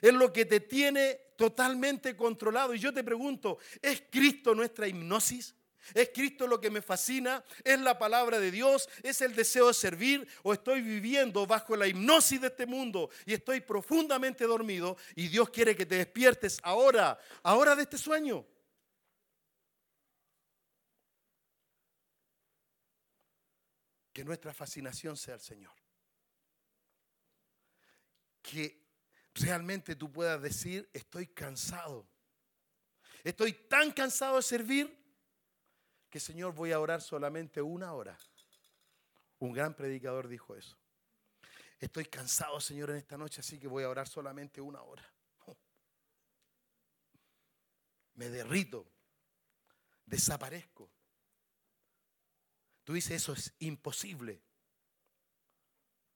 Es 0.00 0.12
lo 0.12 0.32
que 0.32 0.44
te 0.44 0.60
tiene 0.60 1.20
totalmente 1.36 2.16
controlado. 2.16 2.74
Y 2.74 2.78
yo 2.78 2.92
te 2.92 3.04
pregunto, 3.04 3.58
¿es 3.80 4.02
Cristo 4.10 4.54
nuestra 4.54 4.88
hipnosis? 4.88 5.54
¿Es 5.92 6.10
Cristo 6.14 6.46
lo 6.46 6.60
que 6.60 6.70
me 6.70 6.80
fascina? 6.80 7.44
¿Es 7.62 7.78
la 7.78 7.98
palabra 7.98 8.38
de 8.38 8.50
Dios? 8.50 8.88
¿Es 9.02 9.20
el 9.20 9.34
deseo 9.34 9.68
de 9.68 9.74
servir? 9.74 10.26
¿O 10.42 10.52
estoy 10.52 10.80
viviendo 10.80 11.46
bajo 11.46 11.76
la 11.76 11.86
hipnosis 11.86 12.40
de 12.40 12.46
este 12.46 12.66
mundo 12.66 13.10
y 13.26 13.34
estoy 13.34 13.60
profundamente 13.60 14.44
dormido 14.44 14.96
y 15.14 15.28
Dios 15.28 15.50
quiere 15.50 15.76
que 15.76 15.84
te 15.84 15.96
despiertes 15.96 16.58
ahora, 16.62 17.18
ahora 17.42 17.76
de 17.76 17.82
este 17.82 17.98
sueño? 17.98 18.46
Que 24.14 24.24
nuestra 24.24 24.54
fascinación 24.54 25.16
sea 25.18 25.34
el 25.34 25.40
Señor. 25.40 25.74
Que 28.40 28.82
realmente 29.34 29.96
tú 29.96 30.10
puedas 30.10 30.40
decir, 30.40 30.88
estoy 30.94 31.26
cansado. 31.26 32.08
Estoy 33.24 33.52
tan 33.52 33.90
cansado 33.90 34.36
de 34.36 34.42
servir 34.42 35.04
que 36.08 36.20
Señor 36.20 36.54
voy 36.54 36.70
a 36.70 36.78
orar 36.78 37.02
solamente 37.02 37.60
una 37.60 37.92
hora. 37.92 38.16
Un 39.40 39.52
gran 39.52 39.74
predicador 39.74 40.28
dijo 40.28 40.54
eso. 40.54 40.78
Estoy 41.80 42.04
cansado, 42.04 42.60
Señor, 42.60 42.90
en 42.90 42.96
esta 42.96 43.18
noche, 43.18 43.40
así 43.40 43.58
que 43.58 43.66
voy 43.66 43.82
a 43.82 43.88
orar 43.88 44.06
solamente 44.06 44.60
una 44.60 44.80
hora. 44.82 45.04
Me 48.14 48.28
derrito, 48.28 48.86
desaparezco. 50.06 50.93
Tú 52.84 52.92
dices, 52.92 53.12
eso 53.12 53.32
es 53.32 53.52
imposible. 53.58 54.42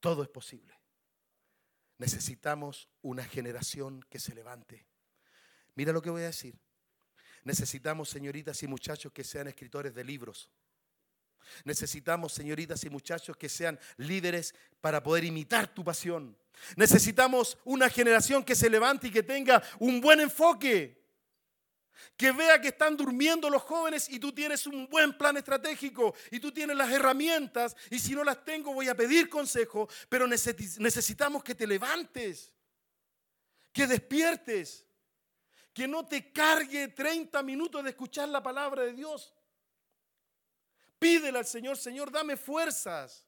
Todo 0.01 0.23
es 0.23 0.29
posible. 0.29 0.79
Necesitamos 1.97 2.89
una 3.03 3.25
generación 3.25 4.05
que 4.09 4.21
se 4.21 4.35
levante. 4.35 4.87
Mira 5.75 5.93
lo 5.93 6.03
que 6.03 6.11
voy 6.11 6.23
a 6.23 6.27
decir. 6.27 6.59
Necesitamos, 7.45 8.09
señoritas 8.09 8.63
y 8.63 8.67
muchachos, 8.67 9.13
que 9.13 9.25
sean 9.25 9.49
escritores 9.49 9.95
de 9.95 10.05
libros. 10.05 10.51
Necesitamos, 11.65 12.33
señoritas 12.33 12.85
y 12.85 12.91
muchachos, 12.91 13.37
que 13.37 13.49
sean 13.49 13.79
líderes 13.97 14.55
para 14.81 15.03
poder 15.03 15.25
imitar 15.25 15.73
tu 15.73 15.83
pasión. 15.83 16.37
Necesitamos 16.77 17.59
una 17.65 17.89
generación 17.89 18.45
que 18.45 18.55
se 18.55 18.69
levante 18.69 19.09
y 19.09 19.11
que 19.11 19.23
tenga 19.23 19.63
un 19.79 20.01
buen 20.01 20.21
enfoque. 20.21 21.08
Que 22.17 22.33
vea 22.33 22.61
que 22.61 22.69
están 22.69 22.97
durmiendo 22.97 23.51
los 23.51 23.63
jóvenes 23.63 24.09
y 24.09 24.19
tú 24.19 24.33
tienes 24.33 24.67
un 24.67 24.89
buen 24.89 25.17
plan 25.17 25.37
estratégico 25.37 26.15
y 26.31 26.41
tú 26.41 26.53
tienes 26.53 26.77
las 26.77 26.91
herramientas 26.91 27.77
y 27.91 27.99
si 27.99 28.15
no 28.15 28.25
las 28.25 28.45
tengo 28.45 28.75
voy 28.75 28.89
a 28.89 28.95
pedir 28.95 29.29
consejo, 29.29 29.89
pero 30.09 30.27
necesitamos 30.27 31.43
que 31.43 31.55
te 31.55 31.67
levantes, 31.67 32.53
que 33.73 33.87
despiertes 33.87 34.85
que 35.79 35.87
no 35.87 36.05
te 36.05 36.33
cargue 36.33 36.89
30 36.89 37.41
minutos 37.45 37.85
de 37.85 37.91
escuchar 37.91 38.29
la 38.29 38.43
palabra 38.43 38.83
de 38.83 38.95
Dios. 38.95 39.33
Pídele 40.99 41.39
al 41.39 41.47
Señor, 41.47 41.77
Señor, 41.79 42.11
dame 42.11 42.37
fuerzas. 42.37 43.25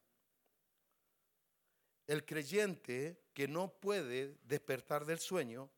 El 2.09 2.25
creyente 2.25 3.23
que 3.33 3.47
no 3.47 3.73
puede 3.73 4.37
despertar 4.43 5.07
del 5.07 5.21
sueño 5.21 5.71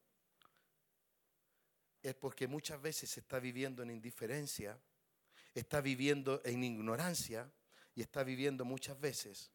es 2.03 2.15
porque 2.15 2.49
muchas 2.49 2.81
veces 2.81 3.17
está 3.17 3.39
viviendo 3.39 3.83
en 3.83 3.91
indiferencia, 3.91 4.79
está 5.55 5.81
viviendo 5.81 6.41
en 6.45 6.65
ignorancia 6.65 7.51
y 7.95 8.03
está 8.03 8.25
viviendo 8.25 8.65
muchas 8.65 8.99
veces 8.99 9.51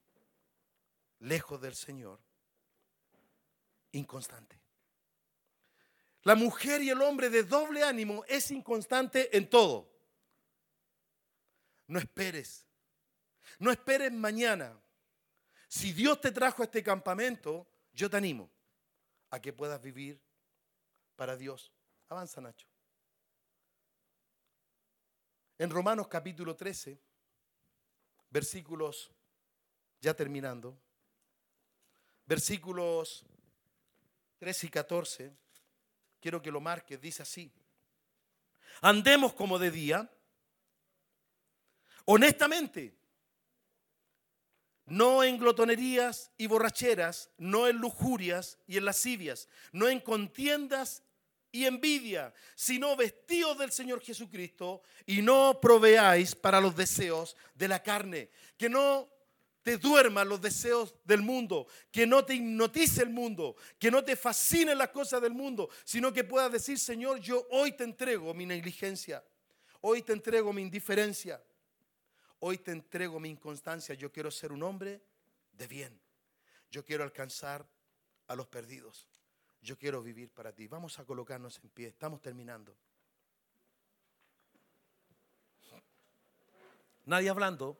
lejos 1.19 1.59
del 1.61 1.75
Señor, 1.75 2.19
inconstante. 3.91 4.59
La 6.23 6.35
mujer 6.35 6.81
y 6.81 6.89
el 6.89 7.01
hombre 7.01 7.29
de 7.29 7.43
doble 7.43 7.83
ánimo 7.83 8.23
es 8.27 8.51
inconstante 8.51 9.35
en 9.35 9.49
todo. 9.49 9.89
No 11.87 11.99
esperes. 11.99 12.65
No 13.59 13.71
esperes 13.71 14.11
mañana. 14.11 14.77
Si 15.67 15.93
Dios 15.93 16.19
te 16.21 16.31
trajo 16.31 16.61
a 16.61 16.65
este 16.65 16.83
campamento, 16.83 17.67
yo 17.93 18.09
te 18.09 18.17
animo 18.17 18.49
a 19.29 19.41
que 19.41 19.53
puedas 19.53 19.81
vivir 19.81 20.21
para 21.15 21.35
Dios. 21.35 21.71
Avanza, 22.09 22.39
Nacho. 22.39 22.67
En 25.57 25.69
Romanos 25.69 26.07
capítulo 26.07 26.55
13, 26.55 26.99
versículos, 28.29 29.11
ya 29.99 30.13
terminando, 30.13 30.79
versículos 32.25 33.25
13 34.37 34.67
y 34.67 34.69
14 34.69 35.37
quiero 36.21 36.41
que 36.41 36.51
lo 36.51 36.61
marques, 36.61 37.01
dice 37.01 37.23
así. 37.23 37.51
Andemos 38.81 39.33
como 39.33 39.57
de 39.57 39.71
día, 39.71 40.11
honestamente, 42.05 42.95
no 44.85 45.23
en 45.23 45.37
glotonerías 45.37 46.31
y 46.37 46.47
borracheras, 46.47 47.31
no 47.37 47.67
en 47.67 47.77
lujurias 47.77 48.59
y 48.67 48.77
en 48.77 48.85
lascivias, 48.85 49.49
no 49.71 49.89
en 49.89 49.99
contiendas 49.99 51.03
y 51.51 51.65
envidia, 51.65 52.33
sino 52.55 52.95
vestidos 52.95 53.57
del 53.57 53.71
Señor 53.71 54.01
Jesucristo 54.01 54.81
y 55.05 55.21
no 55.21 55.59
proveáis 55.61 56.35
para 56.35 56.61
los 56.61 56.75
deseos 56.75 57.35
de 57.55 57.67
la 57.67 57.81
carne, 57.81 58.29
que 58.57 58.69
no 58.69 59.09
te 59.67 59.77
duerman 59.77 60.29
los 60.29 60.39
deseos 60.41 60.95
del 61.03 61.21
mundo, 61.21 61.67
que 61.91 62.07
no 62.07 62.23
te 62.23 62.35
hipnotice 62.35 63.03
el 63.03 63.09
mundo, 63.09 63.57
que 63.77 63.91
no 63.91 64.01
te 64.01 64.15
fascinen 64.15 64.77
las 64.77 64.91
cosas 64.91 65.21
del 65.21 65.33
mundo, 65.33 65.69
sino 65.83 66.13
que 66.13 66.23
puedas 66.23 66.49
decir, 66.51 66.79
Señor, 66.79 67.19
yo 67.19 67.45
hoy 67.51 67.73
te 67.73 67.83
entrego 67.83 68.33
mi 68.33 68.45
negligencia, 68.45 69.21
hoy 69.81 70.03
te 70.03 70.13
entrego 70.13 70.53
mi 70.53 70.61
indiferencia, 70.61 71.43
hoy 72.39 72.59
te 72.59 72.71
entrego 72.71 73.19
mi 73.19 73.29
inconstancia, 73.29 73.93
yo 73.93 74.09
quiero 74.09 74.31
ser 74.31 74.53
un 74.53 74.63
hombre 74.63 75.01
de 75.51 75.67
bien, 75.67 75.99
yo 76.71 76.85
quiero 76.85 77.03
alcanzar 77.03 77.67
a 78.27 78.35
los 78.35 78.47
perdidos, 78.47 79.07
yo 79.61 79.77
quiero 79.77 80.01
vivir 80.01 80.29
para 80.29 80.53
ti. 80.53 80.67
Vamos 80.67 80.99
a 80.99 81.05
colocarnos 81.05 81.59
en 81.63 81.69
pie, 81.69 81.87
estamos 81.87 82.21
terminando. 82.21 82.75
Nadie 87.05 87.29
hablando. 87.29 87.79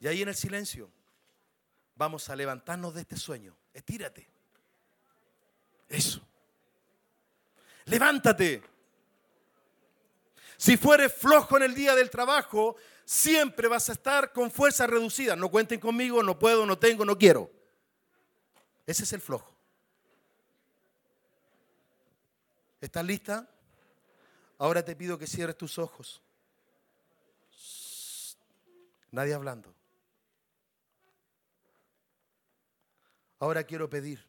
Y 0.00 0.06
ahí 0.06 0.22
en 0.22 0.28
el 0.28 0.34
silencio 0.34 0.90
vamos 1.96 2.28
a 2.28 2.36
levantarnos 2.36 2.94
de 2.94 3.00
este 3.00 3.16
sueño. 3.16 3.56
Estírate. 3.72 4.28
Eso. 5.88 6.20
Levántate. 7.86 8.62
Si 10.56 10.76
fueres 10.76 11.12
flojo 11.14 11.56
en 11.56 11.62
el 11.64 11.74
día 11.74 11.94
del 11.94 12.10
trabajo, 12.10 12.76
siempre 13.04 13.68
vas 13.68 13.88
a 13.88 13.92
estar 13.92 14.32
con 14.32 14.50
fuerza 14.50 14.86
reducida. 14.86 15.34
No 15.34 15.50
cuenten 15.50 15.80
conmigo, 15.80 16.22
no 16.22 16.38
puedo, 16.38 16.66
no 16.66 16.78
tengo, 16.78 17.04
no 17.04 17.16
quiero. 17.16 17.50
Ese 18.86 19.04
es 19.04 19.12
el 19.12 19.20
flojo. 19.20 19.57
¿Estás 22.80 23.04
lista? 23.04 23.48
Ahora 24.58 24.84
te 24.84 24.94
pido 24.94 25.18
que 25.18 25.26
cierres 25.26 25.56
tus 25.56 25.78
ojos. 25.78 26.22
Nadie 29.10 29.34
hablando. 29.34 29.74
Ahora 33.40 33.64
quiero 33.64 33.88
pedir 33.88 34.26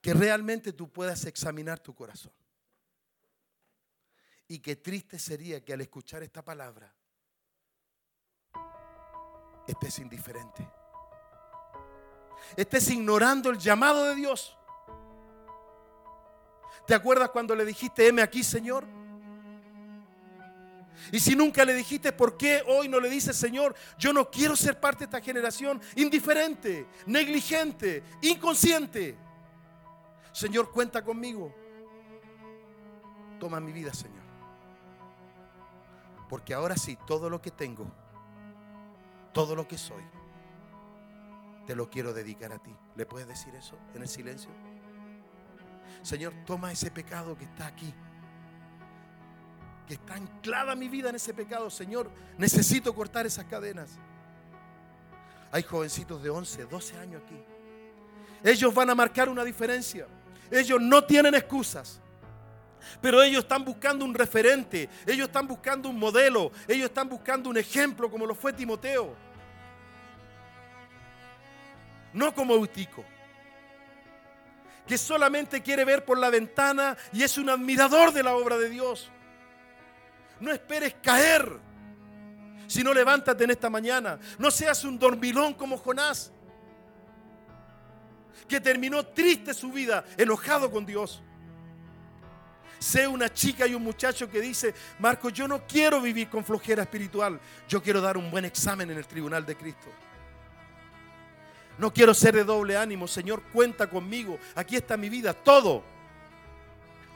que 0.00 0.14
realmente 0.14 0.72
tú 0.72 0.90
puedas 0.90 1.24
examinar 1.26 1.78
tu 1.78 1.94
corazón. 1.94 2.32
Y 4.48 4.58
qué 4.58 4.76
triste 4.76 5.18
sería 5.18 5.64
que 5.64 5.72
al 5.72 5.80
escuchar 5.80 6.22
esta 6.22 6.44
palabra 6.44 6.92
estés 9.66 9.98
indiferente. 10.00 10.68
Estés 12.56 12.90
ignorando 12.90 13.50
el 13.50 13.58
llamado 13.58 14.04
de 14.04 14.14
Dios. 14.14 14.58
¿Te 16.86 16.94
acuerdas 16.94 17.30
cuando 17.30 17.54
le 17.54 17.64
dijiste, 17.64 18.06
heme 18.06 18.22
aquí, 18.22 18.42
Señor? 18.42 18.84
Y 21.10 21.18
si 21.18 21.34
nunca 21.34 21.64
le 21.64 21.74
dijiste 21.74 22.12
por 22.12 22.36
qué 22.36 22.62
hoy 22.66 22.88
no 22.88 23.00
le 23.00 23.08
dices, 23.08 23.36
Señor, 23.36 23.74
yo 23.98 24.12
no 24.12 24.30
quiero 24.30 24.54
ser 24.54 24.78
parte 24.78 25.00
de 25.00 25.04
esta 25.06 25.20
generación 25.20 25.80
indiferente, 25.96 26.86
negligente, 27.06 28.02
inconsciente. 28.20 29.16
Señor, 30.32 30.70
cuenta 30.70 31.02
conmigo. 31.02 31.54
Toma 33.40 33.58
mi 33.58 33.72
vida, 33.72 33.92
Señor. 33.92 34.22
Porque 36.28 36.54
ahora 36.54 36.76
sí, 36.76 36.96
todo 37.06 37.28
lo 37.28 37.42
que 37.42 37.50
tengo, 37.50 37.86
todo 39.32 39.54
lo 39.54 39.66
que 39.66 39.76
soy, 39.76 40.02
te 41.66 41.74
lo 41.74 41.90
quiero 41.90 42.12
dedicar 42.12 42.52
a 42.52 42.58
ti. 42.58 42.74
¿Le 42.96 43.04
puedes 43.06 43.28
decir 43.28 43.54
eso 43.54 43.76
en 43.94 44.02
el 44.02 44.08
silencio? 44.08 44.50
Señor, 46.02 46.32
toma 46.46 46.72
ese 46.72 46.90
pecado 46.90 47.36
que 47.36 47.44
está 47.44 47.66
aquí 47.66 47.92
que 49.86 49.94
está 49.94 50.14
anclada 50.14 50.74
mi 50.74 50.88
vida 50.88 51.08
en 51.08 51.16
ese 51.16 51.34
pecado. 51.34 51.70
Señor, 51.70 52.10
necesito 52.38 52.94
cortar 52.94 53.26
esas 53.26 53.44
cadenas. 53.46 53.90
Hay 55.50 55.62
jovencitos 55.62 56.22
de 56.22 56.30
11, 56.30 56.64
12 56.64 56.96
años 56.98 57.22
aquí. 57.24 57.38
Ellos 58.42 58.74
van 58.74 58.90
a 58.90 58.94
marcar 58.94 59.28
una 59.28 59.44
diferencia. 59.44 60.06
Ellos 60.50 60.80
no 60.80 61.04
tienen 61.04 61.34
excusas. 61.34 62.00
Pero 63.00 63.22
ellos 63.22 63.44
están 63.44 63.64
buscando 63.64 64.04
un 64.04 64.12
referente, 64.12 64.88
ellos 65.06 65.28
están 65.28 65.46
buscando 65.46 65.88
un 65.88 65.96
modelo, 65.96 66.50
ellos 66.66 66.86
están 66.86 67.08
buscando 67.08 67.48
un 67.48 67.56
ejemplo 67.56 68.10
como 68.10 68.26
lo 68.26 68.34
fue 68.34 68.52
Timoteo. 68.52 69.14
No 72.12 72.34
como 72.34 72.54
Eutico, 72.54 73.04
que 74.86 74.98
solamente 74.98 75.62
quiere 75.62 75.84
ver 75.84 76.04
por 76.04 76.18
la 76.18 76.30
ventana 76.30 76.96
y 77.12 77.22
es 77.22 77.38
un 77.38 77.48
admirador 77.48 78.12
de 78.12 78.22
la 78.22 78.34
obra 78.34 78.58
de 78.58 78.68
Dios. 78.68 79.10
No 80.40 80.50
esperes 80.52 80.96
caer, 81.02 81.60
sino 82.66 82.92
levántate 82.92 83.44
en 83.44 83.50
esta 83.50 83.70
mañana. 83.70 84.18
No 84.38 84.50
seas 84.50 84.84
un 84.84 84.98
dormilón 84.98 85.54
como 85.54 85.78
Jonás, 85.78 86.32
que 88.48 88.60
terminó 88.60 89.06
triste 89.06 89.54
su 89.54 89.70
vida, 89.70 90.04
enojado 90.16 90.70
con 90.70 90.84
Dios. 90.84 91.22
Sé 92.78 93.06
una 93.06 93.32
chica 93.32 93.64
y 93.68 93.74
un 93.74 93.84
muchacho 93.84 94.28
que 94.28 94.40
dice, 94.40 94.74
Marco, 94.98 95.30
yo 95.30 95.46
no 95.46 95.64
quiero 95.66 96.00
vivir 96.00 96.28
con 96.28 96.44
flojera 96.44 96.82
espiritual, 96.82 97.38
yo 97.68 97.80
quiero 97.80 98.00
dar 98.00 98.16
un 98.16 98.28
buen 98.28 98.44
examen 98.44 98.90
en 98.90 98.98
el 98.98 99.06
tribunal 99.06 99.46
de 99.46 99.54
Cristo. 99.54 99.88
No 101.82 101.92
quiero 101.92 102.14
ser 102.14 102.36
de 102.36 102.44
doble 102.44 102.76
ánimo, 102.76 103.08
Señor, 103.08 103.42
cuenta 103.52 103.90
conmigo, 103.90 104.38
aquí 104.54 104.76
está 104.76 104.96
mi 104.96 105.08
vida, 105.08 105.34
todo. 105.34 105.82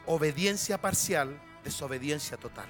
Obediencia 0.07 0.77
parcial, 0.77 1.41
desobediencia 1.63 2.37
total. 2.37 2.67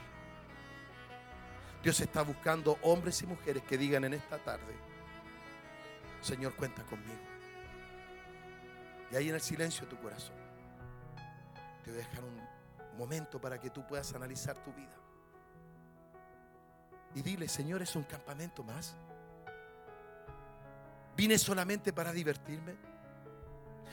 Dios 1.82 1.98
está 2.00 2.20
buscando 2.20 2.76
hombres 2.82 3.22
y 3.22 3.26
mujeres 3.26 3.62
que 3.62 3.78
digan 3.78 4.04
en 4.04 4.12
esta 4.12 4.36
tarde, 4.36 4.74
Señor, 6.20 6.54
cuenta 6.54 6.82
conmigo. 6.82 7.18
Y 9.10 9.16
ahí 9.16 9.30
en 9.30 9.36
el 9.36 9.40
silencio 9.40 9.86
de 9.86 9.96
tu 9.96 10.02
corazón, 10.02 10.36
te 11.82 11.90
voy 11.90 11.98
a 11.98 12.06
dejar 12.06 12.24
un 12.24 12.98
momento 12.98 13.40
para 13.40 13.58
que 13.58 13.70
tú 13.70 13.86
puedas 13.86 14.12
analizar 14.12 14.54
tu 14.62 14.70
vida. 14.74 14.98
Y 17.14 17.22
dile, 17.22 17.48
Señor, 17.48 17.80
es 17.80 17.96
un 17.96 18.02
campamento 18.02 18.62
más. 18.62 18.94
Vine 21.16 21.38
solamente 21.38 21.92
para 21.92 22.12
divertirme. 22.12 22.74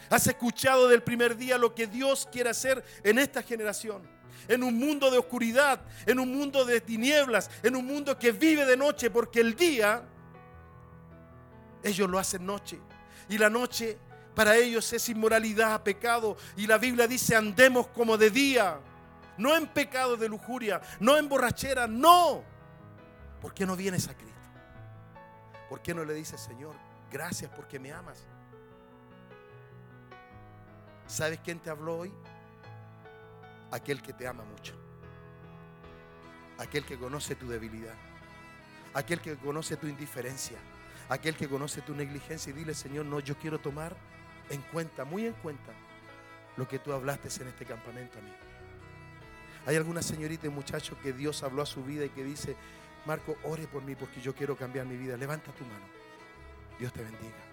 ¿Has 0.09 0.27
escuchado 0.27 0.87
del 0.87 1.01
primer 1.01 1.37
día 1.37 1.57
lo 1.57 1.73
que 1.73 1.87
Dios 1.87 2.27
quiere 2.31 2.49
hacer 2.49 2.83
en 3.03 3.17
esta 3.17 3.41
generación? 3.41 4.03
En 4.47 4.61
un 4.61 4.77
mundo 4.77 5.09
de 5.09 5.17
oscuridad, 5.17 5.79
en 6.05 6.19
un 6.19 6.35
mundo 6.35 6.65
de 6.65 6.81
tinieblas, 6.81 7.49
en 7.63 7.75
un 7.75 7.85
mundo 7.85 8.19
que 8.19 8.31
vive 8.31 8.65
de 8.65 8.75
noche, 8.75 9.09
porque 9.09 9.39
el 9.39 9.55
día 9.55 10.03
ellos 11.81 12.09
lo 12.09 12.19
hacen 12.19 12.45
noche. 12.45 12.79
Y 13.29 13.37
la 13.37 13.49
noche 13.49 13.97
para 14.35 14.57
ellos 14.57 14.91
es 14.91 15.07
inmoralidad, 15.07 15.81
pecado. 15.83 16.35
Y 16.57 16.67
la 16.67 16.77
Biblia 16.77 17.07
dice, 17.07 17.35
andemos 17.35 17.87
como 17.87 18.17
de 18.17 18.29
día 18.29 18.79
no 19.37 19.55
en 19.55 19.67
pecado 19.67 20.17
de 20.17 20.29
lujuria, 20.29 20.81
no 20.99 21.17
en 21.17 21.27
borrachera, 21.27 21.87
no. 21.87 22.43
¿Por 23.41 23.53
qué 23.53 23.65
no 23.65 23.75
vienes 23.75 24.07
a 24.07 24.13
Cristo? 24.13 24.33
¿Por 25.69 25.81
qué 25.81 25.93
no 25.93 26.05
le 26.05 26.13
dices, 26.13 26.39
Señor, 26.39 26.75
gracias 27.13 27.51
porque 27.55 27.79
me 27.79 27.93
amas? 27.93 28.25
¿Sabes 31.05 31.39
quién 31.43 31.59
te 31.59 31.69
habló 31.69 31.99
hoy? 31.99 32.11
Aquel 33.71 34.01
que 34.01 34.13
te 34.13 34.27
ama 34.27 34.43
mucho. 34.43 34.73
Aquel 36.57 36.83
que 36.85 36.97
conoce 36.97 37.35
tu 37.35 37.47
debilidad. 37.47 37.93
Aquel 38.95 39.21
que 39.21 39.35
conoce 39.37 39.77
tu 39.77 39.87
indiferencia. 39.87 40.57
Aquel 41.07 41.35
que 41.35 41.47
conoce 41.47 41.81
tu 41.81 41.93
negligencia. 41.93 42.49
Y 42.49 42.53
dile, 42.53 42.73
Señor, 42.73 43.05
no, 43.05 43.19
yo 43.19 43.37
quiero 43.37 43.59
tomar 43.59 43.95
en 44.49 44.61
cuenta, 44.61 45.05
muy 45.05 45.27
en 45.27 45.33
cuenta, 45.33 45.71
lo 46.57 46.67
que 46.67 46.79
tú 46.79 46.93
hablaste 46.93 47.29
en 47.41 47.47
este 47.47 47.65
campamento 47.65 48.17
a 48.17 48.21
mí. 48.21 48.33
Hay 49.65 49.75
alguna 49.75 50.01
señorita 50.01 50.47
y 50.47 50.49
muchacho 50.49 50.99
que 51.01 51.13
Dios 51.13 51.43
habló 51.43 51.61
a 51.61 51.65
su 51.65 51.83
vida 51.83 52.05
y 52.05 52.09
que 52.09 52.23
dice, 52.23 52.55
Marco, 53.05 53.37
ore 53.43 53.67
por 53.67 53.83
mí 53.83 53.95
porque 53.95 54.19
yo 54.19 54.33
quiero 54.35 54.57
cambiar 54.57 54.85
mi 54.85 54.97
vida. 54.97 55.15
Levanta 55.15 55.51
tu 55.51 55.63
mano. 55.63 56.02
Dios 56.79 56.91
te 56.93 57.03
bendiga. 57.03 57.43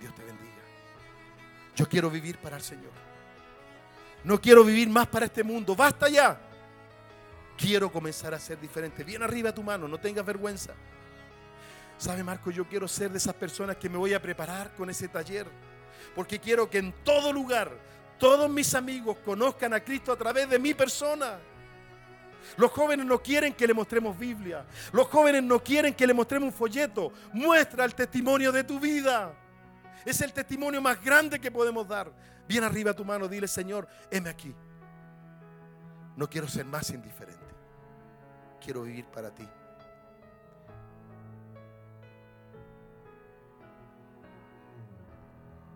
Dios 0.00 0.14
te 0.14 0.22
bendiga. 0.22 0.52
Yo 1.76 1.88
quiero 1.88 2.10
vivir 2.10 2.38
para 2.38 2.56
el 2.56 2.62
Señor. 2.62 2.92
No 4.24 4.40
quiero 4.40 4.64
vivir 4.64 4.88
más 4.88 5.06
para 5.06 5.26
este 5.26 5.42
mundo. 5.42 5.74
Basta 5.74 6.08
ya. 6.08 6.38
Quiero 7.56 7.90
comenzar 7.90 8.34
a 8.34 8.38
ser 8.38 8.60
diferente. 8.60 9.04
Bien 9.04 9.22
arriba 9.22 9.52
tu 9.52 9.62
mano, 9.62 9.88
no 9.88 9.98
tengas 9.98 10.24
vergüenza. 10.24 10.72
¿Sabe, 11.98 12.24
Marco? 12.24 12.50
Yo 12.50 12.64
quiero 12.66 12.88
ser 12.88 13.10
de 13.10 13.18
esas 13.18 13.34
personas 13.34 13.76
que 13.76 13.88
me 13.88 13.96
voy 13.96 14.14
a 14.14 14.20
preparar 14.20 14.74
con 14.74 14.90
ese 14.90 15.08
taller. 15.08 15.46
Porque 16.14 16.38
quiero 16.38 16.68
que 16.68 16.78
en 16.78 16.92
todo 17.04 17.32
lugar 17.32 17.70
todos 18.18 18.50
mis 18.50 18.74
amigos 18.74 19.16
conozcan 19.24 19.72
a 19.74 19.80
Cristo 19.80 20.12
a 20.12 20.16
través 20.16 20.48
de 20.48 20.58
mi 20.58 20.74
persona. 20.74 21.38
Los 22.56 22.70
jóvenes 22.70 23.06
no 23.06 23.22
quieren 23.22 23.54
que 23.54 23.66
le 23.66 23.74
mostremos 23.74 24.18
Biblia. 24.18 24.64
Los 24.92 25.08
jóvenes 25.08 25.42
no 25.42 25.62
quieren 25.62 25.94
que 25.94 26.06
le 26.06 26.14
mostremos 26.14 26.48
un 26.48 26.52
folleto. 26.52 27.12
Muestra 27.32 27.84
el 27.84 27.94
testimonio 27.94 28.52
de 28.52 28.64
tu 28.64 28.78
vida. 28.78 29.34
Es 30.04 30.20
el 30.20 30.32
testimonio 30.32 30.80
más 30.80 31.02
grande 31.02 31.40
que 31.40 31.50
podemos 31.50 31.86
dar. 31.86 32.12
Bien 32.48 32.64
arriba 32.64 32.92
tu 32.92 33.04
mano, 33.04 33.28
dile, 33.28 33.46
Señor, 33.46 33.88
heme 34.10 34.30
aquí. 34.30 34.54
No 36.16 36.28
quiero 36.28 36.48
ser 36.48 36.64
más 36.64 36.90
indiferente. 36.90 37.40
Quiero 38.60 38.82
vivir 38.82 39.06
para 39.06 39.34
ti. 39.34 39.48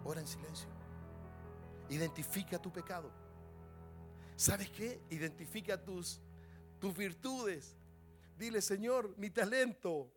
Ora 0.05 0.21
en 0.21 0.27
silencio. 0.27 0.69
Identifica 1.89 2.59
tu 2.59 2.73
pecado. 2.73 3.11
¿Sabes 4.37 4.71
qué? 4.71 5.01
Identifica 5.11 5.83
tus, 5.83 6.21
tus 6.87 6.97
virtudes. 6.97 7.77
Dile, 8.37 8.63
Señor, 8.63 9.17
mi 9.17 9.31
talento. 9.31 10.13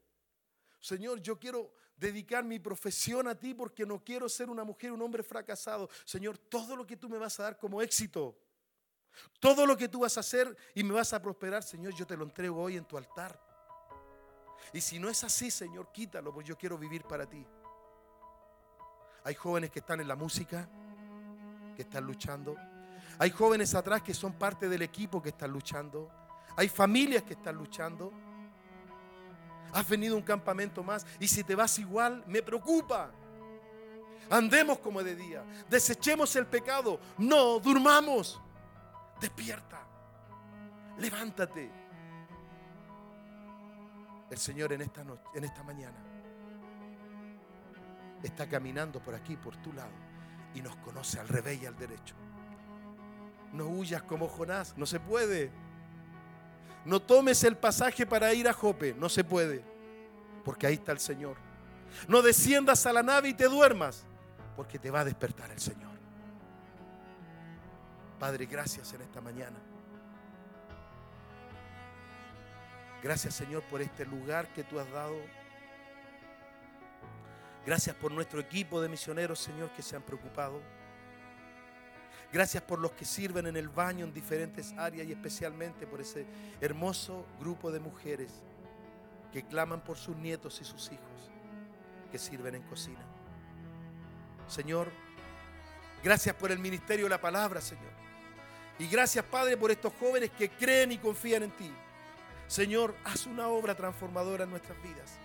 Señor, 0.80 1.20
yo 1.20 1.40
quiero 1.40 1.74
dedicar 1.98 2.44
mi 2.44 2.60
profesión 2.60 3.28
a 3.28 3.36
ti 3.36 3.56
porque 3.56 3.86
no 3.86 4.04
quiero 4.04 4.30
ser 4.30 4.50
una 4.50 4.64
mujer, 4.64 4.92
un 4.92 5.02
hombre 5.02 5.24
fracasado. 5.24 5.90
Señor, 6.06 6.38
todo 6.38 6.76
lo 6.76 6.86
que 6.86 6.96
tú 6.96 7.10
me 7.10 7.18
vas 7.18 7.40
a 7.40 7.44
dar 7.44 7.58
como 7.58 7.82
éxito, 7.82 8.38
todo 9.40 9.66
lo 9.66 9.76
que 9.76 9.90
tú 9.90 10.02
vas 10.02 10.16
a 10.18 10.20
hacer 10.20 10.56
y 10.76 10.84
me 10.84 10.94
vas 10.94 11.12
a 11.12 11.22
prosperar, 11.22 11.64
Señor, 11.64 11.94
yo 11.96 12.06
te 12.06 12.16
lo 12.16 12.24
entrego 12.24 12.62
hoy 12.62 12.78
en 12.78 12.86
tu 12.86 12.98
altar. 12.98 13.42
Y 14.72 14.82
si 14.82 15.00
no 15.00 15.10
es 15.10 15.24
así, 15.24 15.50
Señor, 15.50 15.92
quítalo, 15.92 16.32
pues 16.32 16.46
yo 16.46 16.56
quiero 16.56 16.78
vivir 16.78 17.04
para 17.04 17.28
ti. 17.28 17.44
Hay 19.24 19.34
jóvenes 19.34 19.72
que 19.72 19.80
están 19.80 20.00
en 20.00 20.08
la 20.08 20.16
música, 20.16 20.70
que 21.76 21.82
están 21.82 22.06
luchando. 22.06 22.56
Hay 23.18 23.32
jóvenes 23.32 23.74
atrás 23.74 24.04
que 24.04 24.14
son 24.14 24.34
parte 24.34 24.70
del 24.70 24.84
equipo 24.84 25.22
que 25.22 25.30
están 25.30 25.52
luchando. 25.52 26.29
Hay 26.56 26.70
familias 26.70 27.24
que 27.24 27.34
están 27.34 27.56
luchando. 27.56 28.12
Has 29.74 29.88
venido 29.88 30.16
a 30.16 30.18
un 30.18 30.24
campamento 30.24 30.84
más 30.84 31.06
y 31.20 31.28
si 31.28 31.44
te 31.44 31.56
vas 31.56 31.78
igual, 31.80 32.24
me 32.28 32.42
preocupa. 32.42 33.12
Andemos 34.30 34.80
como 34.80 35.04
de 35.04 35.16
día. 35.16 35.44
Desechemos 35.70 36.36
el 36.36 36.46
pecado. 36.46 37.00
No, 37.18 37.60
durmamos. 37.60 38.42
Despierta. 39.20 39.82
Levántate. 40.98 41.72
El 44.30 44.38
Señor 44.38 44.74
en 44.74 44.82
esta 44.82 45.04
noche, 45.04 45.24
en 45.34 45.44
esta 45.44 45.64
mañana 45.64 46.10
está 48.24 48.48
caminando 48.48 49.00
por 49.00 49.16
aquí, 49.16 49.38
por 49.38 49.56
tu 49.58 49.74
lado 49.74 49.92
y 50.54 50.62
nos 50.62 50.76
conoce 50.78 51.20
al 51.20 51.28
revés 51.28 51.62
y 51.62 51.66
al 51.66 51.78
derecho. 51.78 52.16
No 53.54 53.68
huyas 53.68 54.04
como 54.04 54.28
Jonás, 54.28 54.78
no 54.78 54.86
se 54.86 55.00
puede. 55.00 55.52
No 56.86 57.02
tomes 57.02 57.44
el 57.44 57.58
pasaje 57.58 58.06
para 58.06 58.34
ir 58.34 58.48
a 58.48 58.54
Jope, 58.54 58.94
no 58.94 59.10
se 59.10 59.24
puede, 59.24 59.64
porque 60.44 60.68
ahí 60.68 60.76
está 60.76 60.92
el 60.92 61.00
Señor. 61.00 61.38
No 62.08 62.22
desciendas 62.22 62.86
a 62.86 62.94
la 62.94 63.04
nave 63.04 63.30
y 63.30 63.34
te 63.34 63.46
duermas, 63.46 64.06
porque 64.56 64.80
te 64.80 64.92
va 64.92 65.02
a 65.02 65.06
despertar 65.06 65.52
el 65.52 65.60
Señor. 65.60 65.90
Padre, 68.20 68.46
gracias 68.46 68.94
en 68.94 69.02
esta 69.02 69.22
mañana. 69.22 69.58
Gracias 73.02 73.34
Señor 73.34 73.64
por 73.64 73.82
este 73.82 74.06
lugar 74.06 74.52
que 74.54 74.64
tú 74.66 74.78
has 74.78 74.92
dado 74.92 75.16
Gracias 77.66 77.96
por 77.96 78.12
nuestro 78.12 78.40
equipo 78.40 78.82
de 78.82 78.90
misioneros, 78.90 79.40
Señor, 79.40 79.70
que 79.72 79.82
se 79.82 79.96
han 79.96 80.02
preocupado. 80.02 80.60
Gracias 82.32 82.62
por 82.62 82.80
los 82.80 82.92
que 82.92 83.06
sirven 83.06 83.48
en 83.48 83.58
el 83.58 83.70
baño 83.70 84.06
en 84.06 84.14
diferentes 84.14 84.74
áreas 84.78 85.08
y 85.08 85.12
especialmente 85.12 85.88
por 85.88 86.00
ese 86.00 86.26
hermoso 86.62 87.26
grupo 87.40 87.72
de 87.72 87.80
mujeres 87.80 88.32
que 89.34 89.44
claman 89.44 89.82
por 89.82 89.98
sus 89.98 90.16
nietos 90.16 90.60
y 90.62 90.64
sus 90.64 90.92
hijos 90.92 91.32
que 92.12 92.20
sirven 92.20 92.56
en 92.56 92.64
cocina. 92.64 93.00
Señor, 94.48 94.92
gracias 96.04 96.36
por 96.36 96.52
el 96.52 96.60
ministerio 96.60 97.06
de 97.06 97.10
la 97.10 97.22
palabra, 97.22 97.62
Señor. 97.62 97.92
Y 98.78 98.88
gracias, 98.88 99.26
Padre, 99.26 99.58
por 99.58 99.72
estos 99.72 99.94
jóvenes 100.00 100.30
que 100.32 100.50
creen 100.50 100.92
y 100.92 100.98
confían 101.00 101.44
en 101.44 101.52
ti. 101.52 101.72
Señor, 102.48 102.96
haz 103.06 103.26
una 103.26 103.48
obra 103.48 103.76
transformadora 103.76 104.44
en 104.44 104.52
nuestras 104.52 104.82
vidas. 104.82 105.18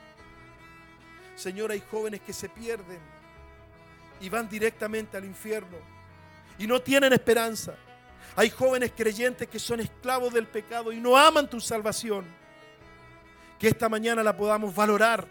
Señor, 1.36 1.70
hay 1.70 1.82
jóvenes 1.90 2.20
que 2.22 2.32
se 2.32 2.48
pierden 2.48 2.98
y 4.20 4.28
van 4.28 4.48
directamente 4.48 5.16
al 5.16 5.24
infierno 5.24 5.93
y 6.58 6.66
no 6.66 6.80
tienen 6.80 7.12
esperanza. 7.12 7.74
Hay 8.36 8.50
jóvenes 8.50 8.92
creyentes 8.96 9.48
que 9.48 9.58
son 9.58 9.80
esclavos 9.80 10.32
del 10.32 10.46
pecado 10.46 10.92
y 10.92 11.00
no 11.00 11.16
aman 11.16 11.48
tu 11.48 11.60
salvación. 11.60 12.26
Que 13.58 13.68
esta 13.68 13.88
mañana 13.88 14.22
la 14.22 14.36
podamos 14.36 14.74
valorar, 14.74 15.26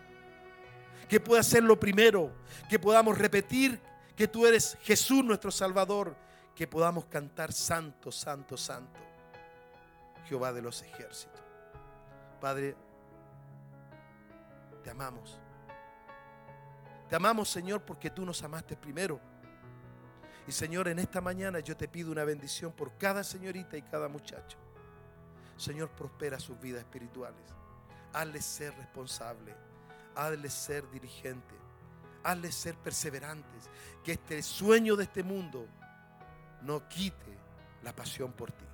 que 1.10 1.20
pueda 1.20 1.44
ser 1.44 1.64
lo 1.64 1.80
primero, 1.80 2.32
que 2.70 2.80
podamos 2.80 3.18
repetir 3.18 3.80
que 4.16 4.28
tú 4.28 4.46
eres 4.46 4.78
Jesús 4.84 5.24
nuestro 5.24 5.52
Salvador, 5.52 6.16
que 6.56 6.68
podamos 6.68 7.06
cantar 7.06 7.52
santo, 7.52 8.12
santo, 8.12 8.56
santo, 8.58 9.00
Jehová 10.26 10.54
de 10.54 10.62
los 10.62 10.82
ejércitos. 10.82 11.42
Padre, 12.40 12.76
te 14.84 14.90
amamos. 14.90 15.40
Te 17.10 17.16
amamos, 17.16 17.50
Señor, 17.50 17.82
porque 17.82 18.10
tú 18.10 18.26
nos 18.26 18.42
amaste 18.44 18.76
primero. 18.76 19.20
Y 20.48 20.52
Señor, 20.52 20.88
en 20.88 21.00
esta 21.00 21.22
mañana 21.22 21.60
yo 21.60 21.78
te 21.78 21.88
pido 21.88 22.12
una 22.12 22.26
bendición 22.26 22.72
por 22.74 22.98
cada 22.98 23.24
señorita 23.24 23.78
y 23.78 23.82
cada 23.82 24.08
muchacho. 24.10 24.58
Señor, 25.56 25.90
prospera 25.90 26.40
sus 26.40 26.60
vidas 26.60 26.82
espirituales. 26.82 27.42
Hazles 28.12 28.46
ser 28.46 28.76
responsables. 28.76 29.56
Hazles 30.16 30.54
ser 30.54 30.90
dirigentes. 30.92 31.58
Hazles 32.24 32.56
ser 32.56 32.76
perseverantes. 32.76 33.70
Que 34.04 34.14
este 34.14 34.42
sueño 34.44 34.96
de 34.96 35.06
este 35.06 35.24
mundo 35.24 35.68
no 36.62 36.88
quite 36.90 37.38
la 37.84 37.96
pasión 37.96 38.34
por 38.34 38.52
ti. 38.52 38.66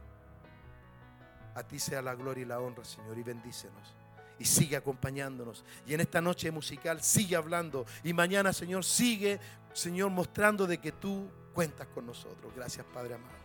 A 1.55 1.63
ti 1.63 1.79
sea 1.79 2.01
la 2.01 2.15
gloria 2.15 2.43
y 2.43 2.45
la 2.45 2.59
honra, 2.59 2.85
Señor, 2.85 3.17
y 3.17 3.23
bendícenos. 3.23 3.95
Y 4.39 4.45
sigue 4.45 4.77
acompañándonos. 4.77 5.65
Y 5.85 5.93
en 5.93 6.01
esta 6.01 6.21
noche 6.21 6.49
musical 6.51 7.03
sigue 7.03 7.35
hablando. 7.35 7.85
Y 8.03 8.13
mañana, 8.13 8.53
Señor, 8.53 8.85
sigue, 8.85 9.39
Señor, 9.73 10.09
mostrando 10.09 10.65
de 10.65 10.77
que 10.79 10.93
tú 10.93 11.29
cuentas 11.59 11.87
con 11.93 12.05
nosotros. 12.05 12.53
Gracias, 12.55 12.85
Padre 12.93 13.15
amado. 13.15 13.35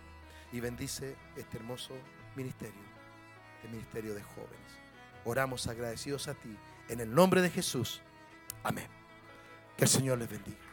Y 0.53 0.61
bendice 0.61 1.17
este 1.37 1.57
hermoso 1.57 1.95
ministerio, 2.37 2.81
este 3.57 3.69
ministerio 3.75 4.15
de 4.15 4.23
jóvenes. 4.23 4.71
Oramos 5.25 5.67
agradecidos 5.67 6.29
a 6.29 6.35
ti. 6.35 6.57
En 6.89 7.01
el 7.01 7.13
nombre 7.13 7.43
de 7.43 7.51
Jesús. 7.51 8.03
Amén. 8.63 8.87
Que 9.77 9.83
el 9.83 9.91
Señor 9.91 10.19
les 10.19 10.31
bendiga. 10.31 10.64